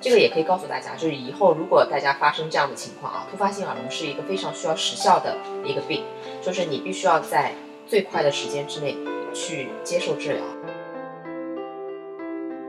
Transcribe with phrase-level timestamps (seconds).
[0.00, 6.04] 这个也可以告诉大家，就是以后如果大家发生这样的情况啊，突发性耳聋是一个非常需要时效的一个病，
[6.40, 7.52] 就是你必须要在
[7.86, 8.96] 最快的时间之内
[9.34, 10.42] 去接受治疗。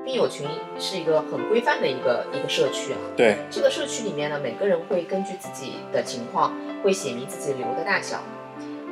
[0.03, 0.45] 病友群
[0.77, 6.53] 是一个很规范的一个一个社区啊，对，这个社区里面呢，每个人会根据自己的情况，
[6.83, 8.21] 会写明自己瘤的大小，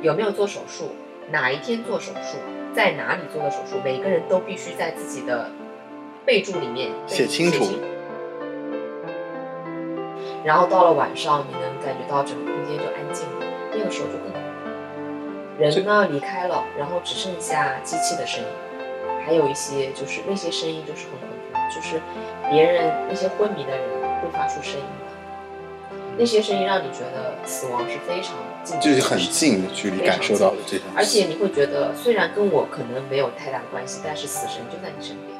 [0.00, 0.92] 有没有做手术，
[1.30, 2.38] 哪一天做手术，
[2.74, 5.50] 在哪里做的手术，每个人都必须在自己的
[6.24, 7.66] 备注里面写清楚。
[10.44, 14.38] 然后到了晚上，你能感觉到整个空间就安静了，那个时候就更好。
[15.58, 18.48] 人呢离开了，然后只剩下机器的声音，
[19.26, 22.00] 还有一些就是那些声音就是很恐怖，就是
[22.50, 23.86] 别人那些昏迷的人
[24.22, 35.39] 会发出声音的，那些声音让你觉得死亡是非常近，就是很近的距离感受到的这种，而且你会觉得虽然跟我可能没有太大的关系，但是死神就在你身边。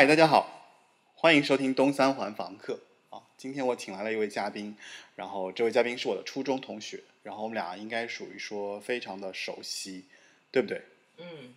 [0.00, 0.48] 嗨，大家好，
[1.14, 3.20] 欢迎收听东三环房客啊。
[3.36, 4.74] 今天我请来了一位嘉宾，
[5.14, 10.06] 然后这位嘉宾是我的初中同学，然后我们俩应该属于说非常的熟悉，
[10.50, 10.80] 对不对？
[11.20, 11.52] 嗯，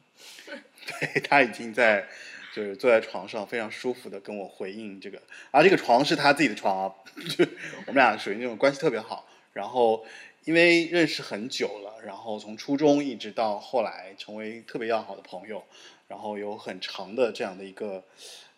[0.85, 2.05] 对他已经在
[2.53, 5.21] 就是坐在床上非常舒服的跟我回应这个，
[5.51, 6.93] 而这个床是他自己的床啊，
[7.37, 7.45] 就
[7.87, 10.05] 我们俩属于那种关系特别好，然后
[10.43, 15.63] 因为认识很久了，然后从初中一直到后来成为特别要好的朋友。
[16.13, 18.03] 然后有很长的这样的一个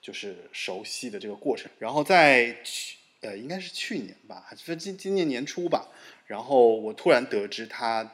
[0.01, 5.87] 就是熟悉的这个过程，然后在去呃应该是去年吧，还是今今年年初吧，
[6.27, 8.11] 然后我突然得知他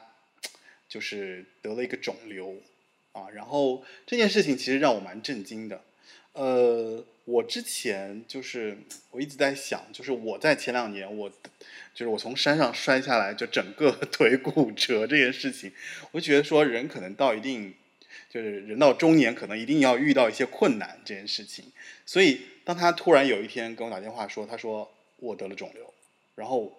[0.88, 2.54] 就是得了一个肿瘤
[3.10, 5.82] 啊，然后这件事情其实让我蛮震惊的。
[6.34, 8.78] 呃，我之前就是
[9.10, 11.28] 我一直在想，就是我在前两年我
[11.92, 15.72] 就是我从山上摔下来就整个 腿骨折这件事情，
[16.12, 17.74] 我就觉得说人可能到一定。
[18.30, 21.64] 就是人到中年，可能一定要遇到一些困难这件事情。
[22.04, 25.92] 所以，当他突然有一天跟我打电话说，他说我得了肿瘤，
[26.34, 26.72] 然后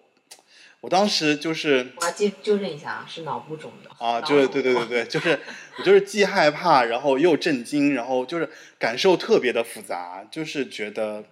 [0.80, 5.40] 我当时就是，我要纠纠正一下啊，是脑部肿瘤啊，就是对对对对，就是
[5.78, 11.24] 我就是既害怕，然后又震惊，然后就是感受特别的复杂，就是觉得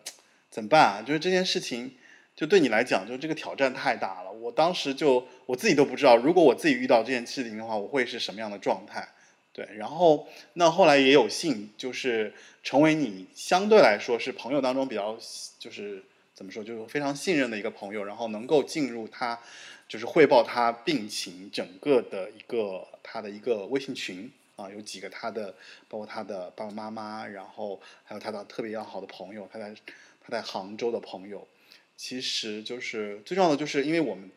[0.51, 1.03] 怎么办啊？
[1.03, 1.95] 就是这件事情，
[2.35, 4.33] 就对你来讲，就这个挑战太大了。
[4.33, 9.07] 我当时就我自己都不知道，如果我自己遇到这件事情的话，我会是什么样的状态。
[9.55, 12.33] 对，然后那后来也有幸，就是
[12.63, 15.15] 成为你相对来说是朋友当中比较，
[15.59, 16.03] 就是
[16.33, 19.39] 怎么说，就是非常信任的一个朋友，然后能够进入他，
[19.87, 25.55] 就是汇报他病情整个的一个他的一个微信群啊，有几个他的，
[25.87, 29.75] 包括他的爸爸妈妈，然后还有他的特别要好的朋友，他在
[30.23, 31.47] 他在杭州的朋友，
[31.95, 34.31] 其实就是最重要的，就是因为我们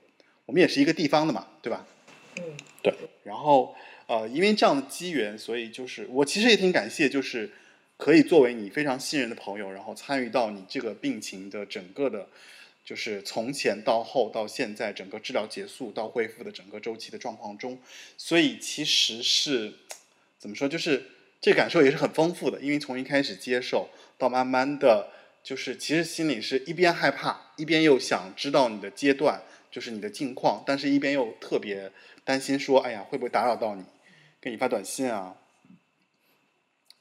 [0.46, 1.88] 我们也是一个地方的嘛，对吧？
[2.36, 2.44] 嗯，
[2.84, 2.94] 对，
[3.24, 3.74] 然后。
[4.08, 7.50] 呃，因为这样的机缘，所以就是我其实也挺感谢，就是
[7.98, 12.28] 可以作为你非常信任的朋友，然后参与到你这个病情的整个的，
[12.86, 17.80] 就是从前到后到现在整个治疗结束到恢复的整个周期的状况中，
[18.16, 19.74] 所以其实是
[20.38, 21.04] 怎么说，就是
[21.42, 25.10] 这感受也是很丰富的，因为从一开始接受到慢慢的，
[25.44, 29.42] 就是其实心里是一边害怕，一边又想知道你的阶段，
[29.72, 31.92] 就是你的近况，但是一边又特别
[32.24, 33.84] 担心说，哎呀，会不会打扰到你？
[34.46, 35.36] 给你发短信啊，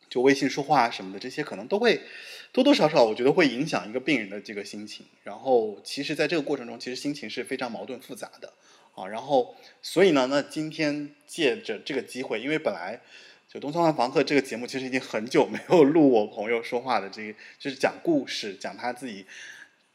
[0.08, 2.00] 就微信说话什么的，这些可能都会
[2.52, 5.04] 多多少少，我觉得会影响一个病人的这个心情。
[5.24, 8.50] 然后，其实，在这个过程中，其实心情是非常矛盾复杂的
[8.94, 9.06] 啊。
[9.06, 12.98] 然后，所以呢，那今天借着这个机会，因为本来
[13.46, 19.26] 就《东三环房客》这个节目，其实已经很久没有录我朋友说话的这，就是讲故事、讲他自己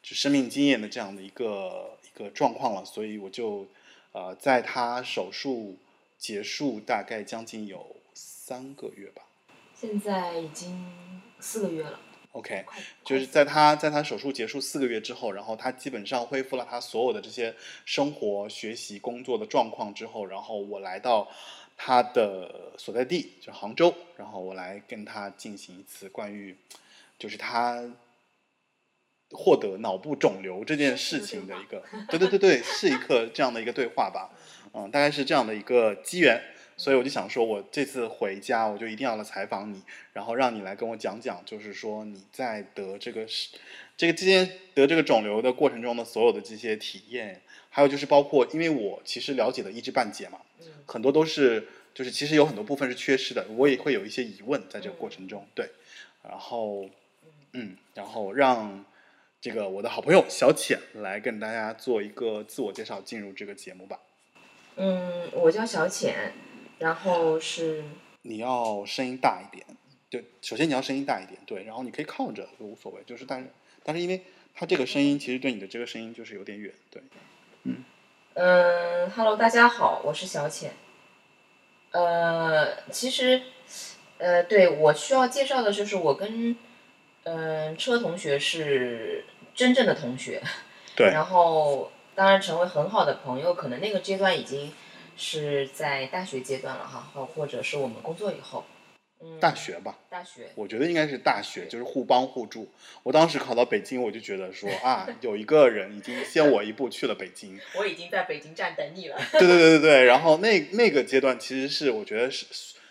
[0.04, 2.86] 就生命经验的这样的一个一个状况了。
[2.86, 3.68] 所以，我就
[4.12, 5.76] 呃，在他手术。
[6.20, 9.24] 结束大概将近有三个月吧，
[9.74, 10.92] 现在已经
[11.40, 12.00] 四个月了。
[12.34, 12.64] OK，
[13.04, 17.56] 就是在他在他手术结束四个月之后，然后他基本上恢复了他所有的这些
[17.86, 21.28] 生活、学习、工作的状况之后，然后我来到
[21.76, 26.56] 他的所在地，就杭州，然后我来跟他进行一次关于
[27.18, 27.82] 就是他
[29.32, 34.30] 获得脑部肿瘤这件事情的一个，对对对对，是一个这样的一个对话吧，
[34.74, 36.42] 嗯，大概是这样的一个机缘。
[36.78, 39.84] 所以我就想说，我这次回家，我就一定要来采访你，
[40.14, 43.50] 然后让你来跟我讲讲，就是说你在得这个是
[43.98, 55.70] 这个之间得这个肿瘤的过程中的所有的这些体验，还有就是包括，因为我其实了解的一知半解嘛，嗯很多都是就是其实有很多部分是缺失的，我也会有一些疑问在这个过程中，对，
[56.24, 56.90] 然后
[57.52, 58.86] 嗯，然后让
[59.42, 64.00] 这个我的好朋友小浅来跟大家做一个自我介绍，进入这个节目吧。
[64.82, 66.32] 嗯，我叫小浅，
[66.78, 67.84] 然后是
[68.22, 69.66] 你要声音大一点，
[70.10, 73.48] 对，首先你要声音大一点，对，然后你可以靠着都无所谓，就是但是
[73.84, 74.24] 但是因为
[74.56, 77.04] 它这个声音其实对你的这个声音就是有点远，对，
[78.36, 80.72] 嗯，Hello，大家好，我是小浅。
[81.92, 83.42] 呃，其实，
[84.18, 86.56] 呃，对我需要介绍的就是我跟
[87.24, 90.42] 嗯、车同学是真正的同学，
[90.96, 94.74] 对，然后当然成为很好的朋友，可能那个阶段已经
[95.16, 98.66] 是在大学阶段了哈，或或者是我们工作以后。
[99.22, 102.68] 嗯，大学吧，大学，我觉得应该是大学，就是互帮互助。
[103.04, 109.16] 我当时考到北京，我就觉得说啊，有一个人已经先我一步去了北京， 我已经在北京站等你了。
[109.32, 112.46] 对对对对对，然后那那个阶段其实是我觉得是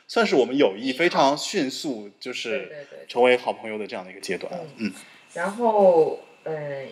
[0.07, 3.07] 算是我们友谊非常迅速，就是对对。
[3.07, 4.91] 成为好朋友的这样的一个阶段，嗯，
[5.35, 6.87] 然后，呃，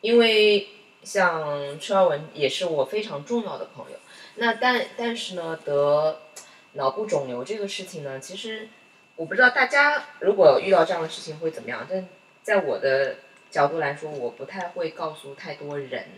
[0.00, 0.66] 因为
[1.08, 3.96] 像车尔文也是我非常重要的朋友，
[4.34, 6.20] 那但但是呢，得
[6.74, 8.68] 脑部肿瘤这个事情呢，其实
[9.16, 12.06] 我不知道大家如果遇到这样的事情会怎么样，但
[12.42, 13.16] 在我的
[13.50, 16.08] 角度来说，我不太会告诉太多人。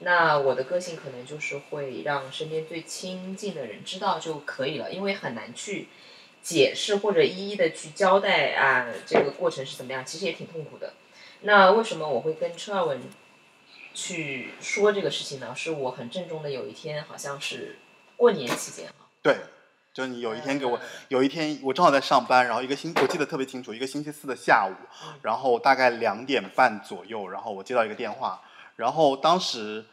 [0.00, 5.88] 那我的个性可能就是会让身边最亲近的人知道就可以了，因为很难去
[6.42, 10.92] 解释或者一一的去交代啊，这个过程是怎么样，其实也挺痛苦的。
[11.40, 13.00] 那为什么我会跟车尔文
[13.94, 15.54] 去说这个事情呢？
[15.56, 17.78] 是我很郑重的有一天，好像是
[18.16, 19.36] 过年期间哈，对，
[19.92, 24.74] 就你有一天给我呃，有一天我正好在上班，然后一个星我记得特别清楚，一个星期四的下午，
[25.06, 28.42] 嗯然后大概两点半左右，然后我接到一个电话，
[28.76, 29.84] 然后当时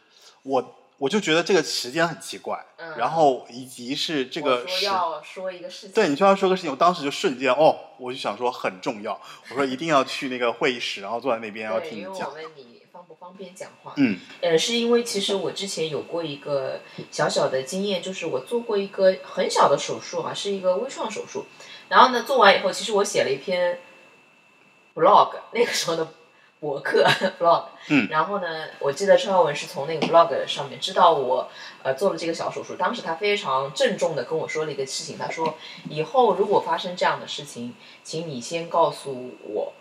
[0.42, 4.80] 我我就觉得这个时间很奇怪，嗯然后以及是这个说。
[4.82, 9.20] 要说一个事情，对你就要说个事情，我当时就瞬间哦，我就想说很重要，
[9.50, 12.28] 我说一定要去那个会议室，然后坐在那边，然后，听你讲。
[12.30, 21.46] 因为我问你方不方便讲话，嗯呃，是因为其实我之前有过一个小小的经验，就是我做过一个很小的手术啊，是一个微创手术。
[21.88, 23.80] 然后呢，做完以后，其实我写了一篇
[24.94, 26.08] blog，那个时候的
[26.60, 27.04] 博客
[27.40, 27.64] blog。
[27.88, 31.50] 嗯然后呢，我记得陈浩文是从那个 blog 上面知道我
[31.82, 35.56] 呃做了这个小手术，当时他非常郑重的跟我说了一个事情，他说
[35.88, 39.72] 以后如果发生这样的事情，请你先告诉我，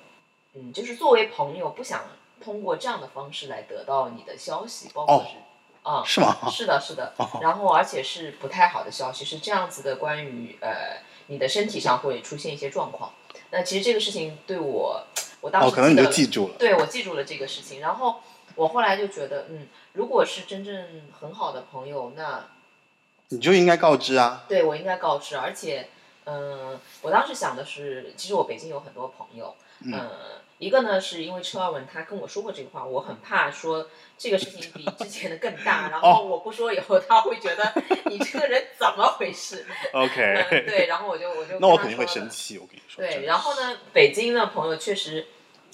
[0.56, 2.00] 嗯，就是作为朋友，不想
[2.44, 5.38] 通过这样的方式来得到你的消息，包括哦是。
[5.84, 6.38] 啊、是吗？
[6.52, 13.14] 是的，是的哦，然后而且是不太好的消息，是这样子的，关于呃你的身体上会出现一些状况。
[13.50, 15.04] 那其实这个事情对我，
[15.42, 16.56] 我当时哦，可能你就记住了。
[16.60, 18.22] 对我记住了这个事情，然后
[18.54, 22.46] 我后来就觉得，嗯，如果是真正很好的朋友，那
[23.30, 24.44] 你就应该告知啊。
[24.48, 25.89] 对我应该告知，而且，
[26.25, 30.10] 嗯、我当时想的是，其实我北京有很多朋友，嗯、
[30.62, 37.74] 一个呢是因为车二文他跟我说过这个话，我很怕说这个事情比之前的更大，然 后我不说以后他会觉得
[38.06, 39.65] 你这个人怎么回事？
[39.91, 43.03] 嗯，OK，对，然后我就我就那我肯定会生气，我跟你说。
[43.03, 45.25] 对，然后呢，北京的朋友确实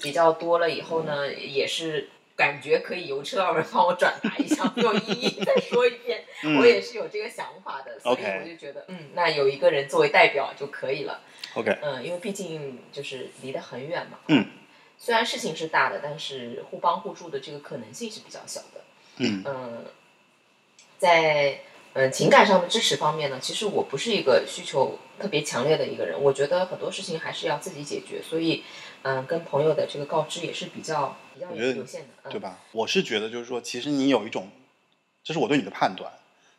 [0.02, 6.24] 比较多了，以后呢，也是感觉可以由车二文帮我转达一下，不用一一再说一遍。
[6.46, 11.20] 嗯我也是有这个想法的，所以我就觉得，嗯，那有一个人作为代表就可以了。
[11.56, 14.20] OK，嗯，因为毕竟就是离得很远嘛。
[14.30, 14.46] 嗯。
[14.98, 18.82] 虽然事情是大的，但是互帮互助的这个可能性是比较小的。
[19.18, 19.86] 嗯嗯，
[20.98, 21.62] 在
[21.94, 28.64] 嗯情感上的支持方面呢，其实我不是一个需求特别强烈的一个人，我觉得很多事情还是要自己解决，所以
[29.04, 32.60] 嗯，跟朋友的这个告知也是比较比较有限的，嗯对吧？
[32.72, 34.50] 我是觉得就是说，其实你有一种，
[35.24, 36.12] 这是我对你的判断，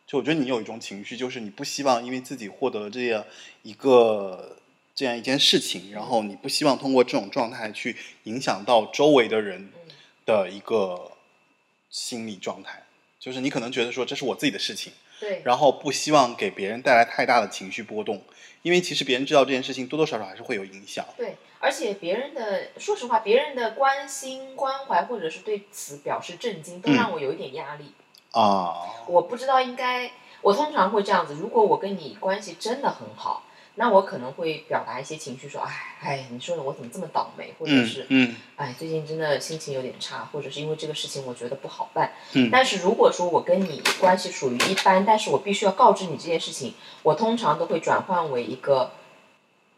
[0.05, 3.23] 就我觉得你有一种情绪，就是你不希望因为自己获得了这样
[3.63, 4.57] 一个
[4.99, 9.93] 这样一件事情，然后你不希望通过这种状态去影响到周围的人嗯
[10.25, 11.13] 的一个
[11.89, 12.83] 心理状态，
[13.17, 14.91] 就是你可能觉得说这是我自己的事情，
[15.21, 18.21] 对然后不希望给别人带来太大的情绪波动，
[18.61, 21.05] 因为其实别人知道这件事情多多少少还是会有影响。
[21.15, 27.93] 对，而且别人的，说实话，别人的关心、关怀，或者是对此表示震惊，都嗯让我有一点压力。
[28.31, 31.35] 啊，我不知道应该，我通常会这样子。
[31.35, 33.45] 如果我跟你关系真的很好，
[33.81, 42.11] 那我可能会表达一些情绪，说，哎哎，你说的我怎么这么倒霉，或者嗯是，嗯哎，最近真的心情有点差，或者是因为这个事情我觉得不好办。
[42.33, 48.91] 嗯但是如果说我跟你关系属于一般，但是我必须要告知你这件事情，我通常都会转换为一个，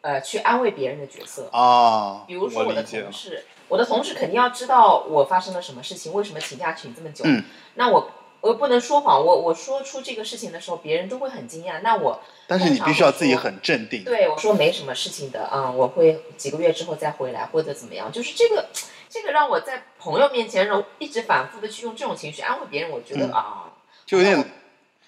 [0.01, 1.48] 呃，去安慰别人的角色。
[1.51, 2.81] 啊，比如说我的。
[2.81, 7.24] 同事，我的同事肯定要知道我发生了什么事情，为什么请假请这么久。
[7.27, 7.43] 嗯
[7.75, 11.79] 那我我又不能说谎，我我说出这个事情的时候，别人都会很惊讶。
[11.81, 14.03] 那我但是你必须要自己很镇定。
[14.03, 18.12] 对我说没什么事情的，嗯，我会几个月之后再回来或者怎么样。
[18.12, 18.69] 就是这个
[19.07, 23.71] 这个让我在朋友面前，然后一直反复的去用这种情绪安慰别人，我觉得、嗯啊，
[24.05, 24.36] 就有点，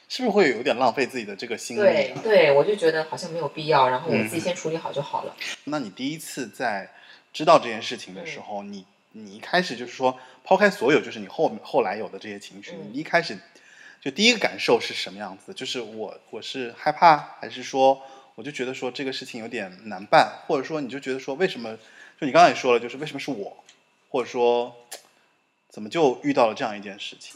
[0.07, 1.85] 是不是会有点浪费自己的这个心力、啊？
[1.85, 5.35] 对对，我就觉得好像没有必要，然后我嗯自己先处理好就好了。
[5.63, 6.91] 那你第一次在
[7.33, 13.37] 知道这件事情的时候，你你一开始就是说抛开所有，就是你后后来有的这些情绪，嗯你一开始
[14.01, 15.53] 就第一个感受是什么样子？
[15.53, 18.01] 就是我我是害怕，还是说
[18.35, 21.77] 我就觉得说这个事情有点难办，或者说你就觉得说为什么？
[22.19, 23.63] 就你刚才也说了，就是为什么是我，
[24.09, 24.75] 或者说
[25.69, 27.35] 怎么就遇到了这样一件事情？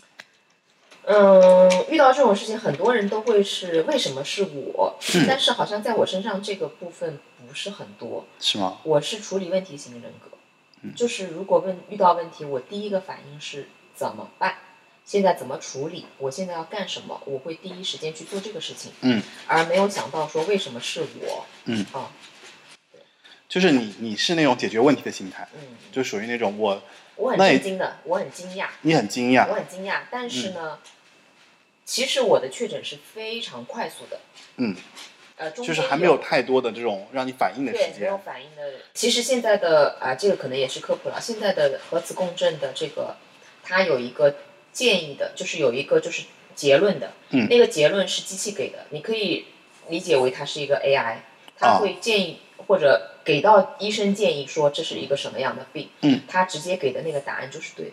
[1.10, 4.98] 嗯，遇到这种事情，很多人都会是为什么是我？
[5.16, 8.26] 嗯但是好像在我身上这个部分不是很多。
[8.40, 8.80] 是吗？
[8.84, 10.37] 我是处理问题型人格，嗯
[10.96, 14.56] 就是如果问遇到问题，我第一个反应是怎么办？
[15.06, 16.06] 现在怎么处理？
[16.18, 17.22] 我现在要干什么？
[17.26, 21.86] 我会第一时间去做这个事情，嗯，而没有想到说为什么是我，嗯。
[21.94, 22.12] 啊，
[23.48, 25.62] 就是你你是那种解决问题的心态，嗯，
[25.94, 26.84] 就属于那种我
[27.16, 29.48] 我很那也震惊的，我很惊讶，你很惊讶。
[29.48, 30.80] 我，很惊讶，但是呢，
[31.86, 34.20] 其实我的确诊是非常快速的，
[34.58, 34.76] 嗯，
[35.38, 38.17] 呃，就是还没有太多的这种让你反应的时对，没有。
[38.17, 38.63] 反应的。
[38.94, 41.22] 其实现在的啊，这个可能也是科普了。
[41.22, 43.15] 现在的核磁共振的这个，
[43.63, 44.36] 它有一个
[44.74, 46.24] 建议的，就是有一个就是
[46.56, 47.12] 结论的。
[47.29, 49.46] 嗯那个结论是机器给的，你可以
[49.89, 51.17] 理解为它是一个 AI，
[51.56, 57.91] 它啊会建议、或者给到医生建议说这是一个什么样的病，嗯，它直接给的那个答案就是对的。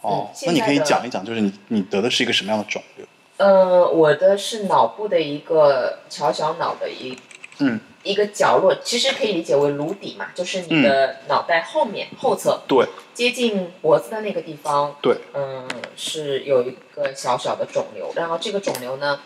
[0.00, 3.06] 哦嗯，那你可以讲一讲，就是你你得的是一个什么样的肿瘤？
[3.42, 7.18] 呃，我的是脑部的一个小小脑的一
[7.58, 18.12] 嗯，一个角落，其实可以理解为颅底嘛，就是你的脑袋后面、后侧对接近脖子的那个地方，对，嗯，是有一个小小的肿瘤。
[18.14, 19.18] 然后这个肿瘤呢，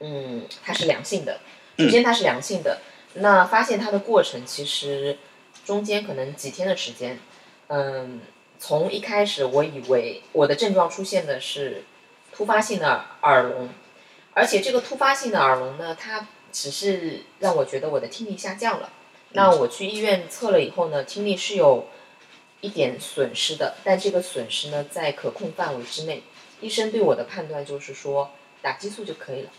[0.00, 1.38] 嗯，它是良性的。
[1.78, 2.80] 首先它是良性的，
[3.14, 5.16] 那发现它的过程其实
[5.64, 7.18] 中间可能几天的时间。
[7.68, 8.20] 嗯，
[8.58, 11.84] 从一开始我以为我的症状出现的是
[12.36, 13.68] 突发性的耳聋，
[14.32, 18.90] 而且这个突发性的耳聋呢，它只是让我觉得我的听力下降了。
[19.32, 21.86] 那我去医院测了以后呢，听力是有
[22.60, 26.22] 一点损失的，但这个损失呢在可控范围之内。
[26.60, 28.30] 医生对我的判断就是说
[28.62, 29.50] 打激素就可以了。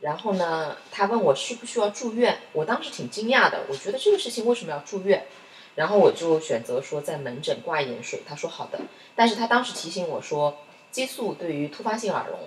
[0.00, 5.26] 然后呢，他问我需不需要住院，我当时挺惊讶的，我觉得这个事情为什么要住院？
[5.74, 8.78] 然后我就选择说在门诊挂盐水，他说好的，
[9.16, 10.58] 但是他当时提醒我说，
[10.90, 12.40] 激素对于突发性耳聋，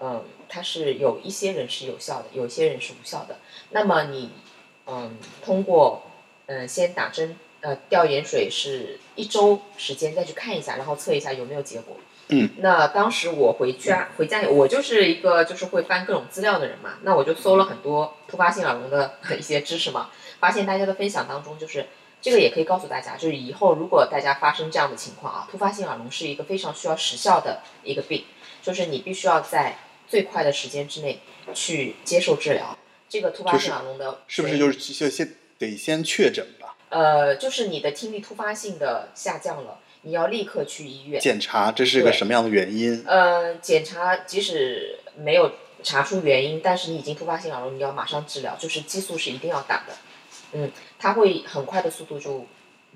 [0.00, 3.36] 嗯，它是有一些人是有效的，有一些人是无效的。
[3.70, 4.30] 那么你，
[4.86, 6.02] 嗯，通过，
[6.46, 11.96] 嗯，先打针，呃，吊盐水是一周时间再去看一下，然后测一下有没有结果。
[12.28, 21.86] 嗯，那当时我回家回家，我就是一个就是会翻各种资料的人嘛，那我就搜了很多突发性耳聋的 一些知识嘛，发现大家的分享当中就是。
[22.22, 28.24] 这个也可以告诉大家，就是以后如果大家发生这样的情况啊，突发性耳聋是一个非常需要时效的一个病，
[28.62, 29.76] 就是你必须要在
[30.08, 31.20] 最快的时间之内
[31.52, 32.78] 去接受治疗。
[33.08, 36.76] 这个突发性耳聋的是不是就是就先得先确诊吧？
[36.88, 43.04] 呃，就是你的听力突发性的下降了，你要立刻去医院检查这是个什么样的原因？
[43.06, 45.52] 呃，检查即使没有
[45.82, 49.94] 查出原因，但是你已经突发性耳聋，你要马上治疗，就是激素是一定要打的。
[50.52, 50.70] 嗯，
[51.02, 52.46] 它会很快的速度就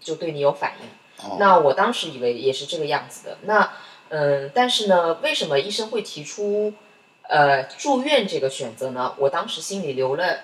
[0.01, 0.87] 就对你有反应。
[1.29, 3.39] 哦，那我当时以为也是这个样子的。
[3.43, 3.73] 那
[4.11, 6.73] 嗯，但是呢，为什么医生会提出
[7.23, 9.15] 呃住院这个选择呢？
[9.19, 10.39] 我当时心里留了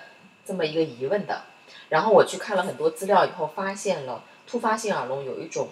[0.45, 1.43] 这么一个疑问的。
[1.87, 5.69] 然后我去看了很多资料以后，发现了突发性耳聋有一种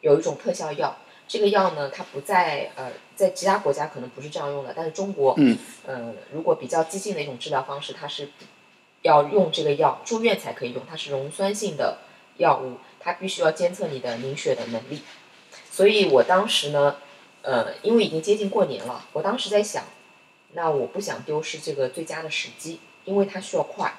[0.00, 0.96] 有一种特效药。
[1.28, 8.30] 这个药呢，它不在呃，在其他国家可能不是这样用的，但是中国，嗯，呃，如果比较激进的一种治疗方式，它是
[9.02, 11.98] 要用这个药，住院才可以用，它是溶酸性的
[12.36, 15.02] 药物，它必须要监测你的凝血的能力。
[15.70, 16.96] 所以我当时呢，
[17.42, 19.84] 呃，因为已经接近过年了，我当时在想，
[20.52, 23.94] 那我不想丢失这个最佳的时机，因为它需要快。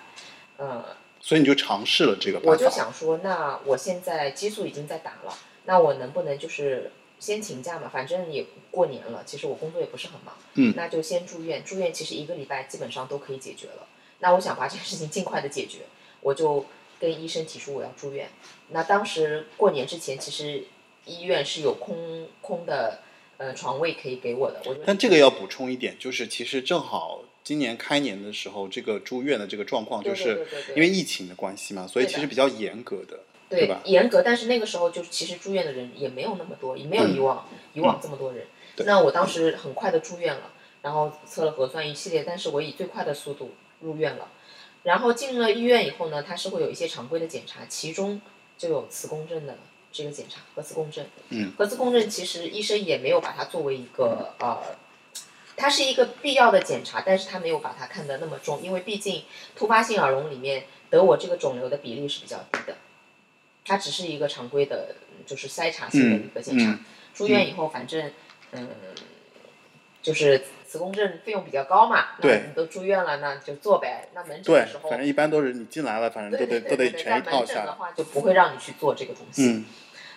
[0.57, 0.85] 呃，
[1.19, 2.51] 所以你就尝试了这个办法。
[2.51, 5.33] 我就想说，那我现在激素已经在打了，
[5.65, 7.89] 那我能不能就是先请假嘛？
[7.91, 11.63] 反正也过年了，其实我工作也不是很忙，嗯那就先住院。
[11.63, 13.87] 住院其实一个礼拜基本上都可以解决了。
[14.21, 15.79] 那我想把这个事情尽快的解决，
[16.21, 16.65] 我就
[16.99, 18.29] 跟医生提出我要住院。
[18.69, 20.63] 那当时过年之前，其实
[21.05, 22.99] 医院是有空空的
[23.37, 33.81] 呃床位可以给我的，我就但这个要补充一点，就是其实正好今年开年的时候，这个住院的这个状况，就是因为疫情的关系嘛，所以其实比较严格的，对吧？
[33.85, 38.43] 严格，但是那个时候就其实住院的人也没有那么多，也没有以往、以往这么多人。
[38.43, 38.47] 嗯
[38.85, 43.51] 那我当时很快的住院了，然后测了核酸一系列，但是我以最快的速度
[43.81, 44.29] 入院了。
[44.83, 48.21] 然后进了医院以后呢，它是会有一些常规的检查，其中
[48.57, 49.57] 就有磁共振的
[49.91, 51.07] 这个检查，核磁共振。
[51.29, 54.57] 嗯，核磁共振其实医生也没有把它作为一个呃。
[55.57, 59.23] 它是一个必要的检查，但是他没有把它看得那么重，因为毕竟
[59.55, 62.77] 突发性耳聋里面得我这个肿瘤的比例是比较低的，
[63.63, 64.95] 它只是一个常规的，
[65.27, 66.65] 就是筛查性的一个检查。
[66.65, 68.11] 嗯嗯住院以后，反正
[68.53, 68.69] 嗯，
[70.01, 74.07] 就是磁共振费用比较高嘛，那对你都住院了，那就做呗。
[74.13, 77.65] 那门诊的时，候，反正一般都是你进来了，反正都得都得全一套在门诊下来。
[77.65, 79.51] 的话就不会让你去做这个东西。
[79.51, 79.65] 嗯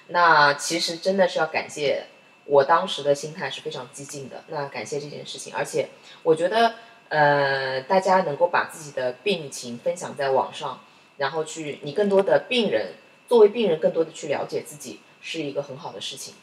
[0.07, 2.05] 那其实真的是要感谢
[2.45, 5.89] 我当时的心态是非常激进的，那感谢这件事情，而且
[6.23, 6.75] 我觉得
[7.09, 10.79] 呃，大家能够把自己的病情分享在网上，
[11.17, 12.93] 然后去你更多的病人
[13.27, 16.35] 作为病人更多的去了解自己，是一个很好的事情。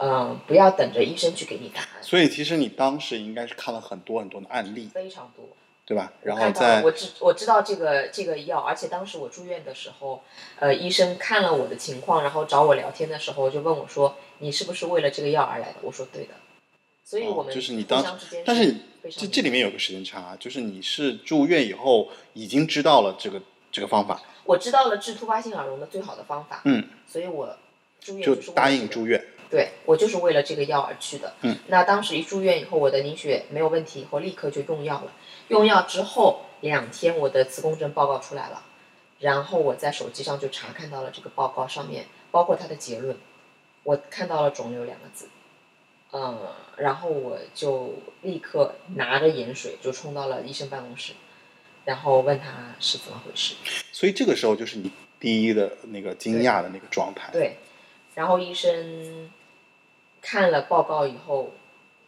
[0.00, 5.44] 嗯、不要等着医生去给你答案，所以其实你当时应该是看了很多很多的案例，非常多。
[5.86, 6.12] 对吧？
[6.22, 10.22] 然后看到了再我知我知道这个这个药，而且当时我住院的时候，
[10.60, 16.34] 呃，医生看了我的情况，然后找我聊天的时候，就问我说：“你是不是为了这个药而来的？”我说：“对的。”
[17.02, 18.72] 所以我们哦就是你当时间但是
[19.10, 23.42] 这这里面有个时间差，就是你是住院以后已经知道了这个
[23.72, 27.56] 这个方法，我知道了治突发性耳聋的最好的方法，嗯，所以我
[28.00, 29.20] 住院就答应住院。
[29.50, 31.34] 对我就是为了这个药而去的。
[31.42, 35.12] 嗯，那当时一住院以后，我的凝血没有问题，以后立刻就用药了。
[35.48, 38.62] 用药之后两天，我的磁共振报告出来了，
[39.18, 43.16] 然后我在手机上就查看到了这个报告上面，包括它的结论，
[43.82, 45.28] 我看到了肿瘤两个字。
[46.12, 46.38] 嗯，
[46.76, 51.12] 然后我就立刻拿着盐水就冲到了医生办公室，
[51.84, 53.54] 然后问他是怎么回事。
[53.92, 57.30] 所以这个时候就是你第一的那个惊讶的那个状态。
[57.32, 57.56] 对，
[58.16, 59.30] 然后医生
[60.20, 61.52] 看了报告以后，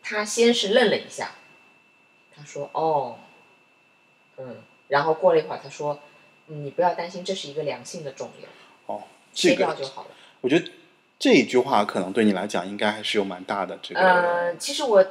[0.03, 1.33] 他先是愣了一下，
[2.35, 3.18] 他说：“哦，
[4.37, 4.57] 嗯。”
[4.88, 5.98] 然后过了一会儿，他说
[6.48, 8.46] ：“嗯，你不要担心，这是一个良性的肿瘤，
[8.85, 10.09] 哦，这切掉个就好了。
[10.42, 10.70] 我觉得
[11.18, 14.01] 这一句话可能对你来讲应该还是有蛮大的这个。
[14.01, 15.03] 呃，其实我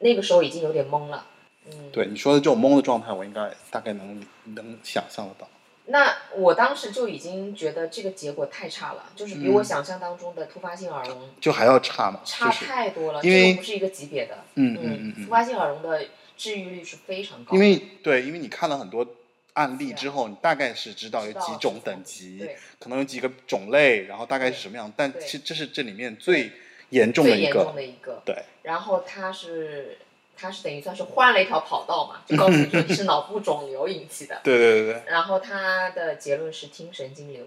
[0.00, 1.24] 那个时候已经有点懵了，
[1.66, 5.48] 嗯，对你说的这种懵的状态，我应该大概能能想象得到。
[5.90, 14.44] 那我当时就已经觉得这个结果太差了，就是比我嗯想象当中的突发性耳聋就还要差嘛，差太多了，因为不是一个级别的。
[14.54, 16.04] 嗯嗯嗯嗯突发性耳聋的
[16.36, 19.06] 治愈率是非常高的，因为对，因为你看了很多
[19.54, 22.48] 案例之后，你大概是知道有几种等级，
[22.78, 26.52] 可能有几个种类，然后大概是什么样，但其实这是这里面最
[26.90, 27.72] 严重的一最严重个。
[27.72, 28.22] 的一个。
[28.24, 29.98] 对，然后它是
[30.40, 34.40] 他是等于算是换了一条跑道嘛，就告诉你说你是脑部肿瘤引起的。
[34.44, 37.44] 对对对对然后他的结论是听神经瘤，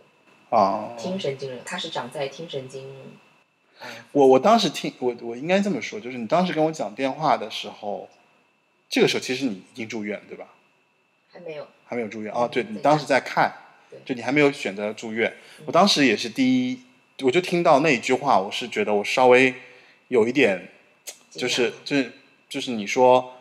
[0.50, 0.94] 啊！
[0.98, 2.88] 听神经瘤，它是长在听神经。
[3.82, 8.10] 嗯，我我当时听我我应该这么说，就是你当时跟我讲电话的时候，
[8.90, 10.48] 这个时候其实你已经住院对吧？
[11.32, 11.66] 还没有。
[11.86, 13.54] 还没有住院哦，对你当时在看
[13.90, 15.34] 对，就你还没有选择住院。
[15.66, 16.82] 我当时也是第一，
[17.22, 19.54] 我就听到那一句话，我是觉得我稍微
[20.08, 20.70] 有一点，
[21.30, 22.12] 就是就是
[22.52, 23.34] 就是你说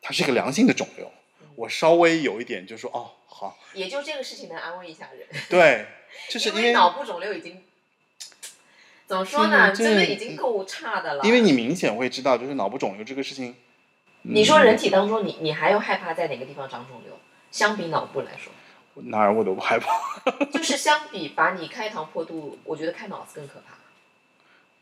[0.00, 1.10] 它是一个良性的肿瘤，
[1.56, 5.84] 我稍微有一点就说哦好，也就这个事情能安慰一下人，对，
[6.30, 7.60] 就是因因为脑部肿瘤已经
[9.08, 11.24] 怎么说呢，真的已经够差的了。
[11.24, 13.56] 因为你明显会知道，就是脑部肿瘤这个事情，
[14.22, 17.18] 你说人嗯体当中，你你还要害怕在哪个地方长肿瘤？
[17.50, 18.52] 相比脑部来说，
[18.94, 19.90] 哪儿我都不害怕，
[20.52, 23.74] 就是相比把你开膛破肚，我觉得开脑子更可怕，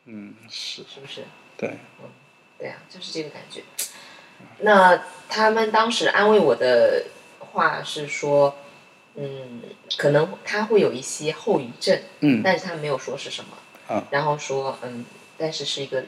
[0.04, 1.24] 嗯是是不是？
[1.56, 1.78] 对，
[2.60, 3.62] 对啊，就是这个感觉。
[4.58, 7.06] 那他们当时安慰我的
[7.38, 8.54] 话是说，
[9.14, 9.62] 嗯，
[9.96, 13.56] 可能他会有一些后遗症，嗯但是他没有说是什么。
[13.88, 15.04] 啊然后说，嗯，
[15.36, 16.04] 但是是一个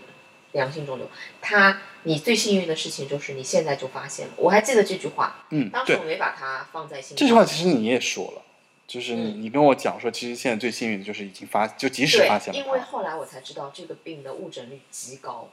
[0.53, 1.09] 良性肿瘤。
[1.41, 4.35] 他，你最幸运的事情就是你现在就发现了。
[4.37, 7.17] 我还记得这句话，嗯当时我，没把它放在心上。
[7.17, 8.43] 这句话其实你也说了。
[8.87, 12.79] 就是你，嗯你跟我讲说，其实现在最幸运的就是已经发，就及时发现，了因为。
[12.81, 15.49] 后来我才知道这个病的误诊率极高，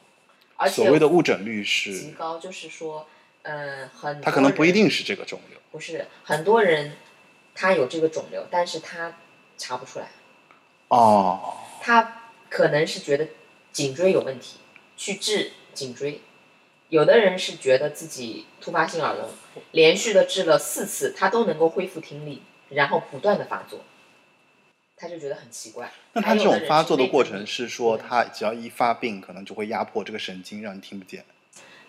[0.60, 3.08] 而且所谓的误诊率是极，高，就是说，
[3.43, 5.58] 嗯，很他可能不一定是这个肿瘤。
[5.72, 6.98] 不是很多人，
[7.56, 9.15] 他有这个肿瘤，但是他
[9.58, 10.10] 查不出来，
[10.89, 13.30] 哦，他可能是觉得
[13.72, 14.58] 颈椎有问题，
[14.98, 16.19] 去治颈椎。
[16.89, 19.30] 有的人是觉得自己突发性耳聋，
[19.72, 23.80] 连续的治了四次，他都能够恢复听力，然后不断的发作，
[25.00, 25.90] 他就觉得很奇怪。
[26.14, 31.24] 那他这种发作的过程是说，嗯他只要一发病，可能就会压迫这个神经，让你听不见。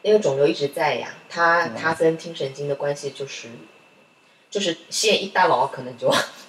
[0.03, 3.49] 那个肿瘤一直在呀，它嗯它跟听神经的关系就是，
[4.49, 6.09] 就是线一大牢，可能就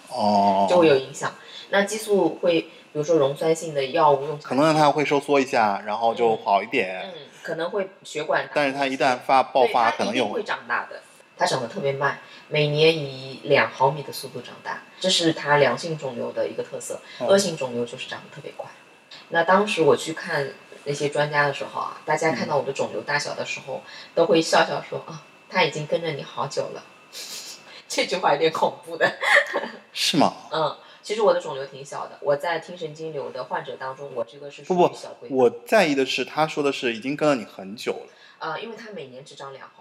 [0.09, 1.33] 哦，就会有影响。
[1.71, 7.01] 那激素会，比如说溶酸性的药物用可能让它会收缩一下，然后就好一点。
[7.05, 11.01] 嗯，可能会血管，但是它一旦发爆发，可能又会长大的。
[11.41, 17.01] 它长得特别慢，每年以两毫米的速度长大，这是它良性肿瘤的一个特色。
[17.17, 18.69] 哦恶性肿瘤就是长得特别快。
[19.29, 20.47] 那当时我去看
[20.83, 23.81] 那些专家的时候啊，大家看到我的肿瘤大小的时候，
[24.13, 26.83] 都会笑笑说啊，他已经跟着你好久了。
[27.89, 29.11] 这句话有点恐怖的。
[29.91, 30.31] 是吗？
[30.51, 39.80] 嗯，其实我的肿瘤挺小的，我在听神经瘤的患者当中，我这个是属不不于小规，我在意的是，他说的是已经跟了你很久了，啊、因为它每年只长两毫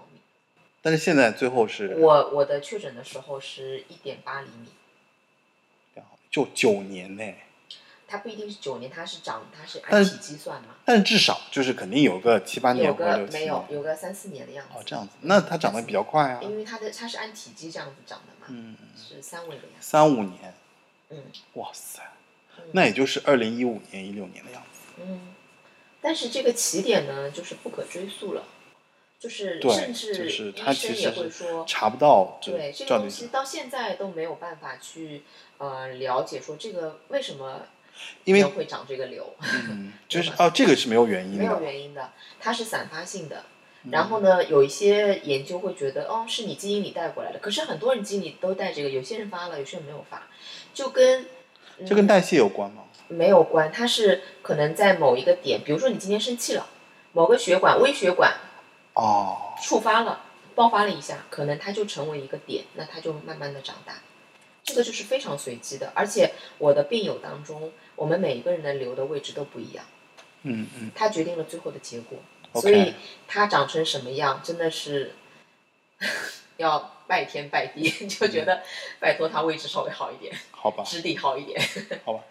[0.81, 7.23] 但是现在最后是我我的确诊的时候是一点八厘米，就九年呢。
[8.07, 13.63] 它不一定是九年，它是长，它是按体积算嘛，但是至少就是肯定有个七八年有个没有。
[13.69, 14.73] 有个三四年的样子。
[14.75, 19.75] 哦，这样子，那它长得比较快啊，因为它的它是按体积这样子长的嘛，嗯，是三维的呀。
[19.79, 20.53] 三五年，
[21.09, 22.01] 嗯哇塞
[22.57, 24.81] 嗯，那也就是二零一五年、一六年的样子。
[25.01, 25.33] 嗯，
[26.01, 28.43] 但是这个起点呢，就是不可追溯了，
[29.21, 35.21] 就是甚至就是它医生也其实是会说，查不到对这个东西到现在都没有办法去
[35.59, 37.61] 呃了解说这个为什么
[38.23, 39.35] 因为会长这个瘤，
[39.69, 43.37] 嗯，就是哦，这个是没有原因的没有，原因的，它是散发性的。
[43.83, 47.39] 嗯然后呢，有一些研究会觉得，哦，是你基因里带过来的。
[47.39, 50.27] 可是很多人基因里都带这个，有些人发了，有些人没有发，
[50.71, 51.25] 就跟
[51.83, 52.83] 这跟代谢有关吗？
[53.07, 56.67] 没有关，它是可能在某一个点，比如说你今天生气了，
[57.13, 58.31] 某个血管微血管
[58.93, 60.21] 哦，触发了，
[60.55, 63.95] 爆发了一下，可能它就成为一个点，那它就慢慢的长大。
[64.63, 69.83] 这个就是非常随机的，而且我的病友当中，我们每一个人的瘤的位置都不一样，
[70.43, 72.19] 嗯嗯，它决定了最后的结果。
[72.53, 72.93] 所以
[73.27, 75.15] 它长成什么样，真的是
[76.57, 78.61] 要拜天拜地，就觉得
[78.99, 81.59] 拜托它位置稍微好一点，好吧，质地好一点。
[82.03, 82.23] 好吧。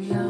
[0.00, 0.21] 需要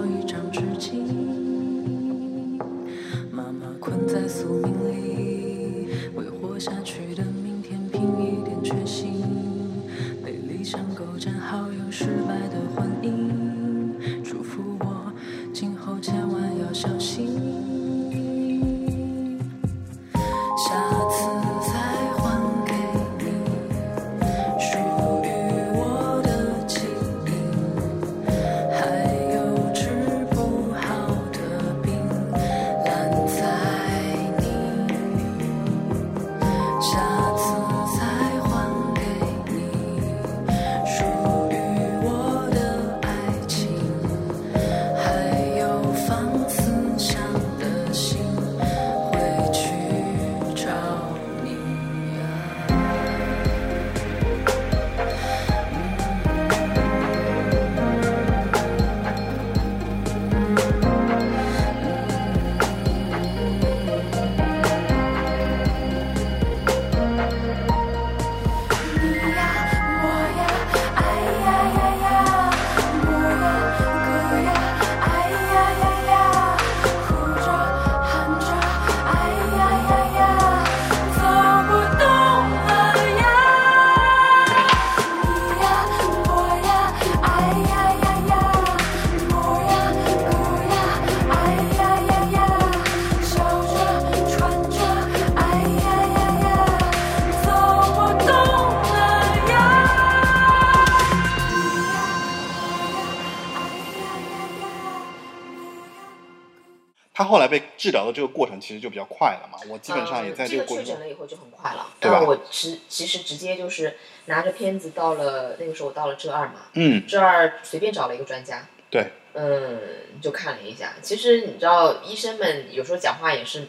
[107.32, 111.86] 后来被治疗的这个过程其实就比较快了嘛，我基本上也在嗯、这个过程中确诊，了以后就很快了。
[111.98, 119.80] 对吧我其其实直接就是拿着片子到了那个时候我到了浙二嘛，嗯，浙二随便找了一个专家，对，嗯，
[120.20, 120.92] 就看了一下。
[121.00, 123.68] 其实你知道，医生们有时候讲话也是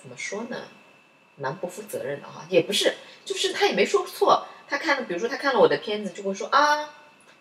[0.00, 0.62] 怎么说呢，
[1.36, 2.46] 蛮不负责任的哈。
[2.48, 2.94] 也不是，
[3.26, 4.46] 就是他也没说错。
[4.66, 6.88] 他看了，比如说他看了我的片子，就会说啊，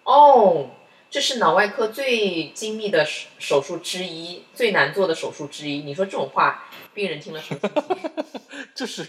[0.04, 0.72] 哦，
[1.12, 5.80] 这是脑外科最精密的手手术之一，最难做的手术之一。
[5.80, 8.26] 你说这种话，病人听了什么心情？
[8.74, 9.06] 就是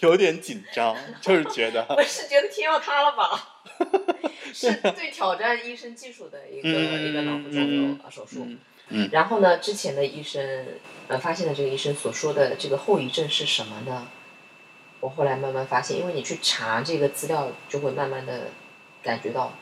[0.00, 3.62] 有点紧张，就是觉得 我是觉得天要塌了吧？
[4.52, 8.44] 是最挑战医生技术的一个、嗯一个脑部肿瘤呃手术。
[8.44, 10.66] 嗯嗯然后呢，之前的医生
[11.08, 14.06] 呃发现的这个医生所说的这个后遗症是什么呢？
[15.00, 18.48] 我后来慢慢发现，因为你去查这个资料，就会慢慢的
[19.02, 19.52] 感觉到，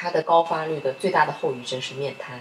[0.00, 2.40] 它的高发率的最大的后遗症是面瘫。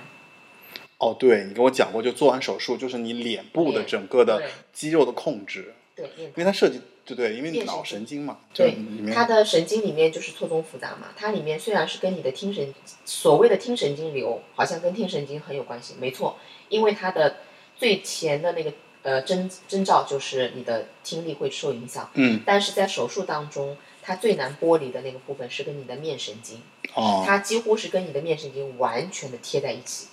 [1.00, 8.76] 哦，对你跟我讲过，就做完手术，就是你脸部的整个的肌肉的控制，对，面因为它涉及对对，因为你脑神经嘛，对
[9.12, 12.74] 它的神经里面就是错综复杂嘛，它里面虽然是跟你的听神，
[13.06, 16.38] 所谓的听神经瘤，好像跟听神经很有关系，没错，
[16.70, 17.38] 因为它的
[17.76, 26.62] 最前的那个呃征征兆就是你的听力会受影响，嗯但是在手术当中，它最难剥离的那个部分是跟你的面神经，
[26.98, 30.08] 哦，它几乎是跟你的面神经完全的贴在一起。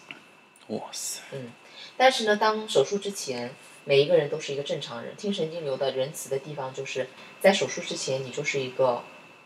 [0.68, 1.50] 哇塞，嗯
[1.96, 5.14] 但是呢，当手术之前，每一个人都是一个正常人。
[5.16, 7.08] 听神经瘤的仁慈的地方就是
[7.40, 9.02] 在手术之前，你就是一个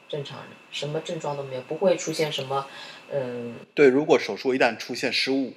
[0.09, 2.67] 正常人，什么症状都没有，不会出现什么，
[3.11, 5.53] 嗯，对，如果手术一旦出现失误，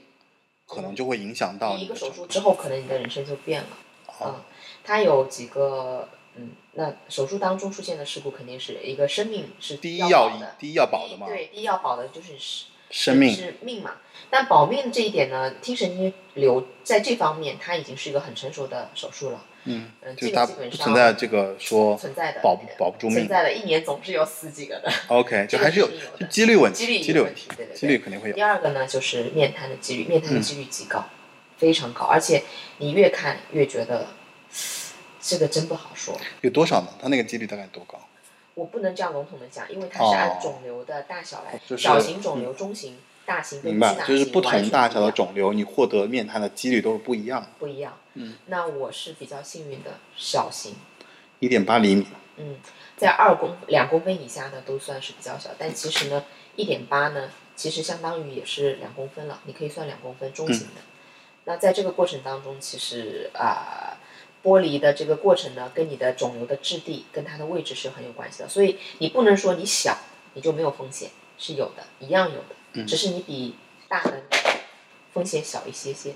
[0.68, 3.70] 可能就会影响到第一个手术之后，可能你的人生就变了。
[4.08, 4.44] 哦嗯，
[4.84, 13.96] 它有几个，嗯，那手术当中出现的事故，肯定是一个生命是第一要第一要保的嘛，对，第一要保的就是是生命是命嘛。
[14.30, 19.46] 但保命这一点呢，听神经瘤在这方面，它已经是一个很成熟的手术了。
[19.66, 24.92] 嗯，嗯，就是它这个基本上不存在这个说存在的保不保不住命存在的，一年总是有死几个的。
[25.08, 25.90] ，OK，就这还是有
[26.30, 28.42] 几率问题，几率问题对对对几率肯定会有第。
[28.42, 31.04] 二个呢，就是面瘫的几率，面瘫的嗯几率极高，
[31.58, 32.42] 非常高，而且
[32.78, 34.08] 你越看越觉得
[35.22, 36.20] 这个真不好说。
[36.42, 36.88] 有多少呢？
[37.02, 38.00] 它那个几率大概多高？
[38.54, 47.48] 我不能这样笼统的讲，因为它是哦按肿瘤的大小来，就是小型肿瘤、中型、大型跟巨大型就是不同大小的肿瘤，你获得面瘫的几率都是不一样的。
[47.60, 47.98] 不一样。
[48.16, 50.76] 嗯，那我是比较幸运的，小型，
[51.40, 52.06] 一点八厘米，
[52.36, 52.58] 嗯，
[52.98, 56.26] 在二公两公分以下呢都算是比较小，但其实呢，
[56.58, 60.82] 一点八呢，其实相当于也是两公分了，你可以算两公分中型的。
[61.46, 63.98] 那在这个过程当中，其实啊、
[64.44, 69.98] 剥离的这个过程呢，跟你的肿瘤的质地跟它的位置是很有关系的，所以你不能说你小
[70.34, 73.56] 你就没有风险，是有的，一样有的，嗯只是你比
[73.88, 74.24] 大的
[75.14, 76.14] 风险小一些些。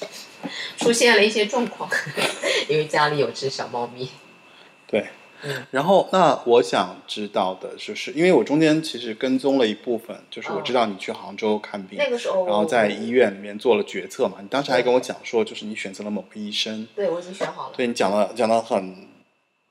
[0.76, 1.88] 出现了一些状况，
[2.68, 4.10] 因为家里有只小猫咪。
[4.86, 5.08] 对。
[5.44, 14.38] 嗯然后，那我想知道的就是，因为我中间其实跟踪了一部分，就是我知道你去杭州看病，那个时候，然后在医院里面做了决策嘛。
[14.40, 19.06] 你当时还跟我讲说，就是你选择了某个医生，对我已经选好了，对你讲了讲的很，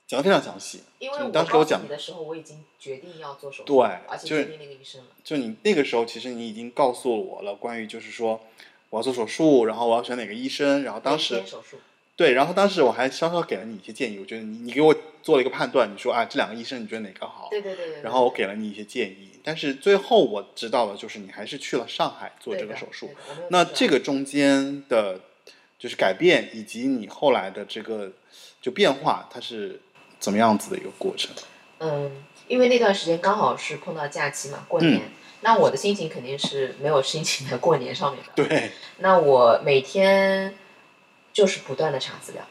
[0.07, 0.81] 讲的非常详细。
[0.99, 5.07] 因为我当时给我讲你的时候，我已经决定要做手术，对而且就定那个医生了。
[5.23, 8.39] 就你那个时候，其实你已经告诉我了关于就是说
[8.89, 11.43] 我要做手术，然后我要选哪个医生，然后当时
[12.15, 17.47] 对，然后当时我还稍稍给了你一些建议，我觉得你你给我做了一个判断，你说啊这两个医生你觉得哪个好？
[17.49, 18.01] 对对对对。
[18.03, 23.09] 然后我给了你一些建议，但是最后我知道的就是你还是去了上海做这个手术。。
[23.49, 25.19] 那这个个中间的，
[25.79, 28.12] 就是改变以及你后来的这个
[28.62, 29.79] 就变化，它是
[30.19, 31.31] 怎么样子的一个过程？
[31.79, 32.12] 嗯，
[32.47, 35.01] 因为那段时间刚好是碰到假期嘛，过嗯年，
[35.41, 38.31] 那我的心情肯定是没有心情在过年上面的。
[38.43, 40.55] 对，那我每天
[41.31, 42.41] 就是不断的查资料，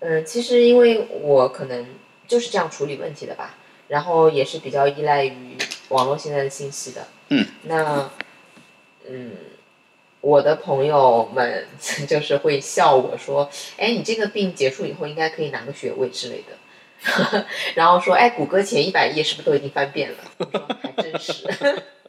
[0.00, 1.86] 嗯嗯，其实因为我可能
[2.28, 3.54] 就是这样处理问题的吧，
[3.88, 5.56] 然后也是比较依赖于
[5.88, 8.10] 网络现在的信息的，嗯，那
[9.08, 9.32] 嗯，
[10.20, 11.66] 我的朋友们
[12.06, 20.16] 就是会笑我说，哎，你这个病结束以后应该可以拿个学位之类的，然后说，哎，谷歌前一百页是不是都已经翻遍了？
[20.38, 21.48] 我说还真是。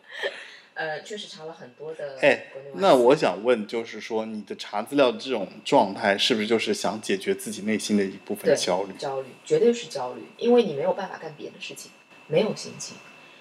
[0.77, 8.93] 呃，确实查了很多的哎那我想问，就是说你的查资料的这种状态，是不是就是想解决自己内心的一部分焦虑？
[8.95, 11.89] 焦虑绝对是焦虑，因为你没有办法干别的事情，
[12.27, 12.95] 没有心情，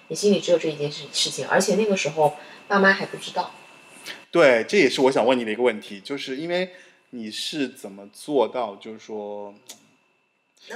[0.07, 2.33] 你心里只有这一件事事情，而且那个时候
[2.67, 3.51] 爸妈还不知道，
[4.31, 6.71] 对，这也是我想问你的一个问题，就是因为
[7.11, 9.53] 你是怎么做到，就是说，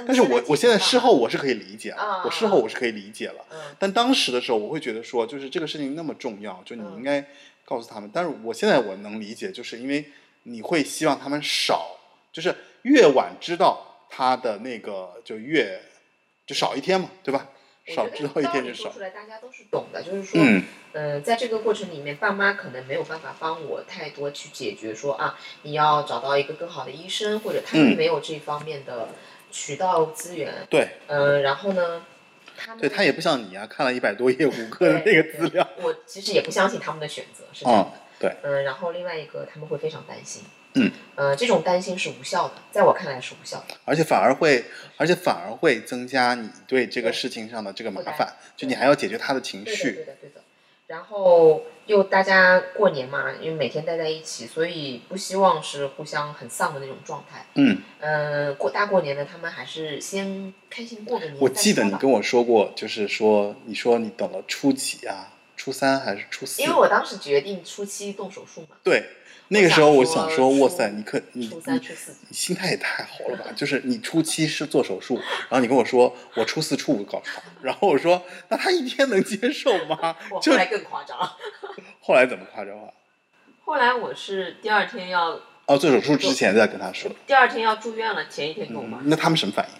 [0.06, 7.24] 但是我我现在事后我是可以理解啊了，我事后我是可以理解了，嗯但当时的时候我会觉得说，就是这个事情那么重要，就你嗯应该
[7.64, 8.10] 告诉他们。
[8.12, 10.04] 但是我现在我能理解，就是因为
[10.44, 11.98] 你会希望他们少，
[12.32, 15.80] 就是越晚知道他的那个就越
[16.46, 17.48] 就少一天嘛，对吧？
[17.84, 19.00] 少知道一天就少出。
[19.00, 29.08] 来大家都是懂的，就是说，嗯，呃，在这个过程里面，爸妈可能没有办法帮我太多去解决说啊，你要找到一个更好的医生，或者他们嗯没有这方面的
[29.52, 30.52] 渠道资源。
[30.68, 32.04] 对，嗯、然后呢，
[32.56, 35.68] 他们对他也不像你啊，看了一百多页谷歌的那个资料。
[35.80, 37.92] 我其实也不相信他们的选择是这样的。
[38.18, 40.42] 对，嗯、然后另外一个他们会非常担心。
[40.74, 43.74] 嗯，呃，这种担心是无效的，在我看来是无效的。
[43.84, 44.64] 而且反而会，
[44.96, 49.92] 而且反而会增加你对这个事情上的这个麻烦，就你还要解决他的情对的，对绪。
[50.04, 50.41] 的，对的。
[50.92, 57.46] 然后又大家过年嘛，因为每天待在一起，所以不希望是互相很丧的那种状态。
[57.54, 61.36] 嗯，嗯、过大过年的，他们还是先开心过个年。
[61.40, 65.32] 我记得你跟我说过，就是说你说你等了初几啊？
[65.56, 66.74] 初三还是初四因为？
[66.74, 69.08] 我当时决定初七动手术嘛，对，
[69.52, 73.52] 那个时候我我想说，哇塞，你可你初你心态也太好了吧！
[73.54, 81.18] 就是你初七是做手术，然后你跟我说我初四初五告诉他，然后我说那他一天能接受吗就后来更夸张，
[82.00, 82.88] 后来怎么夸张啊？
[83.64, 87.10] 后来我是第二天要哦，做手术之前再跟他说。
[87.26, 89.74] 第二天要住院了，前一天跟我妈嗯，那他们什么反应？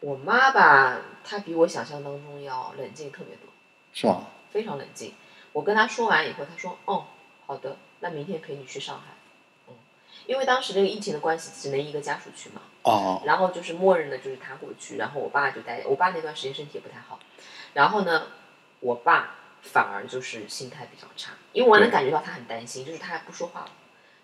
[0.00, 3.48] 我妈吧，她比我想象当中要冷静特别多，
[3.92, 4.26] 是吗？
[4.50, 5.14] 非常冷静。
[5.52, 7.06] 我跟她说完以后，她说：“哦，
[7.46, 9.14] 好的，那明天陪你去上海。”
[9.68, 9.74] 嗯，
[10.26, 17.18] 因为当时这个疫情的关系，只能一个家属去嘛，哦，然后就是默认的就是他过去，然后我爸就待，我爸那段时间身体也不太好，
[17.74, 18.28] 然后呢，
[18.80, 23.70] 我爸反而就是心态比较差，因为我能感觉到他很担心，就是他还不说话了，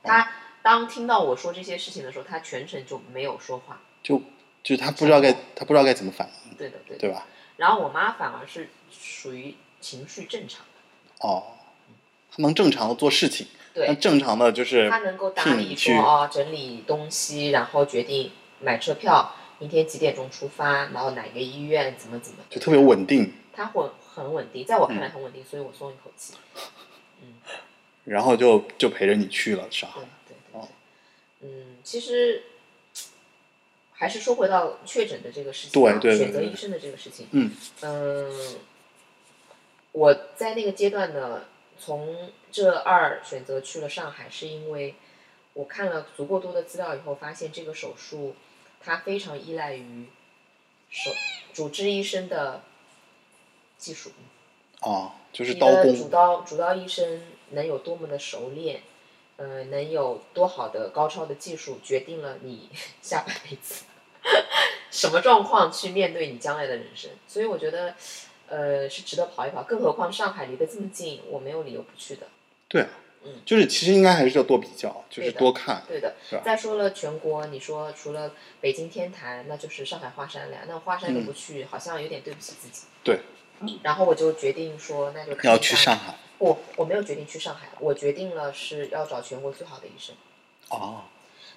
[0.03, 0.33] 他
[0.63, 4.19] 当听到我说这些事情的时候，他全程就没有说话，就
[4.63, 7.27] 就是他不知道该他不知道该怎么反应，对的对的，对吧？
[7.57, 11.45] 然后我妈反而是属于情绪正常的，哦，
[12.35, 25.01] 他能正常的做事情，那对，正常的就是他能够打理替你去说哦，整理东西，然后决定买车票，明天几点钟出发，然后哪个医院怎么怎么，就特别稳定，他稳很稳定，在我看嗯。
[25.01, 26.33] 来很稳定，所以我松一口气。
[27.23, 27.35] 嗯，
[28.05, 29.93] 然后就就陪着你去了是吧？
[29.95, 30.03] 对。
[30.29, 30.69] 对对哦，
[31.43, 32.45] 嗯，其实
[33.93, 37.51] 还是说回到确诊的这个事情啊，对对对对选择医生的这个事情，嗯。
[37.83, 38.57] 嗯，
[39.93, 41.45] 我在那个阶段呢，
[41.79, 44.95] 从这二选择去了上海，是因为
[45.55, 48.35] 我看了足够多的资料以后，发现这个手术
[48.81, 50.07] 它非常依赖于
[50.91, 51.11] 手
[51.53, 52.63] 主治医生的
[53.79, 54.13] 技术。
[54.81, 58.83] 哦，就是你刀的主，刀主刀医生能有多么的熟练，
[59.37, 62.69] 呃，能有多好的高超的技术，决定了你
[63.01, 63.85] 下半辈子
[64.91, 67.11] 什么状况去面对你将来的人生。
[67.29, 67.95] 所以我觉得，
[68.53, 69.63] 呃，是值得跑一跑。
[69.63, 72.27] 更何况上海离得这么近，我没有理由不去的。
[72.69, 72.89] 对啊
[73.25, 76.15] 嗯，就是其实应该还是要多比较，就是多看，对的。
[76.45, 80.65] 再说了，全国你说除了北京天坛，那就是上海华山了呀。
[80.69, 82.83] 那华山都嗯不去，好像有点对不起自己。
[83.03, 83.21] 对，
[83.83, 86.17] 然后我就决定说，那就看要去上海。
[86.39, 90.15] 我，我没有决定去上海，我决定了是要找全国最好的医生。
[90.69, 91.05] 哦，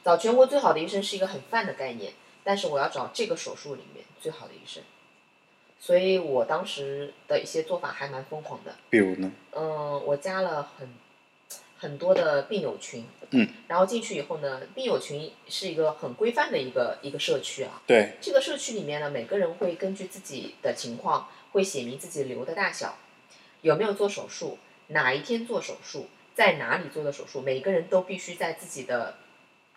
[0.03, 4.83] 找全国最好的医生是一个很泛的概念，但是我要找这个手术里面最好的医生。
[5.85, 8.73] 所以我当时的一些做法还蛮疯狂的。
[8.89, 9.31] 比如呢？
[9.51, 10.89] 嗯，我加了很
[11.77, 13.05] 很多的病友群。
[13.29, 13.47] 嗯。
[13.67, 17.83] 然后进去以后呢，病友群是一个很规范的一个一个社区啊。
[17.85, 22.97] 对，这个社区里面呢，每个人会根据自己的情况，会写明自己瘤的大小，
[23.61, 29.17] 有没有做手术，哪一天做手术，在哪里做的手术，每个人都必须在自己的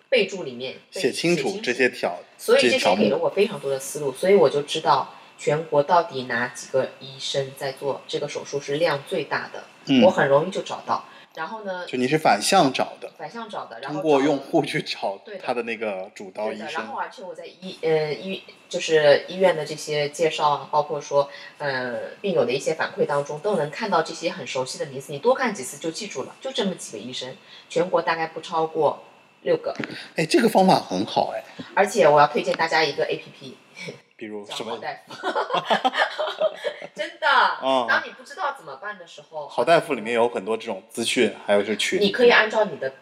[0.09, 2.79] 备注里面写清楚楚这些条，所以这。
[2.79, 11.05] 些给了我非常多的思路，所以我就知道全国到底哪几个医生在做这个手术是量最大的，嗯我，很容易就找到。
[11.35, 16.99] 然后呢，就你是反向找的，反向找的，然后通过用户去找对他的那个主刀医对的，然生后。
[16.99, 27.37] 而且我在医呃医就是医院的这些介绍啊，包括说呃病友的一些反馈当中，都能看到这些很熟悉的名字，你多看几次就记住了，就这么几个医生，
[27.69, 29.05] 全国大概不超过
[29.43, 29.77] 六个。
[30.17, 33.57] 哎，这个方法很好哎，而且我要推荐大家一个 A P P，
[34.19, 34.73] 比如什么？
[34.73, 35.15] 好大夫，
[36.93, 37.29] 真的。
[37.63, 42.01] 哦当你不知道怎么办的时候，好大夫里面有很多这种资讯，还有就是群。
[42.01, 42.95] 你可以按照你的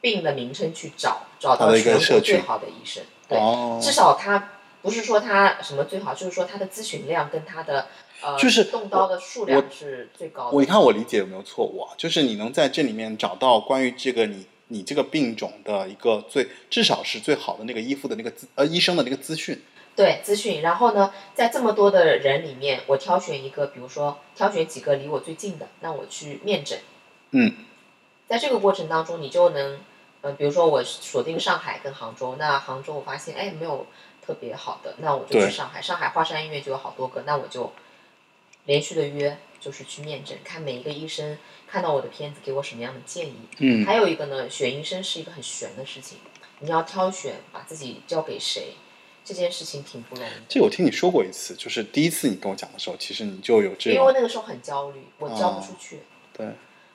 [0.00, 3.04] 病的名称去找，找到最好的医生。
[3.28, 7.88] 对，哦，至少他不是说他什么最好，就是说他的咨询量跟他的
[8.22, 10.56] 呃，就是动刀的数量是最高的。
[10.56, 11.92] 我你看我理解有没有错误啊？
[11.98, 19.60] 就是你能在这里面找到关于这个你你这个病种的一个最至少是最好的那个医护的那个资呃医生的那个资讯。
[19.96, 26.78] 对资讯，然后呢，在这么多的人里面，我挑选一个，比如说挑选几个离我最近的，那我去面诊。
[27.30, 27.54] 嗯，
[28.28, 29.80] 在这个过程当中，你就能，
[30.20, 33.86] 嗯、比如说我锁定上海跟杭州，那杭州我发现哎没有
[34.24, 37.72] 特别好的，那我就去上海，上海华山医院就有好多个，那我就
[38.66, 43.36] 连续的约，就是去面诊，看每一个医生看到我的片子给我什么样的建议。
[43.58, 46.18] 嗯还有一个呢，选医生是一个很悬的事情，
[46.60, 48.74] 你要挑选把自己交给谁，
[49.26, 50.36] 这件事情挺不容易的。
[50.48, 56.02] 这我听你说过一次，就是第一次你跟我讲的时候，其实你就有这因为那个时候很焦虑，我交不出去。
[56.32, 56.46] 对，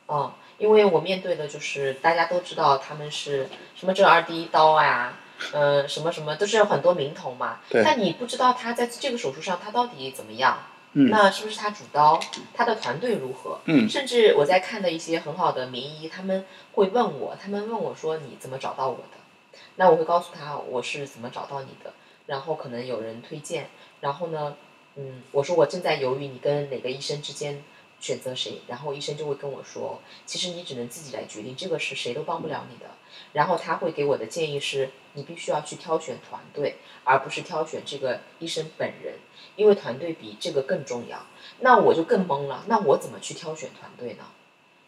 [0.08, 5.20] 嗯，因为我面对的就是大家都知道他们是什么正二第一刀啊，
[5.54, 7.60] 嗯、什么什么都是有很多名头嘛。
[7.68, 10.58] 对但你不知道他在这个手术上他到底怎么样，
[10.94, 12.18] 嗯那是不是他主刀，
[12.54, 13.60] 他的团队如何？
[13.66, 19.60] 嗯甚至我在看的一些很好的名医，他们会问我，他们问我说你怎么找到我的？
[19.76, 21.92] 那我会告诉他我是怎么找到你的，
[22.28, 23.70] 然后可能有人推荐，
[24.00, 24.58] 然后呢，
[24.96, 27.64] 嗯，我说我正在犹豫你跟哪个医生之间
[28.00, 32.86] 选择谁，然后医生就会跟我说，其实你只能自己来决定，这个是谁都帮不了你的。
[33.34, 39.16] 然后他会给我的建议是，你必须要去挑选团队，而不是挑选这个医生本人，
[39.56, 41.26] 因为团队比这个更重要。
[41.60, 44.24] 那我就更懵了，那我怎么去挑选团队呢？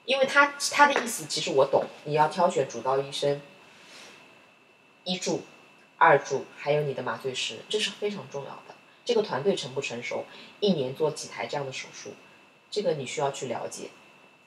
[0.06, 3.42] 因为他他的意思其实我懂，你要挑选主刀医生、
[5.04, 5.44] 医助、
[6.04, 8.76] 二助，还有你的麻醉师，这是非常重要的。
[9.06, 10.26] 这个团队成不成熟，
[10.60, 12.12] 一年做几台这样的手术，
[12.70, 13.90] 这个你需要去了解。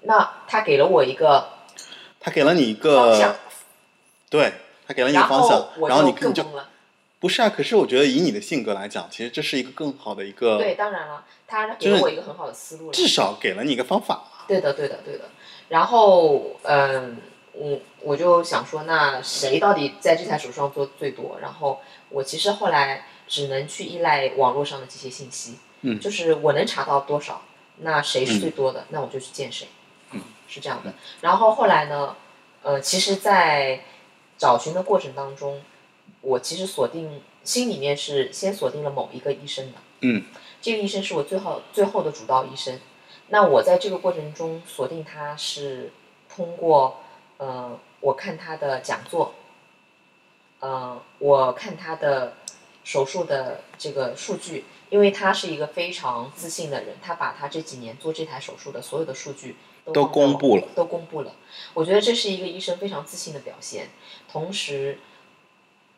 [0.03, 1.49] 那他给了我一个
[2.21, 3.39] 他给了你一方向个，
[4.29, 4.53] 对
[4.87, 6.69] 他给了你一个方向后，然后你更了。
[7.19, 7.49] 不是啊。
[7.49, 12.91] 可是我觉得以你的性格来讲，其实这是一个更好的一个，对，当然了，他给了我一个很好的思路。
[12.93, 14.25] 至少给了你一个方法。
[14.47, 15.25] 对的，对的，对的。
[15.69, 17.17] 然后，嗯，
[17.59, 21.39] 我我就想说，那谁到底在这台手术上做最多？
[21.41, 21.81] 然后
[22.11, 27.43] 我其实后来只能去依赖网络上的这些信息，嗯就是我能查到多少，
[27.79, 29.69] 那谁是最多的，那我就去见谁，
[30.13, 30.93] 嗯，是这样的。
[31.23, 32.15] 然后后来呢，
[32.63, 33.81] 呃，其实，在
[34.37, 35.63] 找寻的过程当中，
[36.21, 40.25] 我其实锁定心里面是先锁定了某一个医生的，嗯，
[40.61, 42.79] 这个医生是我最后最后的主刀医生。
[43.29, 45.91] 那我在这个过程中锁定他是
[46.29, 47.01] 通过，
[47.39, 49.35] 呃，我看他的讲座，
[50.61, 52.35] 呃，我看他的
[52.85, 59.57] 手术的这个数据，因为他是一个非常自信的人，他把他这几年做这台手术的所有的数据
[59.93, 61.33] 都公布了都公布了。
[61.75, 63.91] 我觉得这是一个医生非常自信的表现，
[64.31, 64.99] 同时，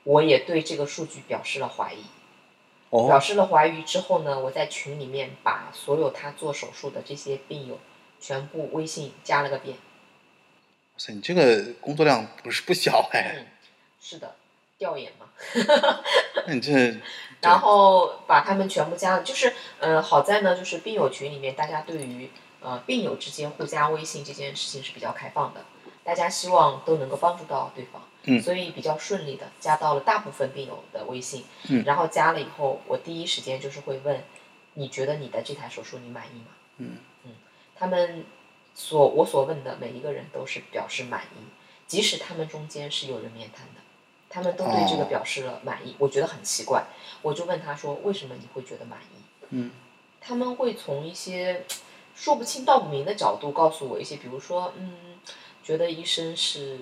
[0.05, 2.03] 我也对这个数据表示了怀疑。
[2.91, 7.79] 表哦，示了怀疑之后呢，我在群里面把所有他做手术的这些病友
[8.19, 9.77] 全部微信加了个遍。
[11.09, 13.47] 你这个工作量不是不小哎，嗯，
[14.01, 14.35] 是的，
[14.77, 15.27] 调研嘛。
[16.47, 16.97] 那你这
[17.41, 22.31] 然后把他们全部加了，就是呃，好在呢，就是病友群里面大家对于
[22.61, 25.65] 呃病友之间互加微信这件事情是比较开放的，
[26.03, 34.25] 大家希望都能够帮助到对方，嗯所以比较顺利的加到了大部分病友的微信，嗯然后加了以后，我第一时间就是会问，
[34.75, 36.47] 你觉得你的这台手术你满意吗？
[36.79, 37.31] 嗯嗯
[37.77, 38.25] 他们
[38.81, 41.43] 所我所问的每一个人都是表示满意，
[41.89, 43.81] 即使他们中间是有人面瘫的，
[44.31, 45.97] 他们都对这个哦表示了满意。
[45.99, 46.85] 我觉得很奇怪，
[47.23, 49.73] 我就问他说：“为什么你会觉得满意嗯？”
[50.23, 51.65] 他们会从一些
[52.15, 55.19] 说不清道不明的角度告诉我一些，比如说，嗯，
[55.65, 56.79] 觉得医生是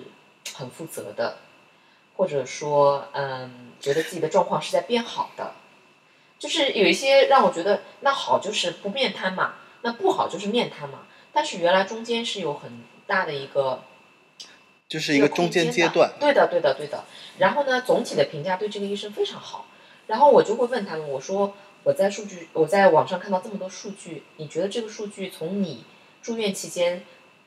[0.53, 1.39] 很负责的，
[2.15, 5.55] 或者说，嗯，觉得自己的状况是在变好的。
[6.37, 10.99] 就是有一些让我觉得，那好就是不面瘫嘛，那不好就是面瘫嘛。
[11.33, 13.83] 但是原来中间是有很大的一个
[14.87, 17.03] 就是一个中间阶段，对的，对的，对的。
[17.37, 19.67] 然后呢，总体的评价对这个医生非常好。
[20.07, 21.53] 然后我就会问他们，我说
[21.83, 25.83] 我在数据，我在网上看到这么多数据，你觉得这个数据从你
[26.21, 27.03] 住院期间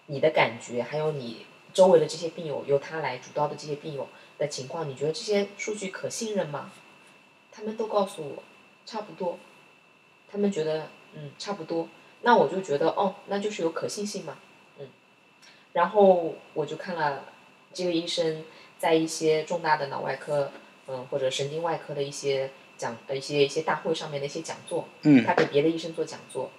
[0.06, 4.08] 你的感觉，还有你周围的这些病友由他来主刀的这些病友
[4.38, 6.70] 的情况，你觉得这些数据可信任吗？
[7.50, 8.42] 他们都告诉我
[8.84, 9.38] 差不多，
[10.30, 11.88] 他们觉得嗯差不多，
[12.22, 14.36] 那我就觉得哦，那就是有可信性嘛，
[14.78, 14.88] 嗯。
[15.72, 17.24] 然后我就看了
[17.72, 18.44] 这个医生
[18.78, 20.52] 在一些重大的脑外科，
[20.86, 26.50] 嗯，或者神经外科的一些讲的一些一些大会上面的一些讲座，嗯他给别的医生做讲座，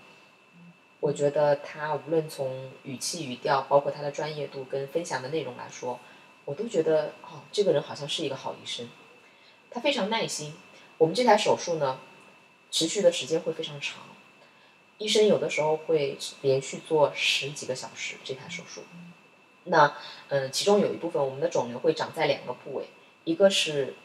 [1.00, 6.00] 我觉得他无论从语气语调，包括他的专业度跟分享的内容来说，
[6.46, 8.90] 我都觉得哦，这个人好像是一个好医生，
[9.70, 10.56] 他非常耐心。
[10.98, 12.00] 我们这台手术呢，
[12.70, 13.98] 持续的时间会非常长，
[15.02, 18.84] 医生有的时候会连续做十几个小时这台手术。
[19.64, 19.96] 那
[20.30, 22.86] 嗯，其中有一部分我们的肿瘤会长在两个部位，
[23.24, 23.96] 一个是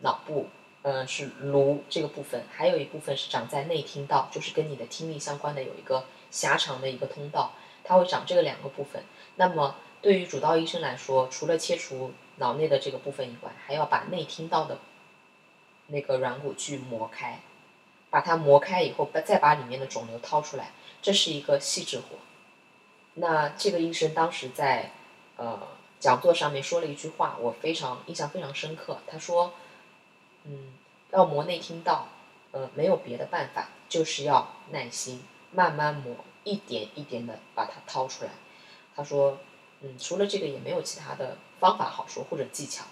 [0.00, 0.48] 脑部，
[0.82, 7.52] 嗯，是颅这个部分，还有一部分是长在内听道，就是跟你的听力相关的有一个狭长的一个通道，
[7.84, 9.04] 它会长这个两个部分。
[9.36, 14.78] 那么对于主刀医生来说，除了切除脑内的这个部分以外，还要把内听道的
[15.86, 17.40] 那个软骨去磨开，
[18.10, 22.16] 把它磨开以后，再把里面的肿瘤掏出来，这是一个细致活。
[23.14, 24.92] 那这个医生当时在
[25.36, 25.58] 呃
[25.98, 28.98] 讲座上面说了一句话，我非常印象非常深刻。
[29.06, 29.52] 他说
[30.44, 30.74] ：“嗯，
[31.10, 32.08] 要磨内听道，
[32.52, 38.30] 呃，没有别的办法，就是要耐心，慢慢磨，一点一点的把它掏出来。”
[38.96, 39.38] 他说
[39.82, 42.84] ：“嗯，除了这个也没有其他的方法好说或者技巧。”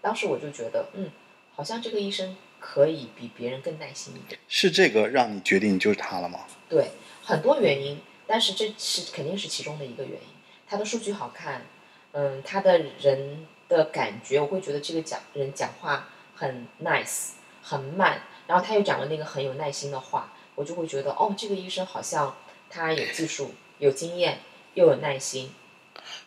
[0.00, 1.10] 当时我就觉得，嗯，
[1.54, 4.40] 好像这个医生可以比别人更耐心一点。
[4.46, 6.46] 是这个让你决定就是他了吗？
[6.68, 6.92] 对，
[7.22, 10.28] 很多原因，但是这是肯定是其中的一个原因。
[10.68, 11.66] 他的数据好看，
[12.12, 17.32] 嗯，他的人的感觉，我会觉得这个讲人讲话很 nice，
[17.62, 22.36] 很慢，然后他又讲了那个很有耐心的话，我就会觉得，哦，这个医生好像
[22.70, 24.38] 他有技术、有经验，
[24.74, 25.52] 又有耐心。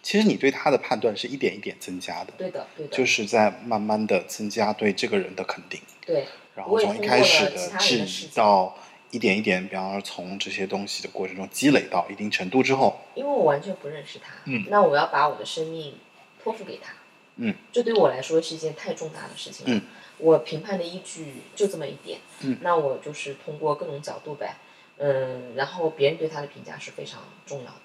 [0.06, 8.78] 其实你对他的判断是一点一点增加的，对的，对的，就是在慢慢的增加对这个人的肯定，对，然后从一开始的质疑到
[9.10, 15.96] 一点一点，比方说从这些东西的过程中积累到一定程度之后，因为我完全不认识他，嗯那我要把我的生命
[16.44, 16.94] 托付给他，
[17.38, 19.82] 嗯，这对我来说是一件太重大的事情了，嗯。
[20.20, 24.56] 我评判的依据就这么一点，嗯那我就是通过各种角度呗，
[24.98, 27.85] 嗯，然后别人对他的评价是非常重要的，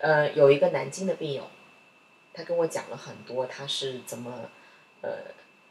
[0.00, 1.48] 呃，有一个南京的病友，
[2.32, 4.50] 他跟我讲了很多他是怎么，
[5.02, 5.10] 呃，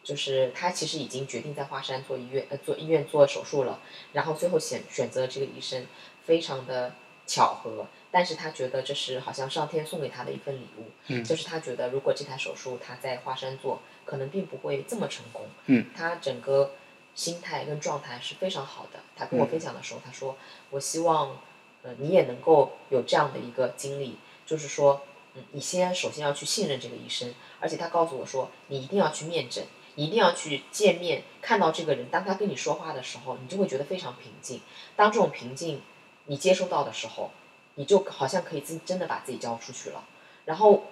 [0.04, 3.80] 就是他其实已经决定在华山做医院呃做医院做手术了，
[4.14, 5.86] 然后最后选选择这个医生，
[6.26, 6.94] 非常的
[7.26, 16.72] 巧合，但是他觉得这是好像上天送给他的一份礼物，嗯就是他觉得如果这台手术他在华山做，可能并不会这么成功，嗯，他整个
[17.16, 19.00] 心态跟状态是非常好的。
[19.16, 20.38] 他跟我分享的时候，他说
[20.72, 21.42] ：“我希望，
[21.84, 25.02] 呃，你也能够有这样的一个经历，就是说，
[25.36, 29.64] 嗯，你先首先要去信任这个医生，而且他告诉我说，你一定要去面诊，
[29.96, 34.62] 一定要去见面，看到这个人，当他跟你说话的时候，你就会觉得非常平静。
[34.96, 35.82] 当这种平静
[36.26, 37.32] 你接收到的时候，
[37.76, 40.04] 你就好像可以自真的把自己交出去了。
[40.46, 40.84] 然后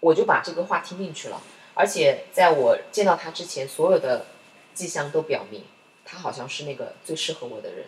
[0.00, 1.40] 我就把这个话听进去了，
[1.74, 4.26] 而且在我见到他之前，所有的
[4.74, 5.64] 迹象都表明
[6.04, 7.86] 他好像是那个最适合我的人。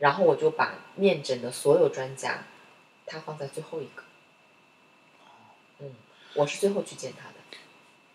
[0.00, 2.44] 然后我就把面诊的所有专家，
[3.06, 4.02] 他放在最后一个。
[5.78, 5.94] 嗯，
[6.34, 7.34] 我是最后去见他的。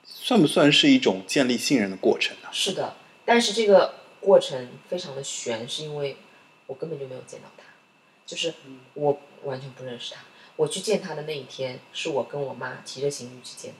[0.04, 2.50] 算不算是一种建立信任的过程呢？
[2.52, 6.18] 是的，但是这个过程非常的悬，是因为
[6.68, 7.64] 我根本就没有见到他，
[8.26, 8.54] 就是
[8.94, 10.22] 我完全不认识他。
[10.56, 13.78] 我去见他的那一天，是我跟我妈提着行李去见的，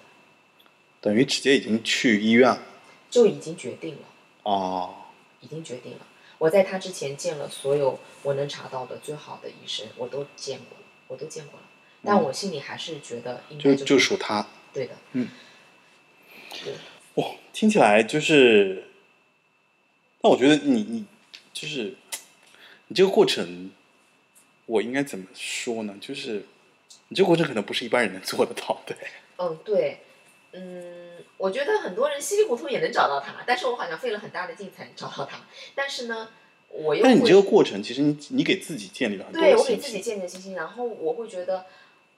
[1.02, 2.62] 等于直接已经去医院了
[3.10, 4.02] 就已经决定了，
[4.44, 4.96] 哦，
[5.42, 6.00] 已经决定了。
[6.46, 11.66] 我在他之前见了所有我能查到的最好的医生，我都见过了，我都见过了。
[12.04, 14.46] 但我心里还是觉得应该就就属他。
[14.72, 15.28] 对的，嗯，
[16.64, 16.76] 对，
[17.16, 18.84] 哇，听起来就是，
[20.22, 21.06] 那我觉得你你
[21.52, 21.96] 就是
[22.90, 23.72] 你这个过程，
[24.68, 25.98] 我应该怎么说呢？
[26.00, 26.46] 就是
[27.08, 28.96] 你这个过程可能不是一般人能做得到的。
[29.38, 29.98] 嗯，对，
[30.56, 35.42] 嗯，我觉得很多人稀里糊涂也能找到他，但是我好像费了很大的劲才能找到他。
[35.76, 36.30] 但是呢，
[36.70, 40.00] 我又但是你这个过程，其实你你给自己建立了很多的对我给自己。
[40.00, 41.66] 建立了信心，然后我会觉得，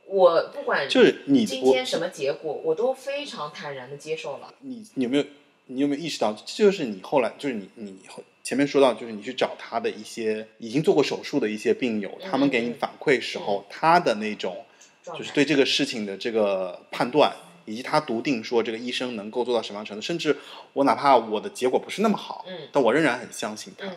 [0.06, 4.54] 我不管就是你今天什么结果，我都非常坦然的接受了。
[4.60, 5.26] 你你有没有
[5.66, 14.64] 你有没有意识到，这就是你后来就是你你后前面说到，就是你去找他的一些已经做过手术的一些病友，他们给你反馈时候，他的那种
[15.04, 17.36] 就是对这个事情的这个判断，
[17.68, 20.38] 以及他笃定说这个医生能够做到什么样程度，甚至
[20.72, 23.86] 我哪怕我的结果不是那么好，嗯但我仍然很相信他。
[23.86, 23.96] 嗯，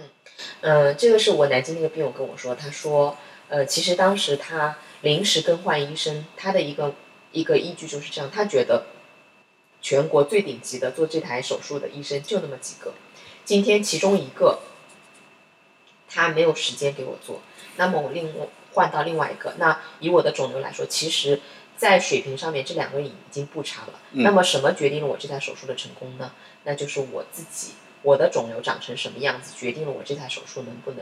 [0.60, 3.16] 呃，这个是我南京那个病友跟我说，他说，
[3.48, 6.94] 呃，其实当时他临时更换医生，他的一个
[7.30, 8.86] 一个依据就是这样，他觉得
[9.80, 12.92] 全国最顶级的做这台手术的医生就那么几个，
[13.44, 14.58] 今天其中一个
[16.08, 17.40] 他没有时间给我做，
[17.76, 18.34] 那么我另
[18.72, 21.40] 换到另外一个，那以我的肿瘤来说，其实。
[21.80, 23.94] 在水平上面，这两个已经不差了。
[24.12, 26.32] 嗯那么，什么决定了我这台手术的成功呢？
[26.64, 27.72] 那就是我自己，
[28.02, 31.00] 我的肿瘤长成什么样子，决定了我这台手术能不能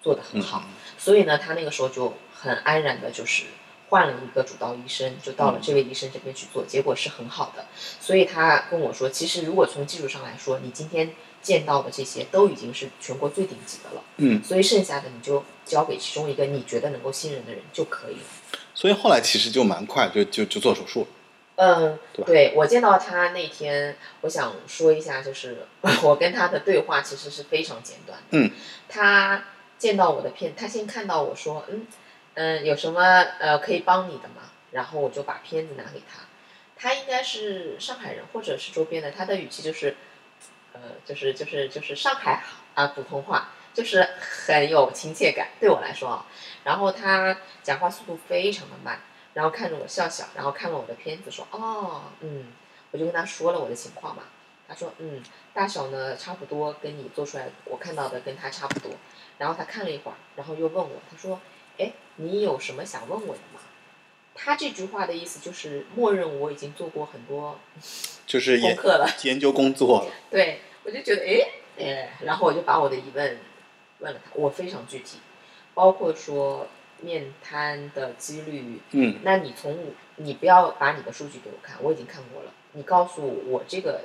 [0.00, 0.64] 做得很好。
[0.96, 3.44] 所以呢，他那个时候就很安然的，就是
[3.90, 7.66] 换了一个主刀医生，就到了这位医生这边去做，结果是很好的。
[8.00, 11.12] 所以他跟我说，其实如果从技术上来说，你今天
[11.42, 14.02] 见到的这些都已经是全国最顶级的了。
[14.16, 18.58] 嗯，所以剩下的你就交给其中一个你觉得能够信任的人就可以了。
[18.76, 21.06] 所以后来其实就蛮快就就就做手术了。
[21.56, 25.66] 嗯，对对我见到他那天，我想说一下，就是
[26.04, 28.24] 我跟他的对话其实是非常简短的。
[28.32, 28.50] 嗯，
[28.86, 29.44] 他
[29.78, 31.86] 见到我的片，他先看到我说，嗯
[32.34, 33.00] 嗯，有什么
[33.40, 34.42] 呃可以帮你的吗？
[34.72, 36.24] 然后我就把片子拿给他，
[36.76, 39.96] 他应该是上海人或者是周边的，他的语气就是，
[40.74, 46.26] 呃，就是就是就是上海啊普通话，就是很有亲切感，对我来说啊。
[46.66, 48.98] 然后他讲话速度非常的慢，
[49.34, 52.46] 然后看着我笑笑，然后看了我的片子说，哦，嗯，
[52.90, 54.24] 我就跟他说了我的情况嘛。
[54.66, 55.22] 他说，嗯，
[55.54, 58.90] 大小呢差不多，跟你做出来我看到的跟他差不多。
[59.38, 61.40] 然后他看了一会儿，然后又问我，他说，
[61.78, 63.60] 哎，你有什么想问我的吗？
[64.34, 67.60] 他这句话的意思就是默认我已经做过很多
[68.26, 69.08] 就是研功课了。
[69.22, 70.10] 研究工作了。
[70.28, 71.48] 对，我就觉得哎
[71.78, 73.38] 哎，然后我就把我的疑问
[74.00, 75.20] 问了他，我非常具体，
[75.76, 76.66] 包括说
[77.02, 79.78] 面瘫的几率，嗯那你从
[80.16, 84.04] 你不要把你的数据给我看，我已经看过了，你告诉我我这个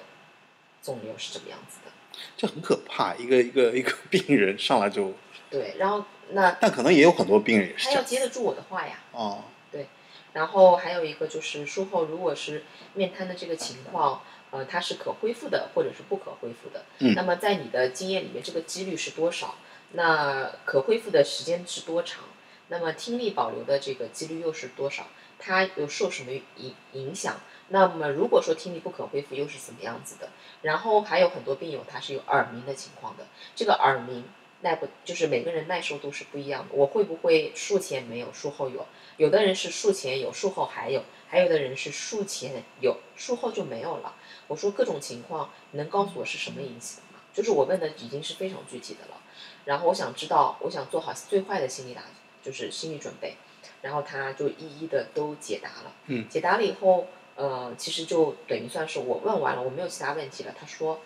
[0.83, 1.91] 肿瘤是怎么样子的。
[2.35, 5.13] 这很可怕，一个一个一个病人上来就，
[5.49, 8.99] 对，然后那但可能也有很多病人也是他要接得住我的话呀。
[9.13, 9.87] 哦，对
[10.33, 12.65] 然后还有一个就是术后如果是
[12.95, 16.83] 面瘫的这个情况，呃，它是可恢复的或者是不可恢复的。
[16.99, 19.55] 嗯那么在你的经验里面，这个几率是多少？
[19.93, 22.23] 那可恢复的时间是多长？
[22.69, 25.07] 那么听力保留的这个几率又是多少？
[25.37, 27.41] 它又受什么影影响？
[27.69, 30.29] 那么如果说听力不可恢复，又是怎么样子的？
[30.61, 33.25] 然后还有很多病友他是有耳鸣的情况的，
[33.55, 34.23] 这个耳鸣
[34.61, 36.69] 耐不就是每个人耐受度是不一样的。
[36.73, 38.85] 我会不会术前没有，术后有？
[39.17, 44.15] 有的人是术前有，术后还有；还有的人是术前有，术后就没有了。
[44.47, 47.19] 我说各种情况，能告诉我是什么引起的吗？
[47.33, 49.17] 就是我问的已经是非常具体的了。
[49.65, 52.01] 然后我想知道，我想做好最坏的心理打，
[52.43, 53.35] 就是心理准备。
[53.81, 55.93] 然后他就一一的都解答了。
[56.07, 60.53] 嗯解答了以后，呃，其实就等于算是我问完了，我没有其他问题了。
[60.59, 61.01] 他说，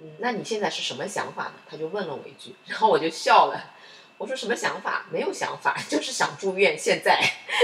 [0.00, 1.54] 嗯，那你现在是什么想法呢？
[1.68, 3.74] 他就问了我一句，然后我就笑了。
[4.18, 5.06] 我说什么想法？
[5.10, 6.76] 没有想法， 就是想住院。
[6.78, 7.18] 现在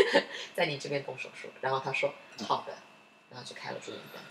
[0.54, 1.48] 在你这边动手术。
[1.60, 2.14] 然后他说
[2.46, 2.72] 好的，
[3.30, 4.22] 然后就开了住院单。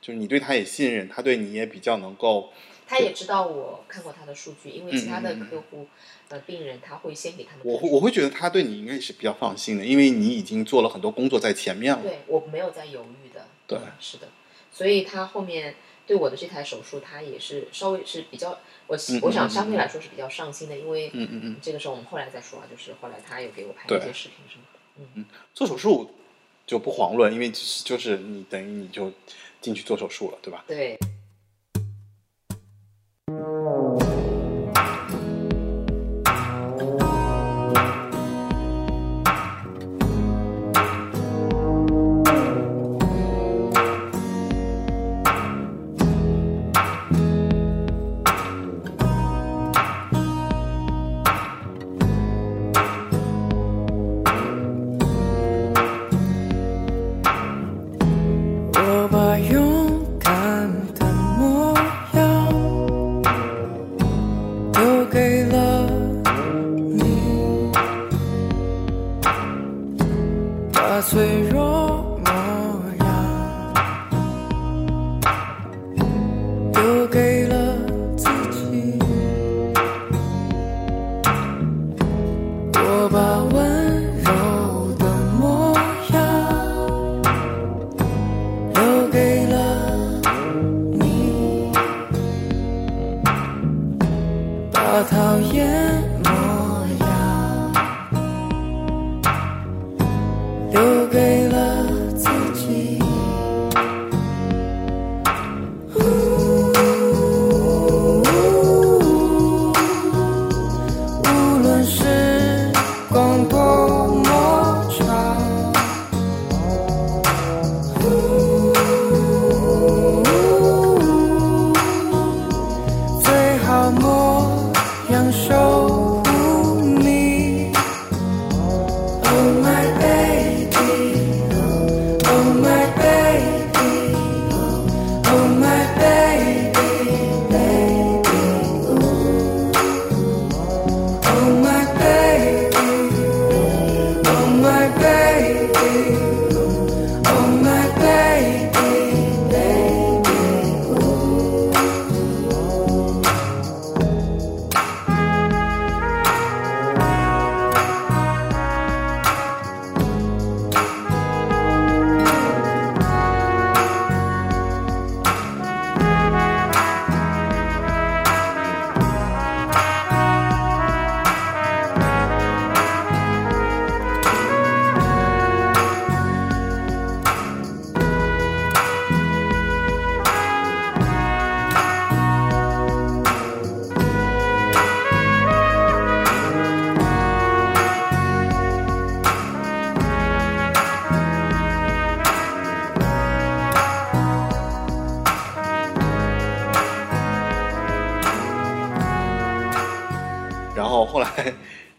[0.00, 2.52] 就是你对他也信任，他对你也比较能够，
[2.88, 5.86] 他也知道我看过他的数据，因为其他的嗯嗯嗯客户、
[6.30, 12.02] 呃病人他会先给他们我会我会觉得他对你应该是比较放心的，因为你已经做了很多工作在前面了。
[12.02, 13.46] 对我没有在犹豫的。
[13.66, 14.28] 对嗯是的，
[14.72, 15.74] 所以他后面
[16.06, 25.04] 对我的这台手术，他也是稍微是比较，我嗯我想嗯相对来说是比较上心的，因为嗯嗯嗯，这个时候我们后来再说啊，就是后来他有给我拍对一些视频什么的。
[25.14, 26.10] 嗯做手术
[26.66, 29.12] 就不遑论，因为就是就是你等于你就
[29.60, 30.64] 进去做手术了，对吧？
[30.66, 30.98] 对，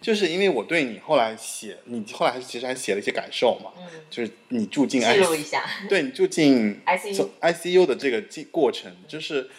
[0.02, 9.50] 就是因为我对你后来写，你后来还其实还写了一些感受嘛，嗯，就是你住进记 I 录一下对你住进 ICU ICU 的这个进过程，就是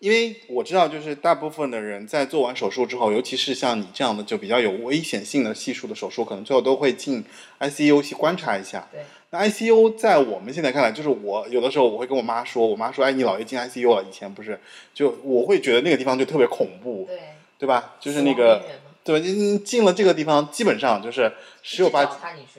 [0.00, 7.24] 因为我知道，就是大部分的人在做完手术之后，尤其是像你这样的就比较有危险性的系数的手术，可能最后都会进
[7.60, 8.86] ICU 去观察一下。
[8.92, 9.00] 对，
[9.30, 14.60] 那 ICU 在我们现在看来，就是我有的时候我会跟我妈说，我妈说：“哎，你姥爷进 ICU 了。”以前不是，
[14.92, 17.18] 就我会觉得那个地方就特别恐怖，对，
[17.60, 17.94] 对吧？
[17.98, 18.62] 就是那个
[19.06, 19.24] 对吧？
[19.24, 21.32] 你进了这个地方，基本上就是
[21.62, 22.04] 十有八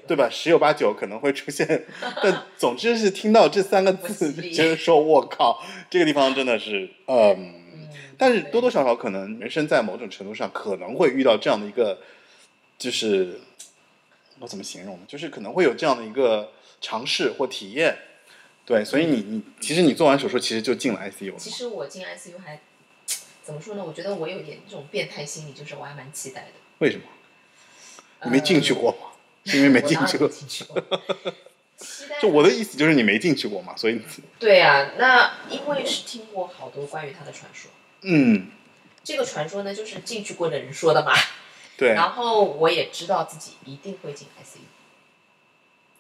[0.08, 0.30] 对吧？
[0.32, 1.86] 十有八九可能会出现，
[2.24, 7.36] 但总之是听到这三个字，就是说我靠，这个地方真的是，嗯，
[7.74, 12.00] 嗯，但是多多少少可能人生在某种程度上可能会遇到这样的一个，
[12.80, 13.42] 就是
[14.40, 15.02] 我怎么形容呢？
[15.06, 17.98] 就是可能会有这样的一个尝试或体验，
[18.66, 22.62] 对，所以你你其实你做完手术其实就进了 ICU 了其实我进 ICU 还
[23.48, 23.84] 怎么说呢？
[23.86, 26.48] 我觉得我有点这种变态心理，就是我还蛮期待的。
[26.80, 27.04] 为什么？
[28.26, 28.98] 你没进去过吗？
[29.46, 30.28] 是因为没进去过
[32.22, 34.02] 就我的意思就是你没进去过嘛，所以
[34.38, 37.72] 对啊，那因为是听过好多关于他的传说。
[38.02, 38.48] 嗯，
[39.02, 41.14] 这个传说呢，就是进去过的人说的嘛。
[41.78, 44.60] 对，然后我也知道自己一定会进 ICU，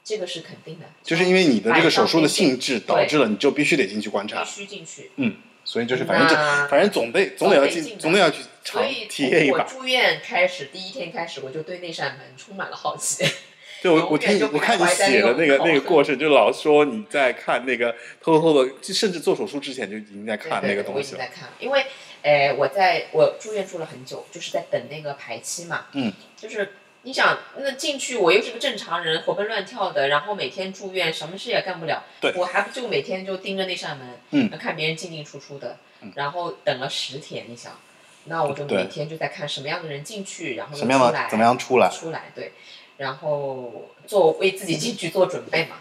[0.03, 0.85] 这个是肯定的。
[1.01, 5.11] 就是因为你的这个手术的性质导致了你就必须得进去观察必，须进去。
[5.15, 5.37] 嗯，
[5.67, 6.33] 所以就是反正就
[6.69, 9.65] 反正总得总得要进，总得要去尝体验一把。
[9.65, 13.25] 住院开始，第一天开始，我就对那扇门充满了好奇。
[13.83, 21.17] 对，我我听你我看你写的那个那个过程，就老说你在看那个偷偷偷的，就甚至做手术之前就已经在看那对对对我个东西了。
[21.17, 21.85] 已经在看，因为，
[22.21, 25.87] 呃，我在我住院住了很久，就是在等那个排期嘛。
[25.91, 26.13] 嗯。
[26.37, 26.71] 就是
[27.03, 32.03] 你想，那进去我又是个正常人，活蹦乱跳的，然后每天住院，什么事也干不了。
[32.19, 37.79] 对我还不就每天就盯着那扇门，嗯看别人进进出出的，嗯然后等了十天，你想，
[38.25, 41.89] 那我就每天就在看什么样的人进去，然后又什么样出来的怎么样出来？
[41.89, 42.51] 出来，对，
[42.97, 45.77] 然后做为自己进去做准备嘛。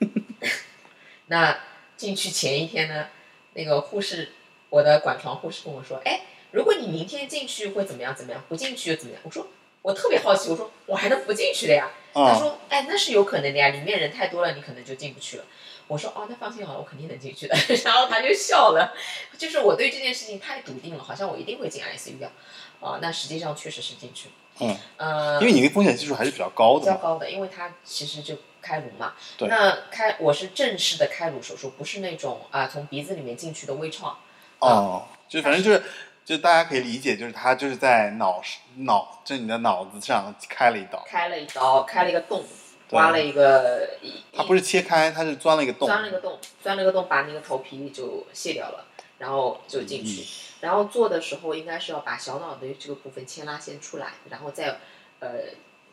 [1.26, 1.58] 那
[1.96, 3.08] 进去前一天呢，
[3.52, 4.32] 那个护士，
[4.70, 9.20] 我的管床护士跟我说，哎，如果你明天进去会怎么样怎么样，不进去又怎么样？
[9.24, 9.46] 我说
[9.82, 11.90] 我特别好奇，我说我还能不进去的呀？
[12.12, 15.44] 他啊，说，哎，那是有可能的呀，里面人太多了，你可能就进不去了。
[15.86, 17.56] 我说哦，那放心好了，我肯定能进去的。
[17.84, 18.94] 然后他就笑了，
[19.38, 22.28] 就是我对这件事情太笃定了，好像我一定会进 ICU。
[22.80, 24.34] 啊、那实际上确实是进去了。
[24.60, 26.80] 嗯，呃，因为你的风险系数还是比较高的。
[26.80, 29.12] 比较高的，因为它其实就开颅嘛。
[29.36, 34.16] 对那开我是正式的开颅手术，不是那种啊、从鼻子里面进去的微创。
[34.60, 35.82] 哦，就反正就是，
[36.30, 38.40] 就大家可以理解，就是他就是在脑
[38.76, 42.44] 脑，就你的脑子上开了一刀，开了一刀，开了一个洞，
[42.90, 45.88] 挖了一个一，他不是切开，他是钻了一个洞。
[45.88, 48.86] 钻了一个洞，钻了一个洞，把那个头皮就卸掉了，
[49.18, 50.22] 然后就进去。
[50.22, 50.24] 嗯
[50.60, 54.76] 然后做的时候应该是要把小脑的这个部分牵拉先出来，然后再
[55.18, 55.30] 呃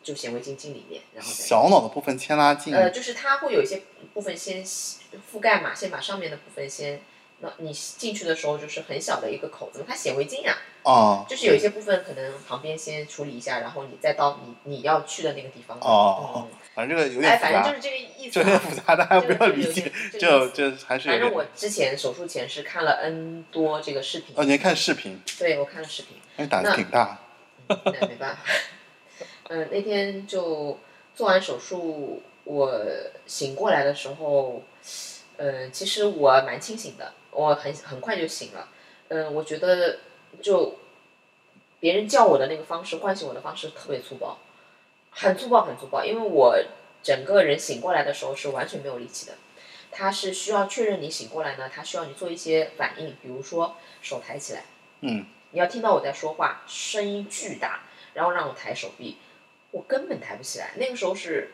[0.02, 3.80] 就显微镜进里面，然后再小脑的部分牵拉进，呃，就是它会有一些
[4.12, 7.00] 部分先覆盖嘛，先把上面的部分先，
[7.40, 15.78] 那你进去的时候就是很小的一个口子嘛，它显微镜啊，哦，就是有一些部分可能旁边先处理一下，然后你再到你你要去的那个地方。
[15.80, 18.60] 哦反正这个有哎，点复杂反正就，是这个意思就有点。
[18.60, 21.08] 复杂，大家不要理解就就还是。
[21.08, 27.18] 反正我之前手术前是看了 N 多这个视频，哦，你还看视频，对我看了视频，那胆子挺大。
[27.68, 28.38] 嗯那没办法。
[29.50, 30.78] 嗯，那天就
[31.14, 32.80] 做完手术，我
[33.26, 34.62] 醒过来的时候，
[35.36, 38.68] 嗯，其实我蛮清醒的，我很很快就醒了。
[39.06, 40.00] 嗯，我觉得
[40.42, 40.74] 就
[41.78, 44.38] 别人叫我的那个方式，唤醒我的方式特别粗暴，
[45.12, 46.58] 很粗暴，很粗暴，因为我
[47.00, 49.34] 整个人醒过来的时候是完全没有力气的。
[49.92, 54.64] 他是需要确认你醒过来呢，他需要你做一些反应，比如说手抬起来，
[55.02, 57.82] 嗯，你要听到我在说话，声音巨大，
[58.14, 59.16] 然后让我抬手臂，
[59.70, 60.72] 我根本抬不起来。
[60.74, 61.52] 那个时候是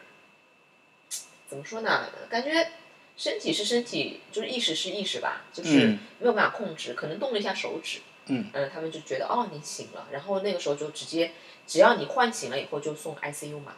[1.47, 2.09] 怎么说呢？
[2.31, 2.69] 感觉
[3.17, 5.99] 身体是身体，就是意识是意识吧，就是嗯。
[6.21, 8.51] 没有办法控制，可能动了一下手指，嗯。
[8.73, 11.33] 他们就觉得哦你醒了，然后那个时候就直接，
[11.67, 13.75] 只要你唤醒了以后就送 ICU 嘛。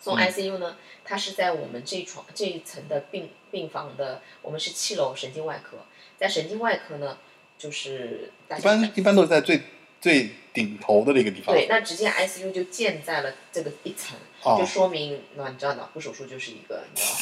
[0.00, 0.18] 送嗯。
[0.18, 5.78] ICU 呢，它是在我们这一床这一层的病病房的，我们是七楼神经外科，
[6.18, 7.18] 在神经外科呢，
[7.56, 9.62] 就是大一般一般都是在最
[10.00, 11.54] 最顶头的那个地方。
[11.54, 14.56] 对，那直接 ICU 就建在了这个一层，哦。
[14.58, 17.16] 就说明那你知道脑部手术就是一个你知道，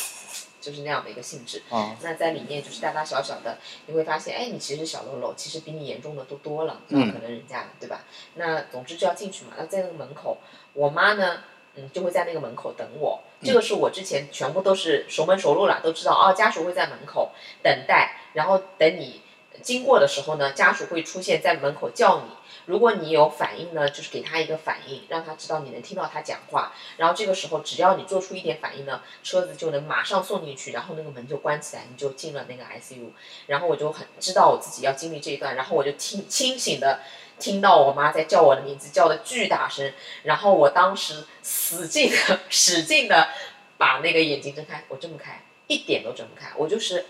[0.62, 1.62] 就是那样的一个性质。
[1.68, 8.04] 哦，那在里面就是大大小小的，你会发现，哎，你其实小喽啰，其实比你严重的都多了，那嗯可能人家对吧？
[8.36, 9.52] 那总之就要进去嘛。
[9.58, 10.38] 那在那个门口，
[10.72, 11.40] 我妈呢，
[11.74, 13.20] 嗯，就会在那个门口等我。
[13.42, 17.32] 这个是我之前全部都是熟门熟路了，都知道哦，家属会在门口
[17.62, 19.20] 等待，然后等你
[19.60, 22.41] 经过的时候呢，家属会出现在门口叫你。
[22.66, 26.72] 如果你有反应呢，就是给他一个反应，让他知道你能听到他讲话。
[26.96, 33.08] 然后这个时候，只要你做出一点反应呢，车子就能马上送进去，然后那个门就关起来，你就进了那个 ICU。
[33.48, 37.00] 然后我就很知道我自己要经历这一段，然后我就听清醒的
[37.40, 39.92] 听到我妈在叫我的名字，叫的巨大声。
[40.22, 43.28] 然后我当时使劲的、使劲的
[43.76, 47.06] 把那个眼睛睁开，我睁不开，一点都睁不开，我就是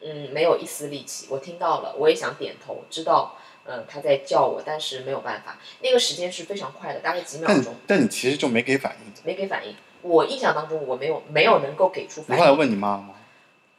[0.00, 1.26] 嗯没有一丝力气。
[1.28, 3.36] 我听到了，我也想点头，知道。
[3.68, 9.12] 嗯，他在叫我，但是没有办法，那个时间是非常快的，大概几秒钟，但你其实就没给反应。
[9.24, 9.74] 没给反应。
[10.02, 12.52] 我印象当中我没有没有能够给出你后来。
[12.52, 13.14] 问你妈吗？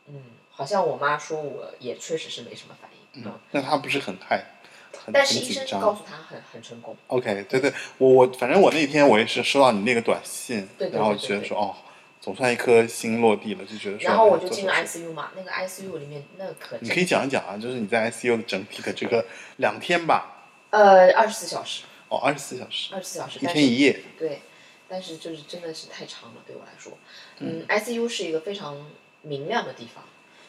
[0.08, 0.22] 嗯，
[0.52, 3.24] 好像我妈说我也确实是没什么反应。
[3.24, 4.44] 嗯，那她不是很害，
[5.06, 6.96] 很但是医生告诉他很很成功。
[7.08, 11.76] OK，对对，我我反正我那天我也是收到你那个短信，对对然后觉得说哦，
[12.28, 14.06] 总算一颗心落地了，就觉得说。
[14.06, 19.26] 然后我就进了 ICU 嘛，那个 ICU 里面那可你可以讲一讲啊，就是你在 ICU 的整体的这个
[19.56, 24.42] 两天吧，呃二十四小时，哦，二十四小时，二十四小时，一天一夜，对，
[24.90, 26.98] 但是就是真的是太长了，对我来说。
[27.40, 30.04] 嗯，ICU 是一个非常明亮的地方，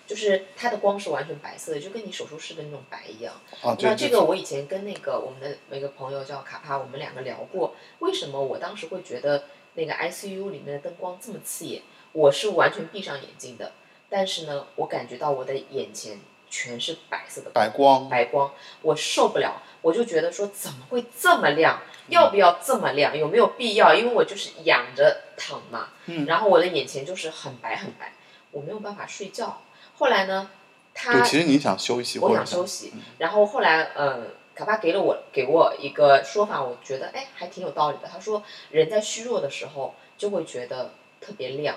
[0.04, 3.34] 就是它的光是完全白色的，就跟你手术室的那种白一样。
[3.62, 9.44] 啊，对那对这个我以前跟那个我们的一个朋友叫卡帕，我们两个聊过，为什么我当时会觉得
[9.74, 11.82] 那个 ICU 里面的灯光这么刺眼？
[12.12, 13.72] 我是完全闭上眼睛的，
[14.08, 16.18] 但是呢，我感觉到我的眼前
[16.50, 18.50] 全是白色的白光，白光，
[18.82, 21.80] 我受不了，我就觉得说怎么会这么亮？
[22.08, 23.16] 要不要这么亮？
[23.16, 23.94] 有没有必要？
[23.94, 28.14] 因为我就是仰着躺嘛，嗯然后我的眼前就是很白很白，
[28.50, 29.60] 我没有办法睡觉。
[29.98, 30.50] 后来呢，
[30.94, 34.22] 他对，其实你想休息，我想休息，然后后来呃，
[34.59, 38.09] 卡帕给了我给我一个说法，我觉得哎还挺有道理的。
[38.12, 38.42] 他说
[38.72, 41.76] 人在虚弱的时候就会觉得特别亮，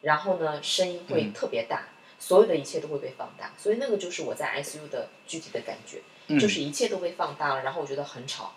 [0.00, 1.88] 然后呢声音会嗯特别大，
[2.18, 5.98] 所有的一切都会被放大，所以那个就是我在 ICU 的具体的感觉，
[6.28, 8.54] 嗯就是一切都被放大了，然后我觉得很吵，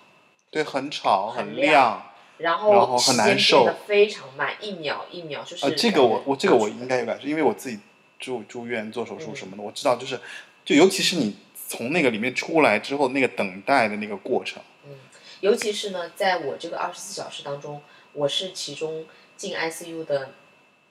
[0.49, 2.05] 对，很吵，很很亮亮。
[2.37, 7.77] 然然后后时很难间变得受非常慢，一秒一秒就是呃，这个我我这个我应该有感受，因为我自己
[8.17, 10.19] 住住院做手术嗯什么的，我知道就是，
[10.65, 11.35] 就尤其是你
[11.71, 14.91] 从那个里面出来之后，那个等待的那个过程，嗯
[15.39, 19.05] 尤其是呢，在我这个二十四小时当中，我是其中
[19.37, 20.31] 进 ICU 的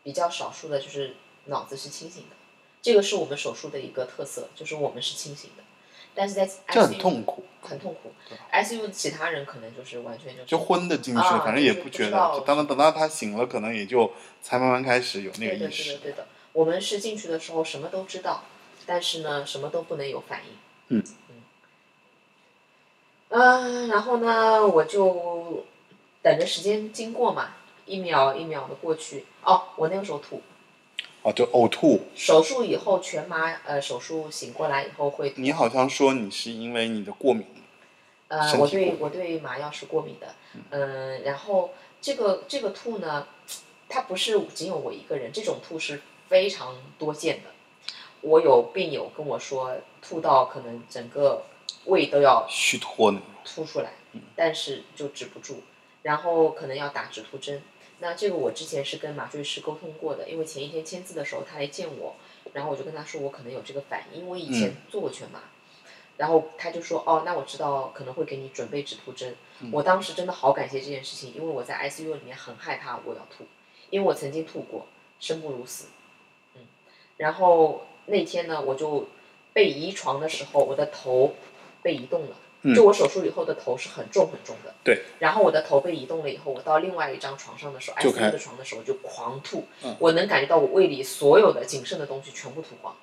[0.03, 2.37] 比较少数的，就是脑子是清醒的。
[2.81, 5.63] 这个是我们手术的一个特色，就是我们是清醒的。
[6.15, 8.11] 但是在 ICU 这很痛苦，很痛苦。
[8.51, 14.11] ICU 的其他人可能就是完全就是就昏的进去了，啊反正也不觉得，知道就当等到他醒了，可能也就
[14.41, 15.99] 才慢慢开始有那个对的，对意识的，。
[15.99, 16.27] 对的。
[16.55, 18.45] 我们是进去的时候什么都知道，
[18.87, 20.57] 但是呢，什么都不能有反应。
[20.91, 21.03] 嗯
[23.89, 25.65] 然后呢，我就
[26.21, 27.55] 等着时间经过嘛，
[27.87, 29.25] 一秒一秒的过去。
[29.43, 30.43] 哦，我那个时候吐，
[31.23, 32.01] 哦，就呕吐。
[32.15, 35.33] 手术以后全麻，呃，手术醒过来以后会。
[35.37, 37.47] 你好像说你是因为你的过敏，
[38.29, 40.35] 呃，我对我对麻药是过敏的，
[40.71, 43.29] 嗯、然后这个这个吐呢，
[43.89, 47.51] 它不是仅有我一个人，这种吐是非常多见的。
[48.23, 51.45] 我有病友跟我说，吐到可能整个
[51.87, 53.27] 胃都要虚脱那种。
[53.45, 53.93] 吐出来，
[54.37, 55.63] 但是就止不住，
[56.03, 57.63] 然后可能要打止吐针。
[57.99, 62.17] 那这个我之前是跟麻醉师沟通过的，因为前一天签字的时候他来见我，
[62.53, 65.41] 然后我就跟他说我可能有这个反应，因为我以前做过全麻。
[66.17, 69.35] 然后他就说哦，那我知道可能会给你准备止吐针。
[69.73, 73.47] 我当时真的好感谢这件事情，因为我在 ICU 里面很害怕我要吐，
[73.89, 74.87] 因为我曾经吐过，
[75.19, 75.89] 生不如死。
[76.55, 76.61] 嗯，
[77.17, 79.09] 然后那天呢，我就
[79.53, 81.35] 被移床的时候，我的头
[81.83, 82.37] 被移动了。
[82.63, 85.01] 嗯就我手术以后的头是很重很重的，对。
[85.19, 92.95] 然后我的头被移动了以后，我到另外一张床上的时候就开，ICU 的床的时候就狂吐，嗯我能感觉到我胃里所有的仅剩的东西全部吐光，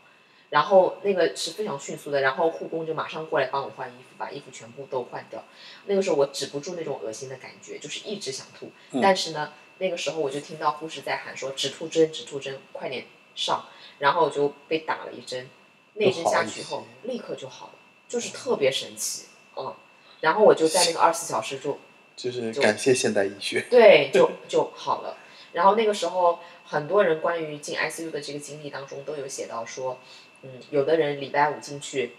[0.52, 5.44] 然后那个是非常迅速的，然后护工就马上过来帮我换衣服，把衣服全部都换掉。
[5.88, 13.66] 那个时候我止不住那种恶心的感觉，就是一直想吐，嗯但是呢，那个时候我就听到护士在喊说止吐针，止吐针，快点上，
[14.00, 15.50] 然后我就被打了一针，
[15.94, 17.74] 那针下去以后立刻就好了，
[18.08, 19.26] 就是特别神奇，
[19.56, 19.76] 嗯，
[20.22, 21.78] 然后我就在那个二十四小时就
[22.16, 23.66] 就是感谢现代医学。
[23.70, 25.18] 对，就 就好了。
[25.54, 29.98] 然后那个时候，很多人关于进 ICU 的这个经历当中都有写到说，
[30.44, 32.16] 嗯，有的人礼拜五进去，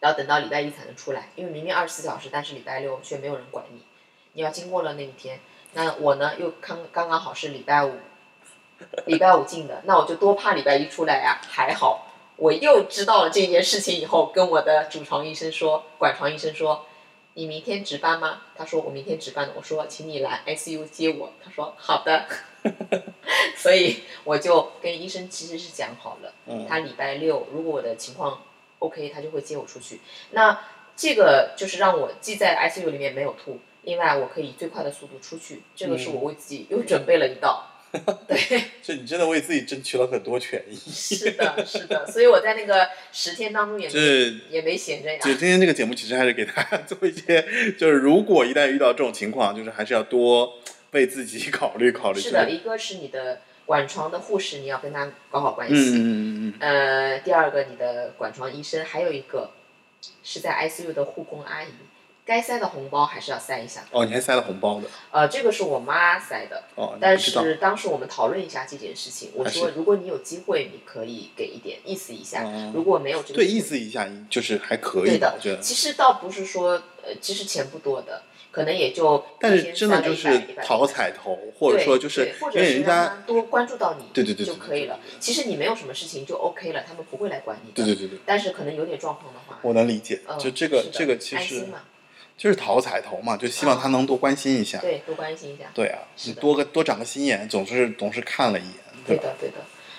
[0.00, 3.82] 要等到礼拜一才能出来，因为明明二十四小时，但是礼拜六却没有人管你，
[4.34, 5.40] 你要经过了那一天。
[5.72, 7.94] 那我呢，又刚刚刚好是礼拜五，
[9.06, 12.06] 礼拜五进的，那我就多怕礼拜一出来呀、还好，
[12.36, 16.86] 我又知道了这件事情以后，跟我的主床医生说，管床医生说，
[17.34, 18.42] 你明天值班吗？
[18.56, 19.54] 他说我明天值班的。
[19.56, 21.32] 我说请你来 ICU 接我。
[21.44, 22.24] 他说好的。
[23.56, 28.42] 所以我就跟医生其实是讲好了，嗯他礼拜六如果我的情况
[28.80, 30.00] OK，他就会接我出去。
[30.32, 30.58] 那
[30.94, 37.69] 这个就是让我既在 ICU 里面没有吐，另外我可以最快的速度出去，这个是我为自己又准备了一道。
[38.28, 40.76] 对，这你真的为自己争取了很多权益。
[40.76, 45.18] 是的，是的，所以我在那个十天当中也是也没闲着呀。
[45.20, 47.44] 就今天这个节目，其实还是给大家做一些，
[47.76, 50.58] 就是如果一旦遇到这种情况，就是还是要多
[50.92, 52.20] 为自己考虑考虑。
[52.20, 55.74] 是的，一个是你的管床的护士，你要跟他搞好关系。
[55.74, 59.50] 嗯嗯嗯嗯呃，第二个你的管床医生，还有一个
[60.22, 61.68] 是在 ICU 的护工阿姨，
[62.24, 63.84] 该塞的红包还是要塞一下。
[63.90, 64.88] 哦，你还塞了红包的。
[65.10, 72.72] 呃，这个是我妈塞的，哦，但是当时我们讨论一下这件事情，我说如果你有机会，你可以给一点意思一下，哦。
[72.74, 75.60] 如果没有这个对，意思一下，就是还可以对的我觉得。
[75.60, 85.00] 其实倒不是说呃，其实钱不多的，可能也就但是真的就是100 100讨个彩头，或者说就是因为人家他多关注到你，对对对对就可以了。
[85.18, 87.84] 其实你没有什么事情就 OK 了，他们不会来管你的。
[87.84, 91.66] 对对对对，但是可能有点状况的话，我能理解，嗯就这个这个其实
[92.40, 94.78] 就是讨彩头嘛，就希望他能多关心一下。
[94.78, 95.64] 对，多关心一下。
[95.74, 99.00] 对啊，你多个多长个心眼，总是总是看了一眼，吧？
[99.06, 99.56] 对的，对的。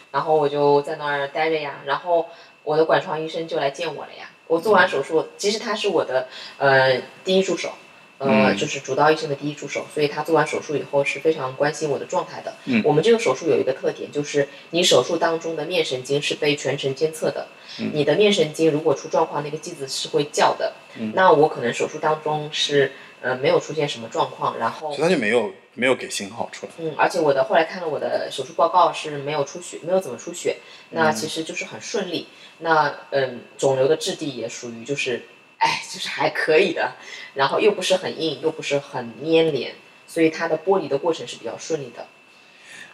[0.09, 2.27] 然后我就在那儿待着呀，然后
[2.63, 4.31] 我的管床医生就来见我了呀。
[4.47, 6.27] 我做完手术，其实他是我的
[6.57, 7.73] 呃第一助手，
[8.21, 12.53] 呃，嗯就是主刀医生的第一助手，所以他做完手术以后是非常关心我的状态的。
[12.65, 17.47] 嗯我们这个手术有一个特点，就是你手术当中的面神经是被全程监测的。
[17.79, 20.73] 嗯你的面神经如果出状况，那个机子是会叫的。
[20.99, 22.91] 嗯那我可能手术当中是
[23.21, 26.71] 呃没有出现什么状况，然后所以他就没有没有给信号出来。
[26.77, 30.57] 嗯，而且我的后来看了我的手术报告是没有出血，没有怎么出血，
[30.91, 32.27] 那嗯其实就是很顺利。
[32.59, 35.23] 那嗯，肿瘤的质地也属于就是，
[35.61, 36.95] 哎，就是还可以的，
[37.35, 39.75] 然后又不是很硬，又不是很粘连，
[40.07, 42.07] 所以它的剥离的过程是比较顺利的。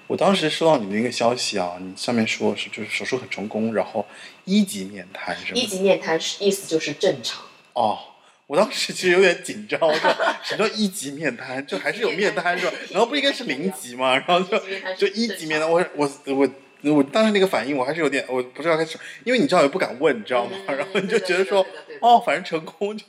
[0.08, 4.06] 我当时收到你的一个消息啊，你上面说是就是手术很成功，然后
[4.44, 5.60] 一级面瘫是吗？
[5.60, 7.42] 一级面瘫是意思就是正常，
[7.72, 8.00] 哦，
[8.48, 10.14] 我当时其实有点紧张，我说
[10.44, 11.66] 什么叫一级面瘫？
[11.66, 12.74] 就还是有面瘫是吧？
[12.92, 14.18] 然后不应该是零级吗？
[14.18, 14.60] 然后就
[14.96, 16.50] 就一级面瘫，我我我
[16.92, 20.52] 我当时那个反应我还是有点我不知道该说，因为你知道也不敢问，你知道吗？
[20.68, 21.66] 嗯然后你就觉得说
[22.02, 23.06] 哦，反正成功就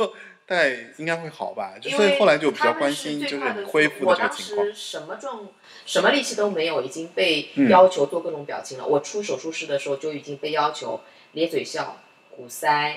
[0.47, 4.75] 大概应该会好吧，就所以后来就比较关心就是恢复的这个情况时。
[4.75, 5.49] 什么状
[5.85, 8.87] 什么力气都没有，已经被嗯要求做各种表情了。
[8.87, 11.01] 我出手术室的时候就已经被要求
[11.33, 11.99] 咧嘴笑、
[12.35, 12.95] 鼓腮，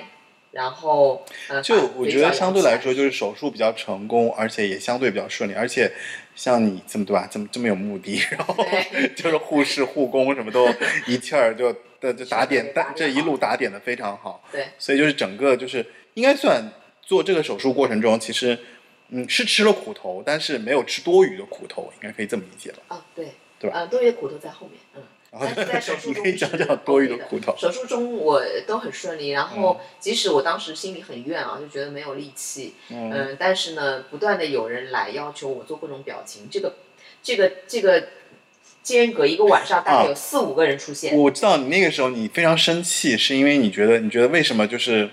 [0.51, 5.91] 然后呃，就我觉得相对来说，就是手术比较成功，而且也相对比较顺利，而且
[6.41, 8.55] 像你这么对吧，这么这么有目的， 然后
[9.15, 10.67] 就是护士、护工什么都
[11.05, 14.65] 一气儿就的就打点，但这一路打点的非常好，对。
[14.79, 15.85] 所以就是整个就是
[16.15, 16.63] 应该算
[17.03, 18.57] 做这个手术过程中，其实
[19.09, 22.79] 嗯是吃了苦头，但是没有吃多余的苦头，应该可以这么理解吧？
[22.87, 23.27] 啊，对，
[23.59, 23.77] 对吧？
[23.81, 25.03] 啊，多余的苦头在后面，嗯。
[25.32, 27.55] 然后在手术你中可以讲讲多余的苦头。
[27.57, 36.73] 手术中我都很顺利，然后嗯即使我当时心里很怨啊，就觉得没有力气，嗯，嗯，但是呢，不断的有人来要求我做各种表情，这个
[37.23, 38.09] 这个这个
[38.84, 45.09] 间隔一个晚上大概有四五个人出现，我知道你那个时候你非常生气，是因为你觉得你觉得为什么就是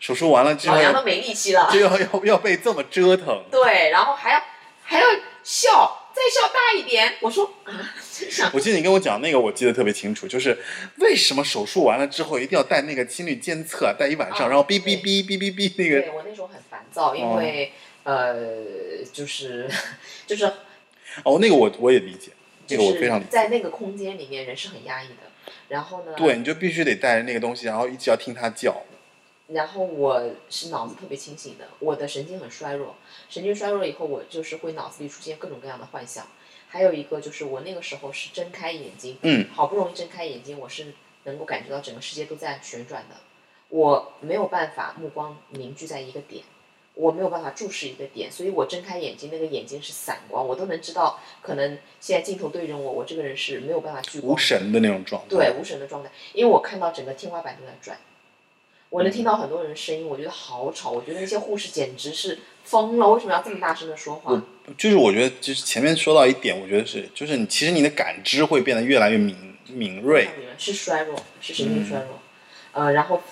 [0.00, 3.42] 手术完了之后老娘都没力气了，就要要要被这么折腾？
[3.50, 4.42] 对，然后还要
[4.82, 5.06] 还要
[5.42, 10.58] 笑，再笑大一点，我说啊，真想我记得你跟我讲那个，我记得特别清楚，就是
[10.96, 16.00] 为什么手术完了之后一定要带那个心率监测，带一晚上，啊然后哔哔哔哔哔哔那个。
[16.00, 18.34] 对我那时候很烦躁，因为、呃，
[19.12, 19.70] 就是
[20.26, 20.44] 就是
[21.24, 22.32] 哦，那个我我也理解，
[22.68, 23.30] 那个我非常理解。
[23.30, 25.52] 在那个空间里面，人是很压抑的。
[25.68, 28.82] 然后呢，对，你就必须得带着那个东西，然后一直要听它叫。
[29.48, 32.94] 然后我是脑子特别清醒的，我的神经很衰弱，
[33.28, 36.26] 神经衰弱以后，我就是会脑子里出现各种各样的幻想。
[36.68, 40.92] 还有一个就是我那个时候是睁开眼睛，嗯，好不容易睁开眼睛，我是
[41.24, 43.16] 能够感觉到整个世界都在旋转的，
[43.70, 46.44] 我没有办法目光凝聚在一个点，
[46.92, 55.28] 我没有办法注视一个点，所以我睁开眼睛，那个眼睛是散光，我都能知道，可能现在镜头对着我，我这个人是没有办法聚光无神的那种状态。
[55.30, 57.98] 对，无神的状态，因为我看到整个天花板都在转，
[58.90, 64.42] 我能听到很多人声音，我觉得好吵，我觉得那些护士简直是疯了，为什么要这么大声的说话？
[64.76, 69.36] 就是我觉得，就是前面说到一点，我觉得是，就是你其实你的感知会变得越来越敏
[69.68, 70.28] 敏锐。
[70.56, 72.18] 是衰弱，是神经衰嗯弱，
[72.72, 73.22] 呃，然后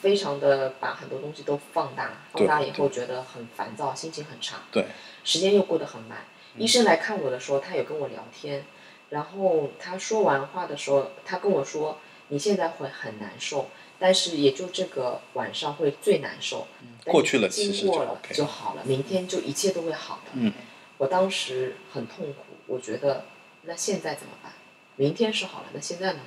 [0.00, 4.86] 非常的把很多东西都放大，放大以后觉得很烦躁，心情很差，对，
[5.24, 6.18] 时间又过得很慢。
[6.56, 8.62] 嗯医生来看我的时候，他有跟我聊天，
[9.08, 11.98] 然后他说完话的时候，他跟我说
[12.28, 13.70] ：“你现在会很难受，
[14.02, 16.66] 但是也就这个晚上会最难受，
[17.04, 20.52] 等过去了其实就经过了就好了，明天就一切都会好的。”嗯，
[20.98, 23.26] 我当时很痛苦，我觉得
[23.62, 24.52] 那现在怎么办？
[24.96, 26.20] 明天是好了，那现在呢？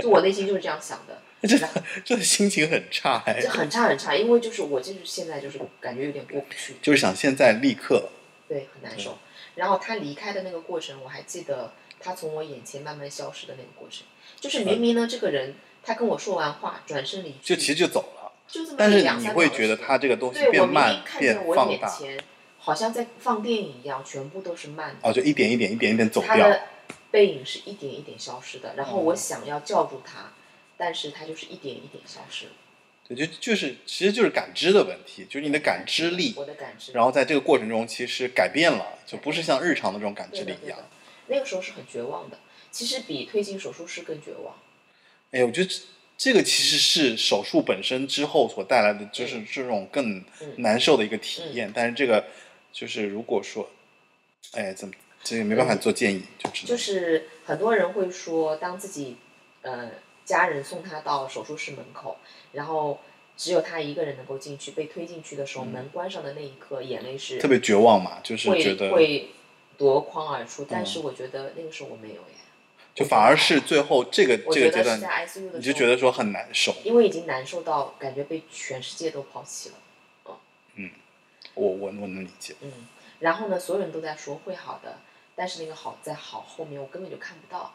[0.00, 1.58] 就我内心就是这样想的， 这
[2.16, 8.08] 这心情很差哎这，很差很差，因为就是我就是现在就是感觉有点过不去，就是想现在立刻，
[8.48, 9.18] 对，很难受。
[9.56, 14.06] 然后他离开的那个过程，我还记得他从我眼前慢慢消失的那个过程，
[14.38, 18.32] 就是明明呢，这个人他跟我说完话，转身离去，就其实就走了。
[18.46, 21.92] 就这么但是你会觉得他这个东西变慢变放大，
[22.58, 25.08] 好像在放电影一样，全部都是慢的。
[25.08, 26.30] 哦，就一点一点一点一点走掉。
[26.30, 26.62] 他的
[27.10, 30.32] 背影是一点一点消失的，然后嗯我想要叫住他，
[30.76, 32.46] 但是他就是一点一点消失。
[33.06, 40.84] 对，就就是其实就是感知的问题，就是你的感知力，我的感知，然后在这个过程中其实改变了，就不是像日常的这种感知力一样对的对的。，
[41.26, 42.38] 那个时候是很绝望的，
[42.70, 44.54] 其实比推进手术室更绝望。
[45.30, 45.80] 哎，我觉得这
[46.16, 50.54] 这个其实是手术本身之后所带来的，就是这种更嗯。
[50.56, 51.70] 难受的一个体验。
[51.74, 52.24] 但是这个
[52.72, 53.68] 就是如果说，
[54.52, 59.16] 哎，怎么这也没办法做建议，就只能就是很多人会说，当自己
[59.62, 59.90] 呃
[60.24, 62.16] 家人送他到手术室门口，
[62.52, 62.98] 然后
[63.36, 69.28] 只有他一个人能够进去，被推进去的时候，门关上的那一刻，眼泪是嗯特别绝望嘛，就是觉会得会
[69.76, 70.66] 夺眶而出。
[70.68, 70.86] 但嗯。
[70.86, 72.37] 是我觉得那个时候我没有耶，
[72.98, 75.00] 就反而是最后这个这个阶段
[75.54, 76.74] 你就觉得说很难受。
[76.84, 79.74] 因为已经难受到感觉被全世界都抛弃了，
[80.74, 80.90] 嗯
[81.54, 82.54] 我我我能理解。
[82.60, 82.72] 嗯，
[83.20, 84.98] 然后呢，所有人都在说会好的，
[85.34, 87.74] 但是那个好在好后面我根本就看不到，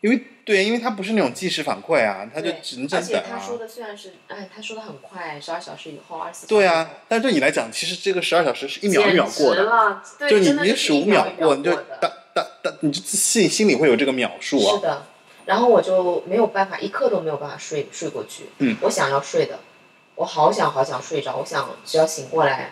[0.00, 3.58] 因为对，因为他不是那种即时反馈啊，他就只能这而样等啊且他说。
[3.58, 14.74] 的虽然是，哎，他说的很快，十二小时以后，二十四对啊，但对你来讲，其实这个十二小时是一秒一秒过的，就你你真的是一数秒过你就的哒哒哒，你就心心里会有这个秒数啊。
[14.74, 15.06] 是的，
[15.46, 18.46] 然后我就没有办法，一刻都没有办法睡睡过去。
[18.58, 19.58] 嗯，我想要睡的，
[20.14, 22.70] 我好想好想睡着，我想只要醒过来，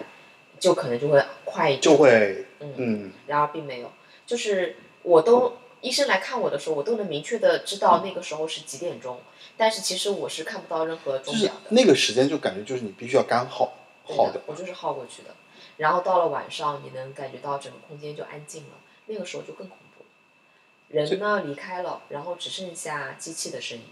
[0.58, 1.82] 就可能就会快一点。
[1.82, 3.90] 就会嗯，嗯，然而并没有，
[4.26, 9.20] 就是我都医生来看我的时候，我都能明确的知道那个时候是几点钟，
[9.56, 11.60] 但是其实我是看不到任何就是钟表的。
[11.70, 13.72] 那个时间就感觉就是你必须要干耗
[14.04, 15.30] 耗的，，的我就是耗过去的。
[15.76, 18.70] 然后到了晚上，你能感觉到整个空间就安静了，
[19.08, 20.08] 那个时候就更恐怖了。
[20.88, 23.84] 人呢离开了，然后只剩下机器的声音，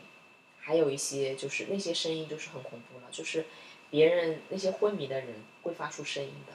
[0.61, 3.47] 还有一些就是那些声音就是很恐怖了，就是
[3.91, 6.53] 别人那些昏迷的人会发出声音的，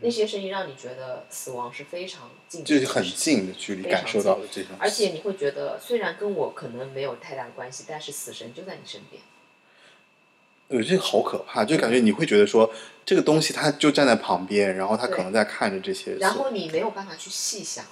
[0.00, 4.76] 那些声音让你觉得死亡是非常近的，就是很近的距离感受到的这种。
[4.78, 9.22] 而且你会觉得，虽然跟我可能没有太大的关系，但是死神就在你身边。
[10.68, 12.70] 呃，这个好可怕，就感觉你会觉得说
[13.04, 16.14] 这个东西它就站在旁边，然后它可能在看着这些。
[16.16, 17.84] 然后你没有办法去细想，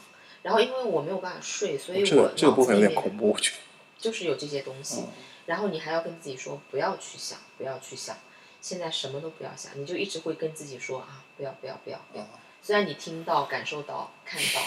[0.42, 3.56] 然后因为我没有办法睡，所以这我个这个部分有点恐怖，我觉得。
[3.98, 5.08] 就是有这些东西，嗯
[5.46, 8.16] 然后你还要跟自己说不要去想，不要去想，
[8.60, 12.24] 现在什么都不要想，你就一直会跟自己说啊，不要不要不要不要。
[12.24, 14.60] 啊虽然你听到、感受到、看到，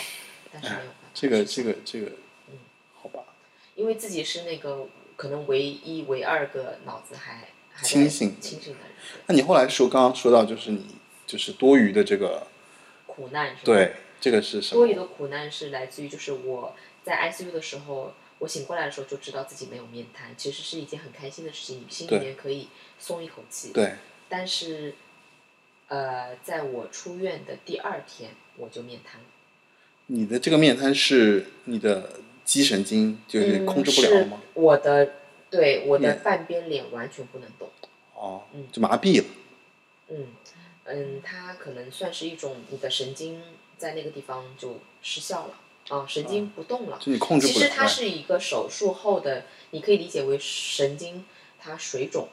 [0.54, 1.10] 但是没有办法。
[1.14, 2.08] 这个这个这个，
[2.48, 2.58] 嗯，
[2.96, 3.22] 好吧，
[3.76, 4.88] 因为自己是那个
[5.18, 7.50] 可能唯一、唯二个脑子还
[7.84, 8.90] 清醒清醒的人，
[9.28, 10.86] 那你后来说刚刚说到就是你
[11.26, 12.48] 就是多余的这个，
[13.06, 13.62] 苦难是吧？
[13.66, 14.80] 对，这个是什么？
[14.80, 23.72] 多余的苦难是来自于，就是我在 ICU 的时候，我醒过来的时候就知道自己没有面瘫，其实是一件很开心的事情，你心里面可以松一口气。
[23.74, 23.96] 对，
[24.28, 24.96] 但是，
[25.88, 29.28] 呃，在我出院的第二天，我就面瘫了，
[30.08, 34.42] 你的这个面瘫是你的肌神经就是控制不了了吗？
[34.44, 35.14] 嗯、我的
[35.50, 37.70] 对我的半边脸完全不能动。
[38.16, 39.26] 哦嗯，就麻痹了。
[40.10, 40.28] 嗯
[40.86, 43.42] 嗯，它可能算是一种你的神经
[43.78, 45.54] 在那个地方就失效了
[45.90, 46.98] 啊，神经不动了。
[47.00, 47.60] 就你控制不了。
[47.60, 51.26] 其实它是一个手术后的，你可以理解为神经
[51.60, 52.28] 它水肿，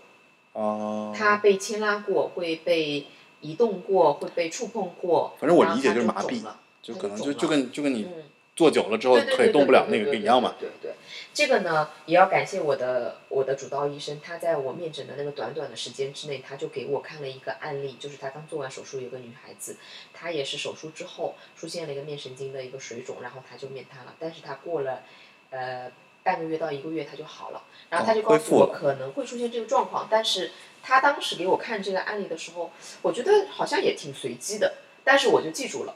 [0.52, 3.06] 哦，它被牵拉过，会被
[3.40, 5.36] 移动过，会被触碰过。
[5.38, 8.24] 反正我然后它理解就是麻痹肿了就可能就就跟就跟你嗯
[8.56, 10.54] 坐久了之后腿动不了那个对对一样嘛。
[10.58, 10.94] 对对对，
[11.34, 19.76] 这个呢也要感谢我的我的主刀医生，他在我面诊的那个短短的时间之内，他就给我看了一个案例，就是他刚做完手术，有个女孩子，
[20.14, 25.02] 她也是手术之后出现了一个面神经的一个水肿，然后她就面瘫了，但是她过了
[25.50, 25.92] 呃
[26.22, 30.50] 半个月到一个月她就好了，然后他就告诉我可能会出现这个状况，但是
[30.82, 32.72] 他当时给我看这个案例的时候，
[33.02, 35.94] 我觉得好像也挺随机的，但是我就记住了，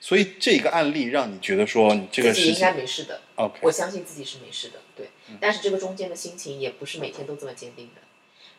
[0.00, 3.22] 所以这个案例让你觉得说你这个事自己应该没事的。
[3.36, 5.08] OK，我相信自己是没事的，对。
[5.40, 8.02] 但是这个中间的心情也不是每天都这么坚定的。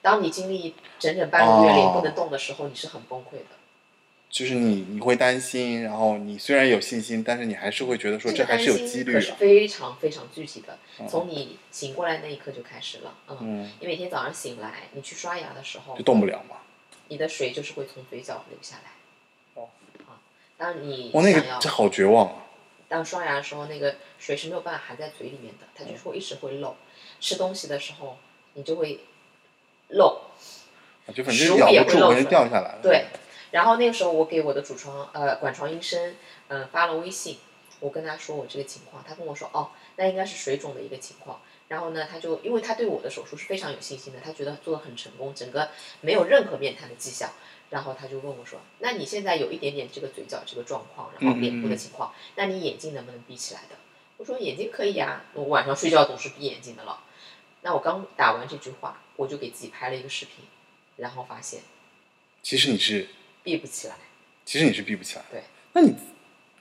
[0.02, 3.56] 当你经历整整半个月脸不能动的时候，你是很崩溃的。
[4.28, 9.36] 就是你你会担心，然后你虽然有信心，但是你还是会觉得说这还是有几率的。
[9.36, 10.78] 非常非常具体的，
[11.08, 13.16] 从你醒过来那一刻就开始了。
[13.30, 16.58] 嗯，嗯，你每天早上醒来，你去刷牙的时候就，动不了嘛。
[17.08, 18.92] 你的水就是会从嘴角流下来。
[20.58, 22.46] 当你哇，那想要个这好绝望啊！
[22.88, 26.76] 当刷牙的时候，那个水是没有办法含在嘴里面的，它就是会一直会漏。
[27.20, 28.18] 吃东西的时候，
[28.54, 29.02] 你就会
[29.90, 30.22] 漏。
[31.08, 32.80] 啊就反正食物咬不住，反正也会漏出来掉下来了。
[32.82, 33.06] 对，
[33.52, 36.16] 然后那个时候我给我的主床呃管床医生
[36.48, 37.38] 嗯、呃发了微信，
[37.80, 41.42] 我跟他说我这个情况，他跟我说哦，那应该是水肿的一个情况。
[41.68, 45.70] 然后呢，他就因为他对我的手术是非常有信心的，他觉得做的很成功，整个
[46.02, 47.32] 没有任何面瘫的迹象。
[47.76, 53.76] 然后他就问我说：“那你现在有一点点这个嘴角这个状况，然后脸部的情况，那你眼睛能不能闭起来的？”
[54.16, 57.04] 我说：“眼睛可以啊，我晚上睡觉总是闭眼睛的了。”
[57.64, 60.46] 那我刚打完这句话，我就给自己拍了一个视频，
[60.96, 61.60] 然后发现
[62.42, 63.10] 其实你是，
[63.44, 63.96] 闭不起来。
[64.46, 65.26] 其实你是闭不起来。
[65.30, 65.44] 对。
[65.74, 65.94] 那你，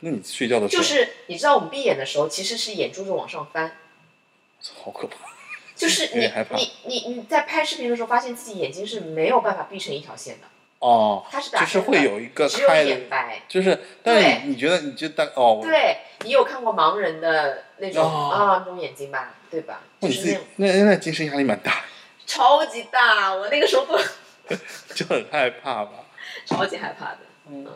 [0.00, 3.76] 那你睡觉的时候，就是你知道我们闭眼的时候，其实是眼珠子往上翻，
[4.82, 5.18] 好可怕。
[5.76, 10.46] 就是你你你你在拍视频的时候，发现自己眼睛是没有办法闭成一条线的，
[10.84, 13.40] 哦，它是打就是会有一个只有开的眼，白。
[13.48, 19.80] 就是，但是对你你觉得你就大哦，对你有看过盲人的那种、哦啊那种眼睛吧，对吧？
[20.00, 21.84] 哇你自己就是那种那那精神压力蛮大，
[22.26, 23.98] 超级大，我那个时候都
[24.94, 25.92] 就很害怕吧？
[26.44, 27.18] 超级害怕的。
[27.48, 27.66] 嗯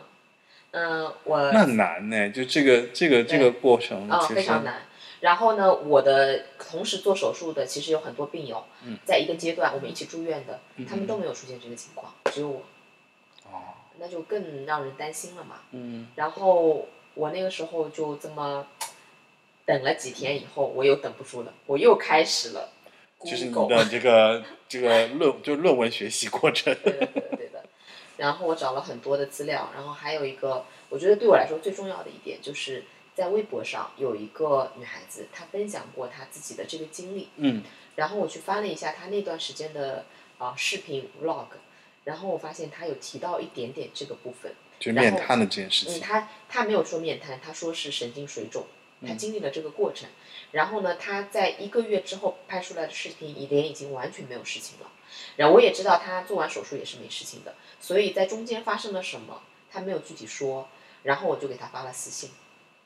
[0.71, 4.83] 嗯、我那很难呢，就这个这个这个过程啊、其实非常难。
[5.21, 12.61] 然后呢，我的同时做手术的其实有很多病友，嗯在一个阶段我们一起住院的，嗯他们都没有出现这个情况，只有我，哦，
[13.99, 15.61] 那就更让人担心了嘛。
[15.71, 18.67] 嗯然后我那个时候就这么
[19.65, 22.69] 等了几天以后，我又等不住了，我又开始了
[23.23, 27.63] 就是你的这个 这个论就论文学习过程，对的，对的，对的。
[28.17, 32.83] 然后我找了很多的资料，然后还有一个，我觉得对我来说最重要的一点，就是
[33.15, 37.63] 在微博上有一个女孩子，她分享过她自己的这个经历，嗯
[37.95, 40.05] 然后我去翻了一下她那段时间的
[40.37, 41.47] 啊、视频 vlog，
[42.09, 44.51] 然后我发现他有提到一点点这个部分。
[44.79, 48.65] 就面瘫的这件事嗯，情，他他没有说面瘫，他说是神经水肿，
[49.05, 50.09] 他经历了这个过程。
[50.51, 54.89] 然后呢，他在一个月之后拍出来的视频，脸已经完全没有事情了。
[55.35, 60.67] 然后我也知道他做完手术也是没事情的，所以在中间发生了什么，他没有具体说。
[61.03, 62.31] 然后我就给他发了私信，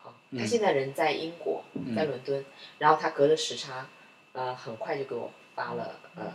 [0.03, 1.63] 啊，他现在人在英国，
[1.95, 2.45] 在伦敦，
[2.77, 3.87] 然后他隔着时差，
[4.33, 6.31] 呃，很快就给我发了呃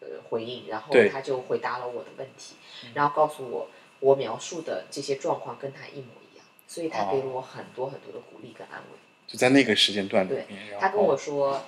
[0.00, 2.56] 呃回应，然后他就回答了我的问题，
[2.94, 3.68] 然后告诉我
[4.00, 8.98] 我描述的这些状况跟他一模一样，所以他给了我很多很多的鼓励跟安慰。
[9.26, 10.42] 就在那个时间段里
[10.78, 11.62] 他跟我说，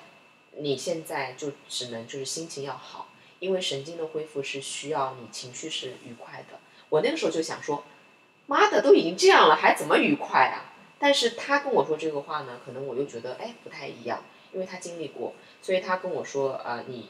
[0.57, 3.09] 你现在就只能就是心情要好，
[3.41, 6.59] 因为神经的恢复是需要你情绪是愉快的。
[6.89, 7.83] 我那个时候就想说，
[8.47, 10.73] 妈的，都已经这样了，还怎么愉快啊？
[11.01, 14.23] 但是他跟我说这个话呢，可能我又觉得哎不太一样，
[14.53, 17.09] 因为他经历过，所以他跟我说啊、呃你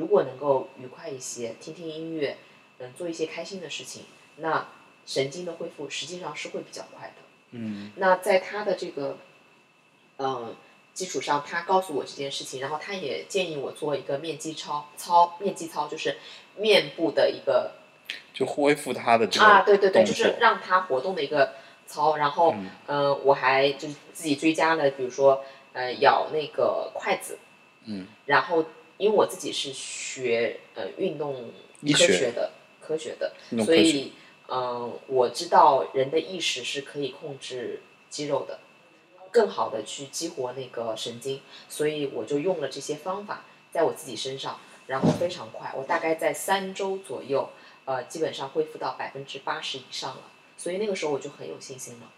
[0.00, 2.38] 如果能够愉快一些，听听音乐，
[2.78, 4.04] 嗯，做一些开心的事情，
[4.36, 4.66] 那
[5.04, 7.14] 神经的恢复实际上是会比较快的。
[7.52, 9.18] 嗯那在他的这个，
[10.18, 10.54] 嗯，
[10.94, 16.16] 基础上，他告诉我这件事情，然后他也建议我做一个面肌操，操面肌操就是
[16.56, 17.72] 面部的一个
[18.32, 21.54] 就恢复他的这个啊，对对对，就是让他活动的一个
[21.86, 22.16] 操。
[22.16, 27.38] 然后，嗯呃，我还就是自己追加了，比如说，呃，咬那个筷子，
[27.84, 28.64] 嗯，然后
[29.00, 31.42] 因为我自己是学呃运动科
[31.80, 32.52] 医学学的
[32.82, 33.32] 科学的，
[33.64, 34.12] 所以
[34.48, 38.60] 嗯、呃我知道人的意识是可以控制肌肉的，
[39.30, 47.48] 更好的去激活那个神经，所以我就用了这些方法在我自己身上，然后非常快，我大概在三周左右，
[47.86, 50.22] 呃，基本上恢复到百分之八十以上了，
[50.58, 52.10] 所以那个时候我就很有信心了。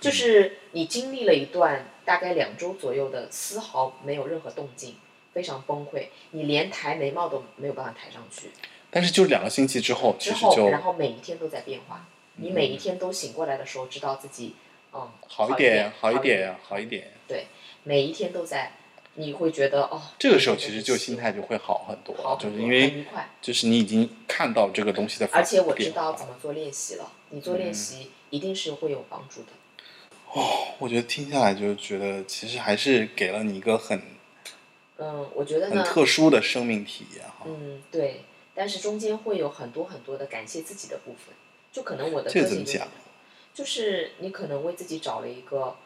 [0.00, 4.96] 就是你经历了一段大概两周左右的丝毫没有任何动静，
[5.34, 8.50] 非常崩溃，你连抬眉毛都没有办法抬上去。
[8.90, 12.06] 但是就两个星期之后，其之后，实就然后每一天都在变化，
[12.36, 14.54] 你每一天都醒过来的时候，知道自己
[14.92, 17.10] 嗯好一点，好一一点，好一点。
[17.26, 17.46] 对，
[17.82, 18.72] 每一天都在，
[19.14, 23.04] 你会觉得哦，这个时候其实就心态就会好很多，就是因为
[23.42, 27.10] 就是你已经看到这个东西的而且我知道怎么做练习了。
[27.30, 29.48] 你做嗯练习一定是会有帮助的。
[30.32, 34.00] 哦我觉得听下来就觉得其实还是给了你一个很
[34.98, 37.44] 嗯，我觉得很呢，特殊的生命体验哈。
[37.46, 38.22] 嗯，对，
[38.54, 41.34] 但是中间会有很多很多的感谢自己的部分，
[41.72, 42.90] 就可能我的这怎么讲个性
[43.52, 45.76] 就是就是你可能为自己找了一个，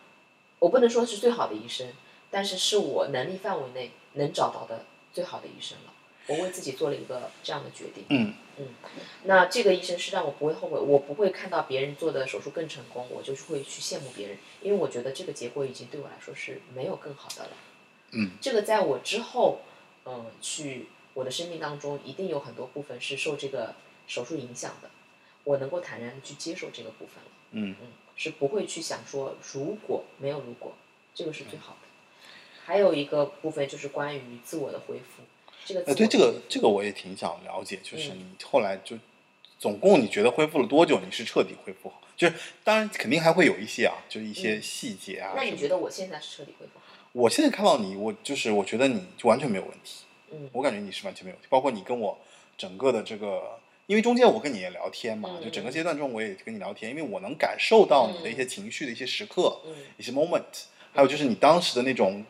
[0.59, 1.89] 我不能说是最好的医生，
[2.31, 5.93] 但是是我能力范围内能找到的最好的医生了。
[6.27, 8.05] 我为自己做了一个这样的决定。
[8.11, 8.35] 嗯
[9.23, 17.51] 那这个医生是让我不会后悔，我不会看到别人做的手术更成功，我就是会去羡慕别人，因为我觉得这个结果已经对我来说是没有更好的了。
[18.13, 19.61] 嗯，这个在我之后，
[20.05, 23.75] 嗯，去我的生命当中，一定有很多部分是受这个
[24.07, 24.91] 手术影响的，
[25.45, 27.31] 我能够坦然的去接受这个部分了。
[27.51, 27.75] 嗯
[28.17, 30.75] 是不会去想说如果没有如果，
[31.15, 31.89] 这个是最好的。
[32.65, 35.23] 还有一个部分就是关于自我的恢复，
[35.65, 38.99] 这个自呃，对这个这个我也挺想了解，就是嗯你后来就
[39.59, 41.01] 总共你觉得恢复了多久？
[41.05, 42.03] 你是彻底恢复好？
[42.17, 45.35] 就是当然肯定还会有一些啊，就是一些嗯细节啊。
[45.37, 46.88] 那你觉得我现在是彻底恢复好？
[47.19, 50.49] 我现在看到你，我就是我觉得你就完全没有问题，嗯。
[50.53, 52.17] 我感觉你是完全没有问题，包括你跟我
[52.57, 59.75] 整个的这个，因为中间我跟你也聊天嘛，嗯就整个阶段中我也跟你聊天，因为我能感受到你的一些情绪的一些时刻，嗯。
[59.97, 60.45] 一些 moment，
[60.93, 62.25] 还有就是你当时的那种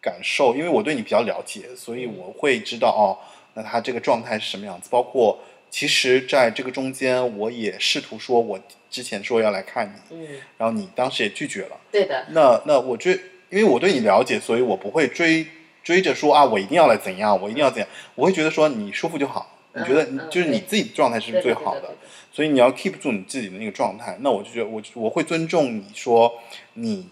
[0.00, 3.18] 感受，因为我对你比较了解，所以我会知道哦，
[3.54, 4.88] 那他这个状态是什么样子。
[4.88, 5.36] 包括
[5.68, 8.56] 其实在这个中间，我也试图说，我
[8.88, 11.80] 之前说要来看你，嗯，然后你当时也拒绝了。
[11.90, 13.18] 对的，那那我追，
[13.50, 15.46] 因为我对你了解，所以我不会追
[15.82, 19.54] 追着说啊，我一定要来怎样，我一定要怎样，我会觉得说你舒服就好。
[19.74, 21.94] 你觉得就是你自己状态是最好的
[22.32, 24.16] 所以你要 keep 住你自己的那个状态。
[24.20, 26.32] 那我就觉得我我会尊重你说
[26.74, 27.06] 你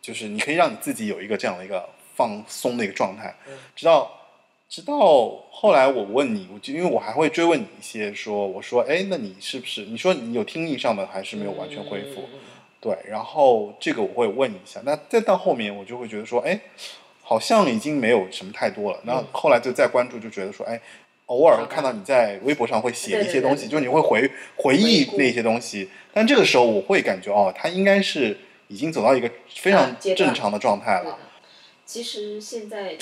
[0.00, 4.10] 就是你可以让你自己有一个这样的一个放松的一个状态嗯，直到
[4.68, 4.96] 直到
[5.50, 12.22] 后来我问你，我就因为我还会追问你一些说，我说哎，那你是不是你说你有听力上的还是没有完全恢复？
[12.22, 12.38] 嗯嗯嗯嗯
[12.86, 14.80] 对，然后这个我会问一下。
[14.84, 16.60] 那再到后面，我就会觉得说，哎，
[17.20, 19.00] 好像已经没有什么太多了。
[19.02, 20.80] 那嗯后来就再关注，就觉得说，哎，
[21.26, 25.88] 偶尔看到你在微博上会写一些东西，对对对就是你会回回忆那些东西。
[26.14, 28.38] 但这个时候，我会感觉哦，他应该是
[28.68, 31.18] 已经走到一个非常正常的状态了。。
[31.84, 32.96] 其实现在，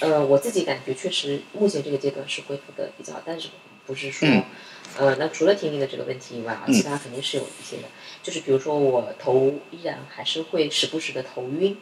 [0.00, 3.48] 呃，我自己感觉确实目前这个阶段是恢复的比较好，但是
[3.86, 4.42] 不是说，嗯
[4.98, 7.82] 呃，那除了听力的这个问题以外啊，嗯其他肯定是有一些的，
[8.22, 11.76] 就是比如说我头依然还是会时不时的头晕，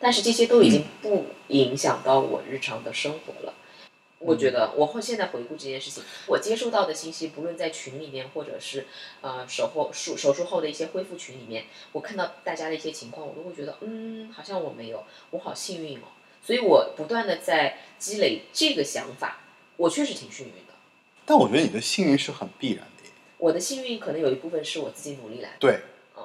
[0.00, 3.54] 但是这些都已嗯经不影响到我日常的生活了。
[4.18, 8.86] 我觉得我会现在回顾这件事情，我接收到的信息，不论在群里面，或者是
[9.20, 16.02] 呃手后手手术后的一些恢复群里面，我看到大家的一些情况，我都会觉得，嗯，好像我没有，我好幸运哦。
[16.40, 19.40] 所以我不断的在积累这个想法，
[19.76, 20.74] 我确实挺幸运的。
[21.26, 22.86] 但我觉得你的幸运是很必然。
[23.42, 25.56] 我的幸运可能有一部分是我自己努力来的。
[25.58, 25.80] 对
[26.16, 26.22] 嗯，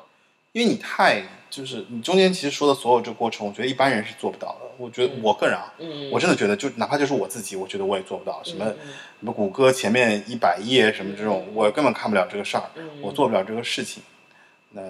[0.52, 4.68] 因为你太就是你中间其实说的所有这个过程，我觉得一般人是做不到的。
[4.78, 8.40] 我觉得嗯我个人啊，嗯，我真的觉得就哪怕就是我自己，我觉得我也做不到。
[8.44, 8.76] 什么什
[9.22, 14.04] 么谷歌前面一百页什么这种，我根本看不了这个事儿，嗯我做不了这个事情。
[14.70, 14.84] 那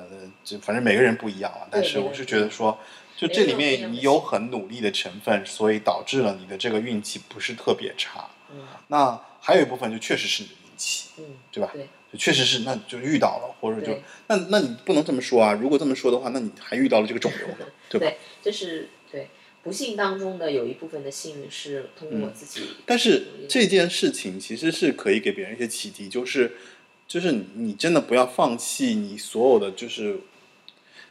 [0.43, 2.77] 就反正每个人不一样了，但是我是觉得说，
[3.15, 8.27] 就这里面你有很努力的成分，所以导致了你的这个运气不是特别差。
[8.51, 11.69] 嗯那还有一部分就确实是你的运气，嗯，对吧？
[11.73, 11.87] 对，就
[12.17, 15.53] 确实是，那就遇到了，或者就那那你不能这么说啊！
[15.53, 18.07] 如果这么说的话，那你还遇到了这个肿瘤呢，对吧？
[18.07, 19.27] 对，这是对
[19.63, 26.53] 不幸当中的有一部分的幸运是通过我自己、嗯但是这件事情其实是可以给别人一些启迪，就是
[27.07, 30.19] 就是你真的不要放弃你所有的，就是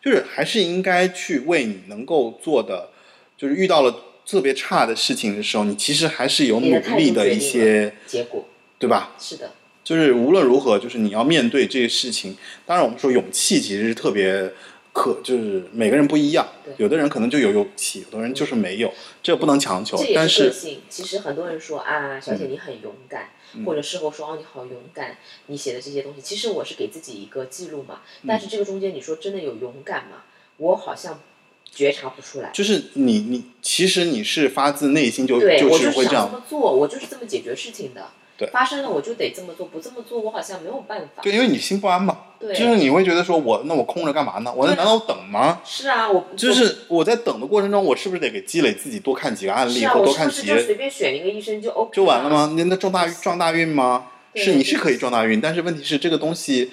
[0.02, 2.90] 就是还是应该去为你能够做的，
[3.36, 9.14] 就是遇到了特别差的事情的时候，你其实还是有努力的一些，结果，对吧？
[9.18, 9.52] 是的，
[9.86, 12.36] 就是无论如何，就是你要面对这些事情。
[12.66, 14.52] 当然，我们说勇气其实是特别
[14.92, 16.44] 可，就是每个人不一样，
[16.76, 18.92] 有的人可能就有勇气，有的人就是没有，
[19.22, 20.52] 这个不能强求但是。
[20.90, 28.00] 其实很多人说啊，小姐你很勇敢，嗯或者事后说哦你好勇敢，你写的这些东西，其实我是给自己一个记录嘛。
[28.22, 30.24] 嗯但是这个中间你说真的有勇敢吗？
[30.56, 31.20] 我好像
[31.70, 32.50] 觉察不出来。
[32.52, 35.46] 就是你你其实你是发自内心就就，
[35.78, 38.08] 是会这样就是这么，做，我就是这么解决事情的。
[38.36, 41.22] 对发生了我就得这么做，不这么做我好像没有办法。
[41.22, 42.18] 对，因为你心不安嘛。
[42.38, 44.52] 对就是你会觉得说我那我空着干嘛呢？
[44.54, 45.62] 我对啊难道我等吗？
[45.64, 52.28] 是啊，我就是我在等的过程中，我是不是得给积累自己多看几个案例，啊，或多看几个就随便选一个医生就 OK 就完了？
[52.28, 52.54] 吗？
[52.56, 54.08] 那那撞大撞大运吗？
[54.34, 56.70] 是你是可以撞大运，但是问题是这个东西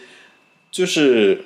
[0.69, 1.45] 就是，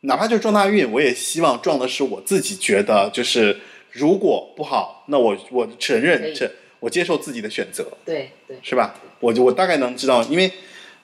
[0.00, 3.60] 哪怕就撞大运，我也希望撞的是我自己觉得就是
[3.90, 6.50] 如果不好，那我我承认以这
[6.84, 8.94] 我接受自己的选择，对对，是吧？
[9.20, 10.44] 我就我大概能知道，因为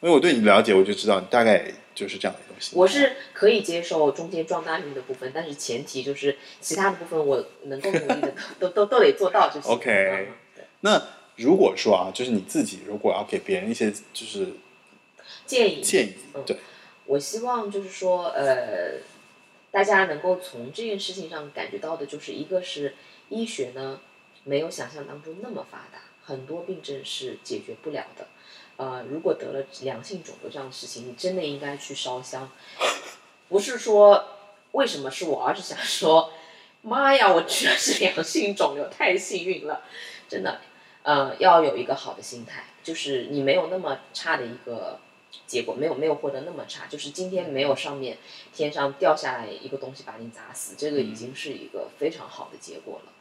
[0.03, 2.73] 因为我对你了解，我就知道你大概就是这样的东西。
[2.77, 9.73] 我是可以接受中间撞大运的部分，但是前提就是其他的部分我能够努力的 都都都得做到就行。
[9.73, 10.29] OK
[10.83, 11.03] 那
[11.37, 14.49] 如果说啊，就是你自己如果要给别人一些就是
[15.47, 16.59] 建议建议，嗯对，
[17.07, 18.99] 我希望就是说，呃，
[19.71, 22.95] 大家能够从这件事情上感觉到的，就是一个是
[23.31, 23.99] 医学呢
[24.45, 28.27] 没有想象当中那么发达，很多病症是解决不了的。
[28.77, 32.51] 呃，如果得了良性肿瘤这样的事情，你真的应该去烧香。
[33.49, 34.25] 不是说
[34.73, 36.33] 为什么是我，而是想说，
[36.83, 39.83] 妈呀，我居然是良性肿瘤，太幸运了，
[40.29, 40.61] 真的。
[41.03, 45.01] 呃，要有一个好的心态，就是你没有那么差的一个
[45.47, 48.19] 结果，没有没有获得那么差，就是今天没有上面
[48.55, 53.13] 天上掉下来一个东西把你砸死，这个已经是一个非常好的结果了。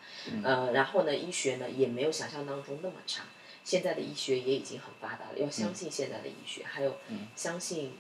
[0.44, 3.24] 呃，然后呢，医学呢也没有想象当中那么差，
[3.64, 6.98] 现在的医学也已经很发达了，要相信现在的医学，还有
[7.36, 7.94] 相信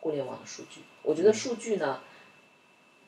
[0.00, 0.82] 互联网的数据。
[1.02, 2.00] 我觉得数据呢，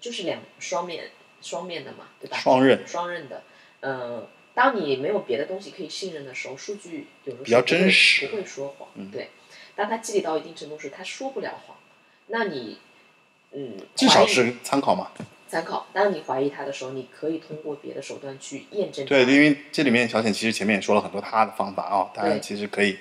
[0.00, 1.10] 就是两双面
[1.42, 2.36] 双面的嘛，对吧？
[2.38, 3.42] 双刃双刃的。
[3.82, 8.88] 嗯、当你没有别的东西可以信任的时候，数据有的时候比较真实不会说谎。
[9.10, 9.30] 对，
[9.74, 11.76] 当它积累到一定程度时，它说不了谎。
[12.26, 12.78] 那你，
[13.52, 15.12] 嗯，至少是参考嘛。
[15.50, 15.88] 参考。
[15.92, 19.04] 当你怀疑他的时候，你可以通过别的手段去验证。
[19.04, 22.96] 对，因为这里面小显其实前面也说了很多他的方法啊，大家其实可以，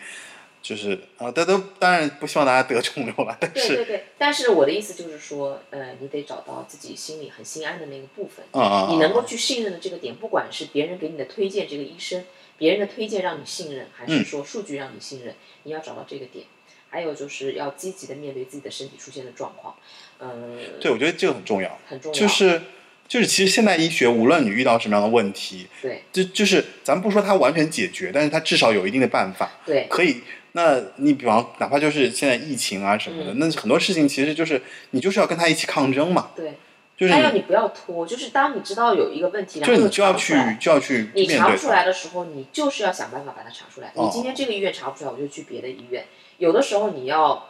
[0.61, 12.26] 就是啊，大家都当然不希望大家得肿瘤了，但是对对对，但是我的意思就是说，呃，你得找到自己心里很心安的那个部分，啊啊，啊你能够去信任的这个点，不管是别人给你的推荐，这个医生，
[12.57, 16.45] 别人的推荐让你信任，还嗯是说数据让你信任，你要找到这个点。
[16.91, 19.76] 还有就是要积极的面对自己的身体出现的状况，
[20.19, 22.19] 嗯、对，我觉得这个很重要，很重要。
[22.19, 22.61] 就是
[23.07, 30.21] 就是其实现代医学无论你遇到什么样的问题，对就就是咱们不说它完全解决，但是它至少有一定的办法，对可以。
[30.53, 34.59] 那你比方哪怕就是现在疫情啊什么的，嗯那很多事情其实就是
[34.89, 36.55] 你就是要跟他一起抗争嘛，对，
[36.97, 41.85] 就是你不要拖，就是当你知道有一个问题，然后就你就要去就要去你查不出来。
[41.85, 43.91] 的时候，你就是要想办法把它查出来。
[43.93, 46.05] 哦你今天这个医院查不出来，我就去别的医院。
[46.39, 47.48] 有的时候你要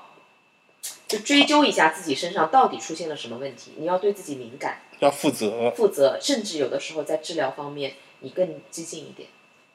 [1.10, 9.28] 就追究一下自己身上到底出现了什么问题，你要对自己敏感、要负责，负责，甚至有的时候在治疗方面你更激进一点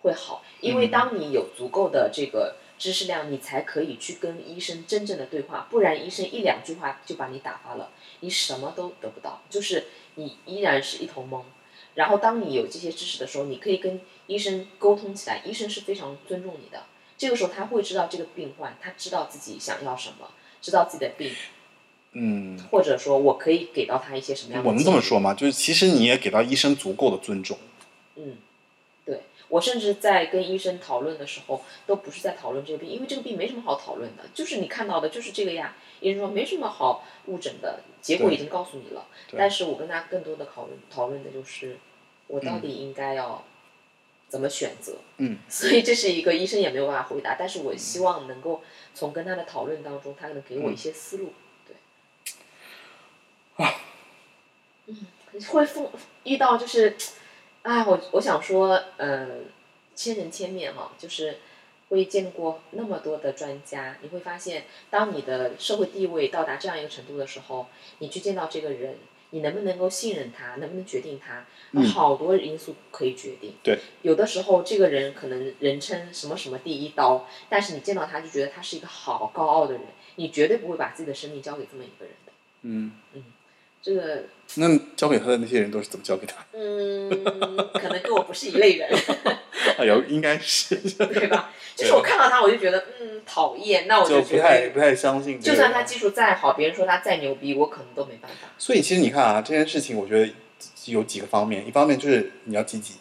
[0.02, 7.90] 会好，因为当你有足够的这个知识量，你才可以去跟医生真正的对话，不然医生一两句话就把你打发了，
[8.20, 11.42] 你什么都得不到，就是你依然是一头懵。
[11.94, 16.84] 然后当你有这些知识的时候，你可以跟医生沟通起来，医生是非常尊重你的。
[17.18, 20.28] 这个时候他会知道这个病患，他知道自己想要什么，
[20.64, 21.30] 知道自己的病，
[22.12, 24.68] 嗯，或者说我可以给到他一些什么样的。
[24.70, 24.98] 我能这么？
[25.02, 25.34] 说吗？
[25.34, 27.58] 就是其实你也给到医生足够的尊重，
[28.16, 28.38] 嗯，
[29.04, 35.76] 对我甚至在跟医生讨论的时候，都不是在讨论这个病，因为这个病没什么好讨论的，就是你看到的就是这个呀。
[36.00, 39.06] 医生说没什么好误诊的，结果已经告诉你了。
[39.30, 41.76] 对但是我跟他更多的讨论讨论的就是，
[42.26, 43.44] 我到底应该要
[44.34, 44.96] 怎么选择。
[45.18, 51.32] 嗯， 所以这是一个医生也没有办法回答，但是我希望能够从跟他的讨论当中，他能给我一些思路。
[51.64, 51.76] 对。
[53.64, 53.72] 啊。
[54.86, 55.06] 嗯，
[55.52, 55.88] 会碰
[56.24, 56.96] 遇到就是，
[57.62, 59.44] 啊，我我想说，嗯、
[59.94, 61.38] 千人千面哈，就是
[61.90, 67.68] 会见过那么多的专家，你会发现，当你的社会地位到达这样一个程度的时候，
[68.00, 68.98] 你去见到这个人，
[69.34, 73.54] 你能不能够信任他，能不能决定他，嗯好多因素可以决定。
[73.64, 79.82] 对，有的时候这个人可能人称什么什么第一刀，但是你见到他就觉得他是一个好高傲的人，
[80.14, 82.32] 你绝对不会把自己的生命交给这么一个人的。
[82.62, 82.92] 嗯，
[83.82, 84.22] 这个，
[84.54, 86.46] 那交给他的那些人都是怎么交给他？
[86.52, 87.10] 嗯，
[87.74, 88.88] 可能跟我不是一类人，
[89.78, 91.52] 哎呦，应该是 对吧？
[91.74, 95.40] 就是我看到他，我就觉得嗯讨厌，那我就不太不太相信。
[95.40, 98.48] 就算他技术再好，别人说他再牛逼，我可能都没办法。
[98.58, 100.32] 所以其实你看啊，这件事情我觉得
[100.86, 102.94] 有几个方面，一方面就是你要积极，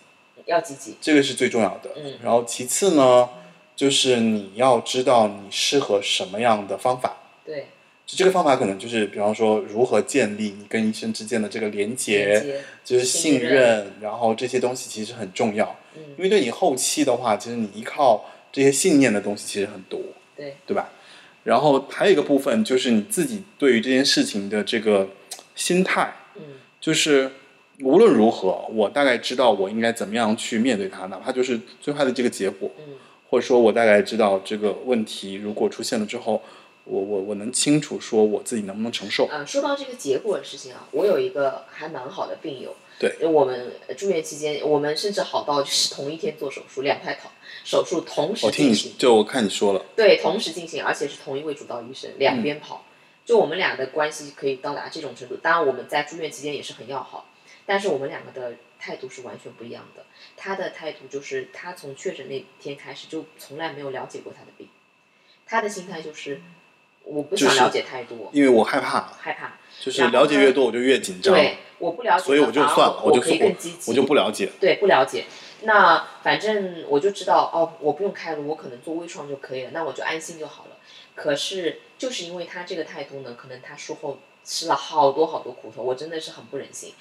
[0.46, 1.92] 要积极，这个是最重要的。
[1.96, 3.30] 嗯然后其次呢，
[3.76, 7.18] 就是你要知道你适合什么样的方法。
[7.46, 7.68] 对，
[8.06, 15.76] 就这个方法可能就是，比方说如何建立你跟医生之间的这个连连接，就是信任，然后这些东西其实很重要。
[15.96, 20.00] 嗯，因为对你后期的话，其实你依靠这些信念的东西其实很多，
[20.38, 20.90] 对，对吧？
[21.44, 25.10] 然后还有一个部分就是你自己对于这件事情的这个
[25.56, 26.42] 心态，嗯。
[26.80, 27.32] 就是
[27.80, 32.94] 无论如何，我大概知道我应该怎么样去面对它，哪怕就是最坏的这个结果，嗯。
[33.30, 36.42] 或者说我大概知道这个问题如果出现了之后，
[36.84, 39.26] 我我我能清楚说我自己能不能承受。
[39.26, 47.32] 啊，说到这个结果的事情啊，我有一个还蛮好的病友，对，我们住院期间，我们甚至好到就是同一天做手术，两台考
[47.64, 52.86] 手术同时我听你进行，就我看你说了，对，同时进行，而且是同一位主刀医生，两边跑，
[53.26, 55.38] 就我们俩的关系可以到达这种程度。
[55.38, 57.30] 当然，我们在住院期间也是很要好，
[57.66, 60.04] 但是我们两个的态度是完全不一样的。
[60.36, 64.68] 他的态度就是，他从确诊那天开始就从来没有了解过他的病，
[65.46, 66.42] 他的心态就是，
[67.04, 69.54] 我不就是想了解太多，因为我害怕，害怕。
[69.80, 74.50] 就是了解越多我就越紧张，对，我不了解，所以我就算了，我就我可以更积极，我就不了解。
[74.60, 75.26] 对，不了解。
[75.64, 80.78] 那反正我就知道，哦，我不用开颅，我可能做微创就可以了，那我就安心就好了。
[81.16, 86.94] 可是就是因为他这个态度呢，可能他术后吃了好多好多苦头，我真的是很不忍心。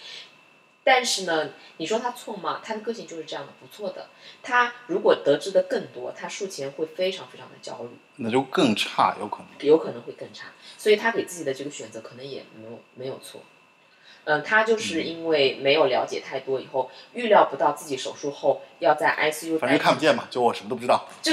[0.84, 2.60] 但是呢，你说他错吗？
[2.62, 4.08] 他的个性就是这样的，不错的。
[4.42, 9.46] 他如果得知的更多，他术前会非常非常的焦虑，那就更差，有可能。
[9.60, 10.48] 有可能会更差。
[10.76, 13.40] 所以他给自己的这个选择可能也没有没有错。
[14.24, 21.32] 嗯，他就是因为没有了解太多，以后预料不到自己手术后要在 ICU 反正看不见嘛，就我什么都不知道，就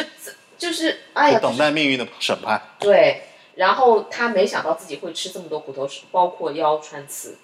[0.58, 2.62] 就是哎呀，等待命运的审判。
[2.80, 3.24] 对，
[3.56, 7.38] 然后他没想到自己会吃这么多骨头，包括腰穿刺，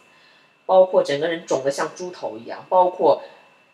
[0.65, 3.21] 包括整个人肿得像猪头一样，包括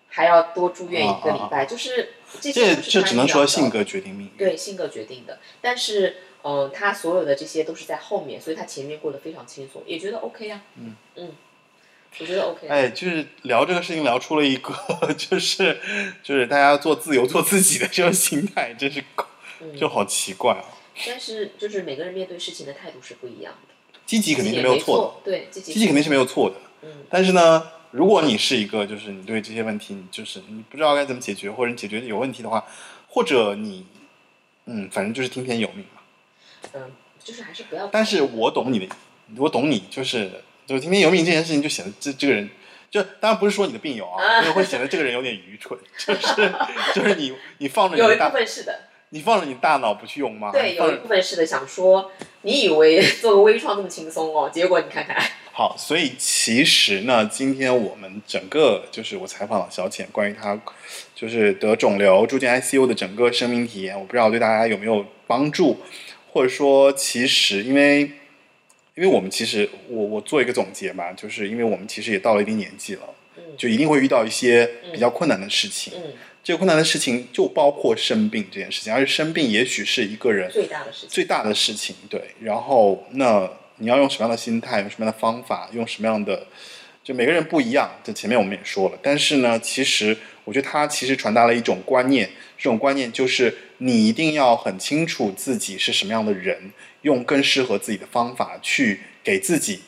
[0.10, 4.38] 还要多住院一个礼拜，就是这些这这只能说性格决定命运。
[4.38, 5.40] 对性格决定的。
[5.62, 10.62] 但是，嗯、他所有的这些都是在后面，所以他前面过得非常轻松，也觉得 OK 啊。
[10.76, 11.32] 嗯嗯，
[12.20, 12.74] 我觉得 OK 啊。
[12.74, 14.74] 哎，就是聊这个事情聊出了一个，
[15.18, 15.80] 就是
[16.24, 19.04] 就是大家做自由做自己的这种心态，真是
[19.62, 20.66] 嗯就好奇怪啊。
[21.08, 26.56] 但是就是每个人面对事情的态度是不一样的，积极肯定是没没有错的，错，对，积极积极肯定是没有错的。
[26.84, 32.66] 嗯但是呢，如果你是一个，就是你对这些问题，你就是你不知道该怎么解决，或者你解决有问题的话，
[33.08, 33.86] 或者你，
[34.66, 36.02] 嗯，反正就是听天由命嘛。
[36.74, 36.92] 嗯，
[37.24, 37.88] 就是还是不要。
[37.88, 38.96] 但是我懂你的，
[39.38, 42.50] 我懂你，就是就是听天由命这件事情，就显得这这个人，
[42.90, 44.42] 就当然不是说你的病友啊，啊。
[44.42, 46.52] 就是会显得这个人有点愚蠢， 就是
[46.94, 48.80] 就是你你放着你有一部，分是的，
[49.10, 50.52] 你放着你大脑不去用吗？
[50.52, 52.12] 对，有一部分是的，想说
[52.44, 55.18] 你以为 做个微创那么轻松哦，结果你看看，
[55.52, 60.60] 好，所以其实呢，今天我们整个就是我采访了小浅，关于他
[61.14, 65.80] 就是得肿瘤住进 ICU 的整个生命体验，我不知道对大家有没有帮助，
[66.32, 68.10] 或者说其实因为
[68.96, 73.04] 因为我们其实我我做一个总结吧，就是因为我们其实也到了一定年纪了，
[73.38, 75.94] 嗯就一定会遇到一些比较困难的事情。
[75.96, 76.14] 嗯，
[76.44, 82.22] 这个困难的事情就包括生病这件事情，而且生病也许是一个人最大的事情，最大的事情，对。
[82.42, 86.46] 然后那你要用什么样的心态，用什么样的方法，用什么样的，
[87.04, 87.90] 就每个人不一样。
[88.04, 96.72] 这前面我们也说了，但是呢，其实我觉得他其实传达了一种观念，这种观念就是你一定要很清楚自己是什么样的人，
[97.02, 99.82] 用更适合自己的方法去给自己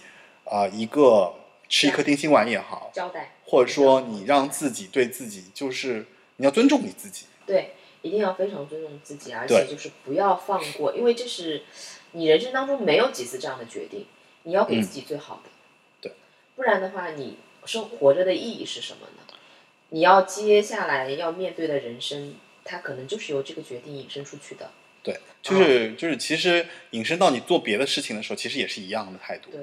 [0.45, 1.33] 啊、一个
[1.69, 6.05] 吃一颗定心丸也好，交代，或者说你让自己对自己就是
[6.37, 7.25] 你要尊重你自己。
[7.45, 11.63] 对，一定要非常尊重自己，而且就是不要放过，因为这是
[12.11, 14.05] 你人生当中没有几次这样的决定，
[14.43, 15.49] 你要给自己最好的，
[16.01, 16.13] 对，
[16.55, 19.23] 不然的话，你生活着的意义是什么呢？
[19.89, 24.71] 你要接下来要面对的人生，它可能就是由这个决定引申出去的，
[25.03, 29.51] 对，就是、就是，其实引申到你做别的事情的时候，其实也是一样的态度。
[29.51, 29.61] 对。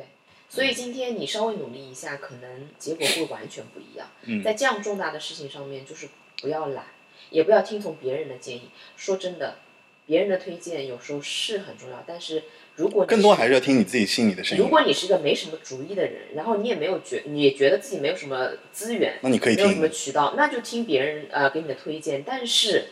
[0.53, 4.09] 所以今天你稍微努力一下，可能结果会完全不一样。
[4.25, 6.09] 嗯在这样重大的事情上面，就是
[6.43, 6.87] 不要懒，
[7.31, 8.63] 也不要听从别人的建议。
[8.97, 9.59] 说真的，
[10.07, 12.43] 别人的推荐有时候是很重要，但是
[12.75, 14.65] 如果你更多还是要听你自己心里的声音。
[14.65, 19.89] 如果你是个没什么主意的人，然后你也没有觉，你也觉得自己没有什么资源，那你可以没有什么。
[19.89, 22.25] 渠道，那就听别人呃给你的推荐。
[22.27, 22.87] 但是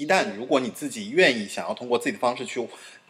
[0.00, 2.58] 一旦如果你自己愿意想要通过自己的方式去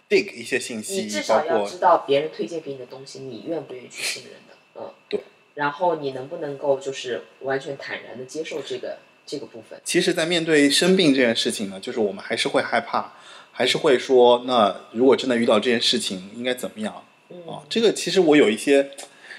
[0.08, 5.20] dig 一些信你息至，少要知道别人推荐给你的东西，你愿不愿意去信任的，嗯，对。
[5.54, 9.80] 然后你能不能够就是完全坦然的接受这个这个部分？
[9.84, 13.12] 其实，在面对生病这件事情呢，就是我们还是会害怕，
[13.52, 17.62] 还是会说，那如果真的遇到这件事情，应该怎么样嗯啊？
[17.68, 18.90] 这个其实我有一些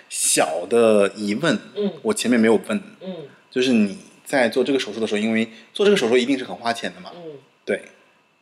[0.08, 3.16] 小的疑问，嗯我前面没有问，嗯
[3.50, 3.98] 就是你
[4.40, 7.84] 在做这个手术的时候，因为做这个手术一定是很花钱的嘛，嗯对，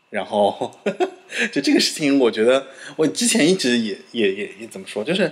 [0.10, 0.80] 然后
[1.52, 5.32] 就这个事情，我觉得我之前一直也也也也怎么说，就是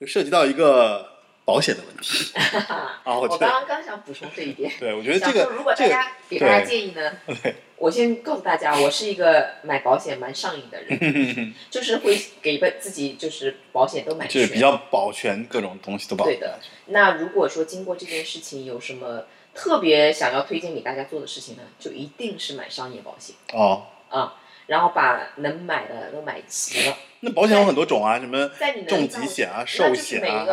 [0.00, 1.08] 就涉及到一个
[1.44, 2.32] 保险的问题
[2.64, 4.72] 啊，我我刚刚刚想补充这一点。
[4.78, 7.12] 对，我觉得这个，如果大这个家给大家建议呢，
[7.76, 14.40] 我先告诉大家，我是一个买保险蛮上瘾的人，就是会给本自己就是保险都买全。
[14.40, 16.58] 就是比较保全各种东西都保对的。
[16.86, 23.84] 那如果说经过这件事情有什么特别想要推荐给大家做的事情呢，就一定是买商业保险哦。
[24.10, 24.34] 啊、
[24.66, 28.50] 然后把能买的都买齐了，那保险有很多种啊，什么
[28.86, 30.46] 重疾险啊、寿险啊，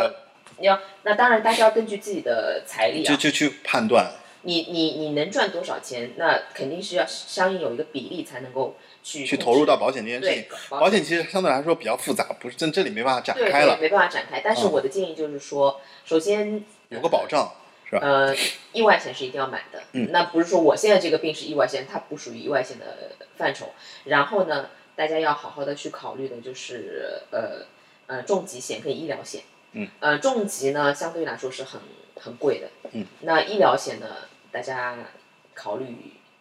[1.03, 4.11] 那当然大家要根据自己的财力啊，就就去判断。
[4.43, 10.79] 你你你能赚多少钱，那肯定是要相应有一个比例才能够去去投入到保险这件事情对。
[10.79, 14.41] 保险其实相对来说比较复杂，不是这这里没办法展开了对，，没办法展开。
[14.43, 17.51] 但是嗯我的建议就是说，首先有个保障
[17.91, 18.01] 是吧？
[18.01, 18.35] 呃，
[18.71, 19.83] 意外险是一定要买的。
[19.91, 23.71] 嗯那不是说我现在这个病是意外险，它不属于意外险的范畴。
[24.05, 27.65] 然后呢，大家要好好的去考虑的就是呃
[28.07, 29.41] 呃重疾险跟医疗险。
[29.73, 29.89] 嗯。
[29.99, 31.81] 呃，重疾呢相对来说是很
[32.15, 32.69] 很贵的。
[32.93, 33.05] 嗯。
[33.21, 34.07] 那医疗险呢，
[34.51, 34.97] 大家
[35.53, 35.85] 考虑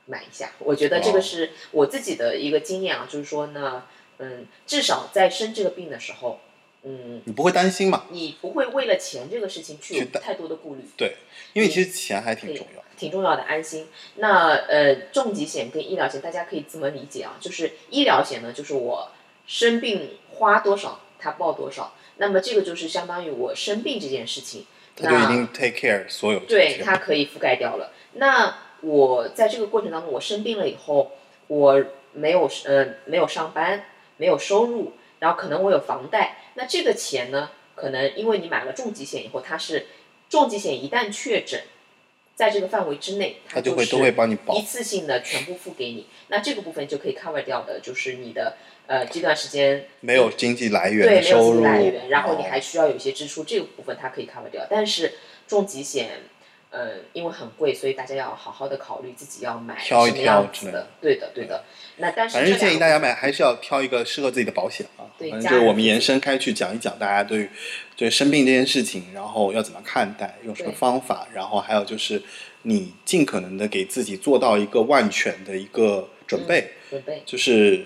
[0.06, 0.52] 买一下。
[0.60, 3.82] 我觉得这个哦是我自己的一个经验啊，就是说呢，
[4.18, 6.40] 嗯，至少在生这个病的时候，
[6.82, 8.06] 嗯，你不会担心嘛？
[8.10, 10.82] 你不会为了钱这个事情去有太多的顾虑。
[10.96, 11.16] 对，
[11.52, 12.82] 因为其实钱还挺重要。
[12.96, 13.88] 挺重要的，安心。
[14.16, 19.10] 那呃，重疾险跟医疗险，大家可以这么理解啊，就是医疗险呢，就是我
[19.46, 21.94] 生病花多少，它报多少。
[22.18, 27.90] 那么这个就是相当于我生病这件事情，他就已经 take care 所有对些它可以覆盖掉了。
[28.12, 31.12] 那我在这个过程当中，我生病了以后，
[31.46, 31.82] 我
[32.12, 33.86] 没有呃没有上班，
[34.18, 39.86] 没有收入，然后可能我有房贷，那这个钱呢，可能因为你买了重疾险以后，它是
[40.30, 41.60] 重疾险一旦确诊，
[42.34, 44.62] 在这个范围之内，它就会都会帮你保一。
[44.62, 46.06] 次性的全部付给你。
[46.28, 54.64] 那这个部分就可以 cover 掉的，就是你的呃这段时间没有经济来源对，没有经济收入，来源，然后你哦还需要有一些支出，这个部分它可以 cover 掉。
[54.70, 55.14] 但是
[55.48, 56.10] 重疾险，
[56.70, 61.16] 呃，因为很贵，所以大家要好好的考虑自己要买什么挑一挑样子的之类的。
[61.16, 61.64] 对的，对的。
[61.96, 65.04] 那但是反正建议大家买，还是要挑一个适合自己的保险啊。
[65.18, 67.50] 对反正就是我们延伸开去讲一讲，大家对于
[67.96, 72.22] 对生病这件事情，然后要怎么看待，用什么方法，然后还有就是
[72.62, 77.84] 你尽可能的给自己做到一个万全的一个准备，准备，就是。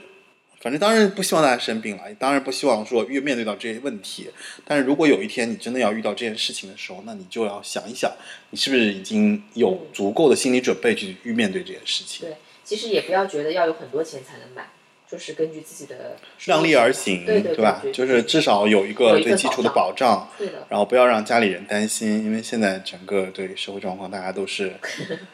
[0.64, 4.30] 反正当然不希望大家生病了，当然不希望说越面对到这些问题。
[4.64, 8.10] 但是如果有一天你真的要遇到这件事情的时候，那你就要想一想，
[8.48, 12.26] 你是不是已经有嗯足够的心理准备去面对这件事情。
[12.26, 14.66] 对，其实也不要觉得要有很多钱才能买，
[15.06, 16.16] 就是根据自己的
[16.46, 17.80] 量力而行，对对吧？
[17.82, 24.72] 对就是至少有一个最基础的保保障，对的，然后不要让家里人担心，因为现在整个对社会状况，大家都是，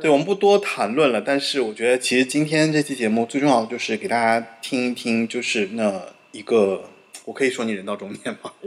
[0.00, 1.20] 对我们不多谈论了。
[1.20, 6.02] 但是我觉得，其实今天这期节目最重要的就是给大家听一听，就是那
[6.32, 6.90] 一个，
[7.24, 8.52] 我可以说你人到中年吗？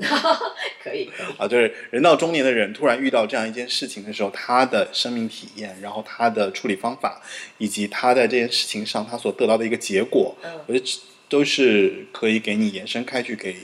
[0.82, 7.22] 可以，可以啊，就是人到中年的人突然遇到这样一件事情的时候，他的生命体验，然后他的处理方法，
[7.58, 10.86] 以及他在这件事情上他所得到的一个结果，嗯我觉得
[11.28, 13.56] 都是可以给你延伸开去给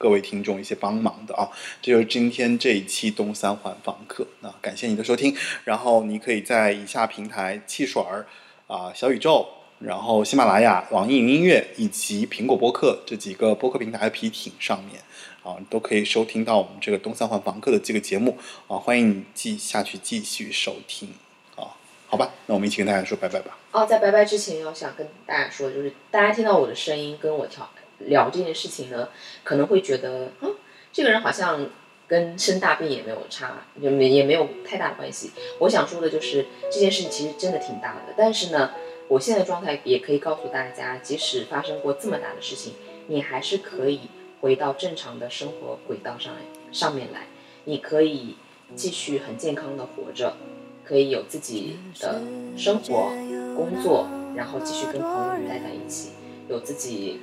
[0.00, 1.46] 各位听众一些帮忙的啊。
[1.82, 8.26] 这就是今天这一期东三环房客，那感谢你的收听，然后你可以在以下平台汽水儿
[8.66, 9.46] 啊、小宇宙。
[9.80, 15.00] 然后喜马拉雅、网易云音乐以及苹果播客这几个播客平台的皮艇上面，
[15.42, 18.36] 啊，都可以收听到我们这个东三环房客的这个节目
[18.68, 21.08] 啊，欢迎你继下去继续收听
[21.56, 21.72] 啊，
[22.06, 23.56] 好吧，那我们一起跟大家说拜拜吧。
[23.72, 27.66] 哦，在拜拜之前，要想跟大家说，就是大家听到我的声音跟我跳
[28.06, 29.08] 聊这件事情呢，
[29.44, 30.54] 可能会觉得，嗯，
[30.92, 31.68] 这个人好像
[32.06, 35.30] 跟生大病也没有差，也没也没有太大的关系。
[35.60, 38.72] 我想说的就是这件事情其实真的挺大的，但是呢，
[39.08, 42.74] 我现在状态也可以告诉大家，即使发生过这么大的事情，
[43.08, 44.00] 你还是可以
[44.40, 46.34] 回到正常的生活轨道上
[46.72, 47.28] 上面来，
[47.64, 48.36] 你可以
[48.74, 50.34] 继续很健康的活着。
[50.82, 52.20] 可以有自己的
[52.56, 53.12] 生活、
[53.54, 56.10] 工作，然后继续跟朋友们待在一起，
[56.48, 57.20] 有自己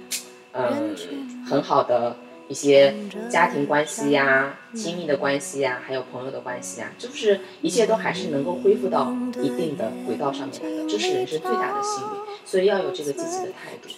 [0.57, 2.17] 嗯很好的
[2.49, 2.93] 一些
[3.29, 12.09] 家庭关系呀、亲密的关系呀，还有朋友的关系呀，就是一切都还是能够恢复到一定的轨道上面来的，这是人生最大的幸运，
[12.45, 13.89] 所以要有这个积极的态度。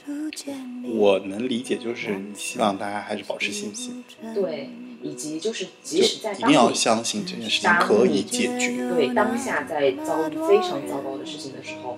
[0.95, 4.03] 我能理解，就是你希望大家还是保持信心，
[4.33, 4.69] 对，
[5.03, 8.89] 以及就是即使在一定要当你相信这件事情当可以解决。
[8.89, 11.97] 对当下在遭遇非常糟糕的事情的时候，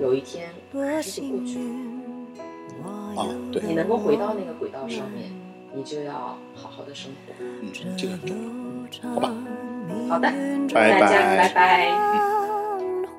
[0.00, 1.97] 有一天还是会过去的。
[3.18, 5.30] 啊，对，你能够回到那个轨道上面，
[5.74, 7.34] 你就要好好的生活。
[7.40, 8.36] 嗯，这个很重
[9.02, 9.34] 要，好吧？
[10.08, 10.30] 好的，
[10.68, 11.90] 祝拜大家拜拜拜。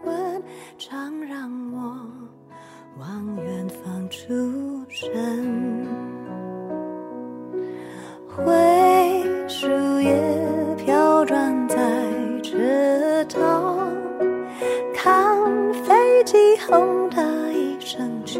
[0.02, 0.42] 昏
[0.78, 2.08] 常让我
[2.98, 4.28] 往远方出
[4.88, 5.86] 神，
[8.28, 8.46] 灰
[9.48, 9.68] 树
[10.00, 10.16] 叶
[10.78, 11.78] 飘转在
[12.42, 13.94] 池塘，
[14.94, 18.40] 看飞机轰的一声去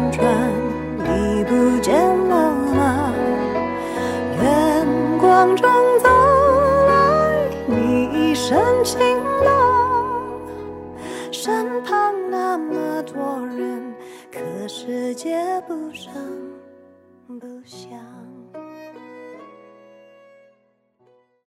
[13.13, 13.93] 多人，
[14.31, 16.13] 可世界不声
[17.27, 18.30] 不响。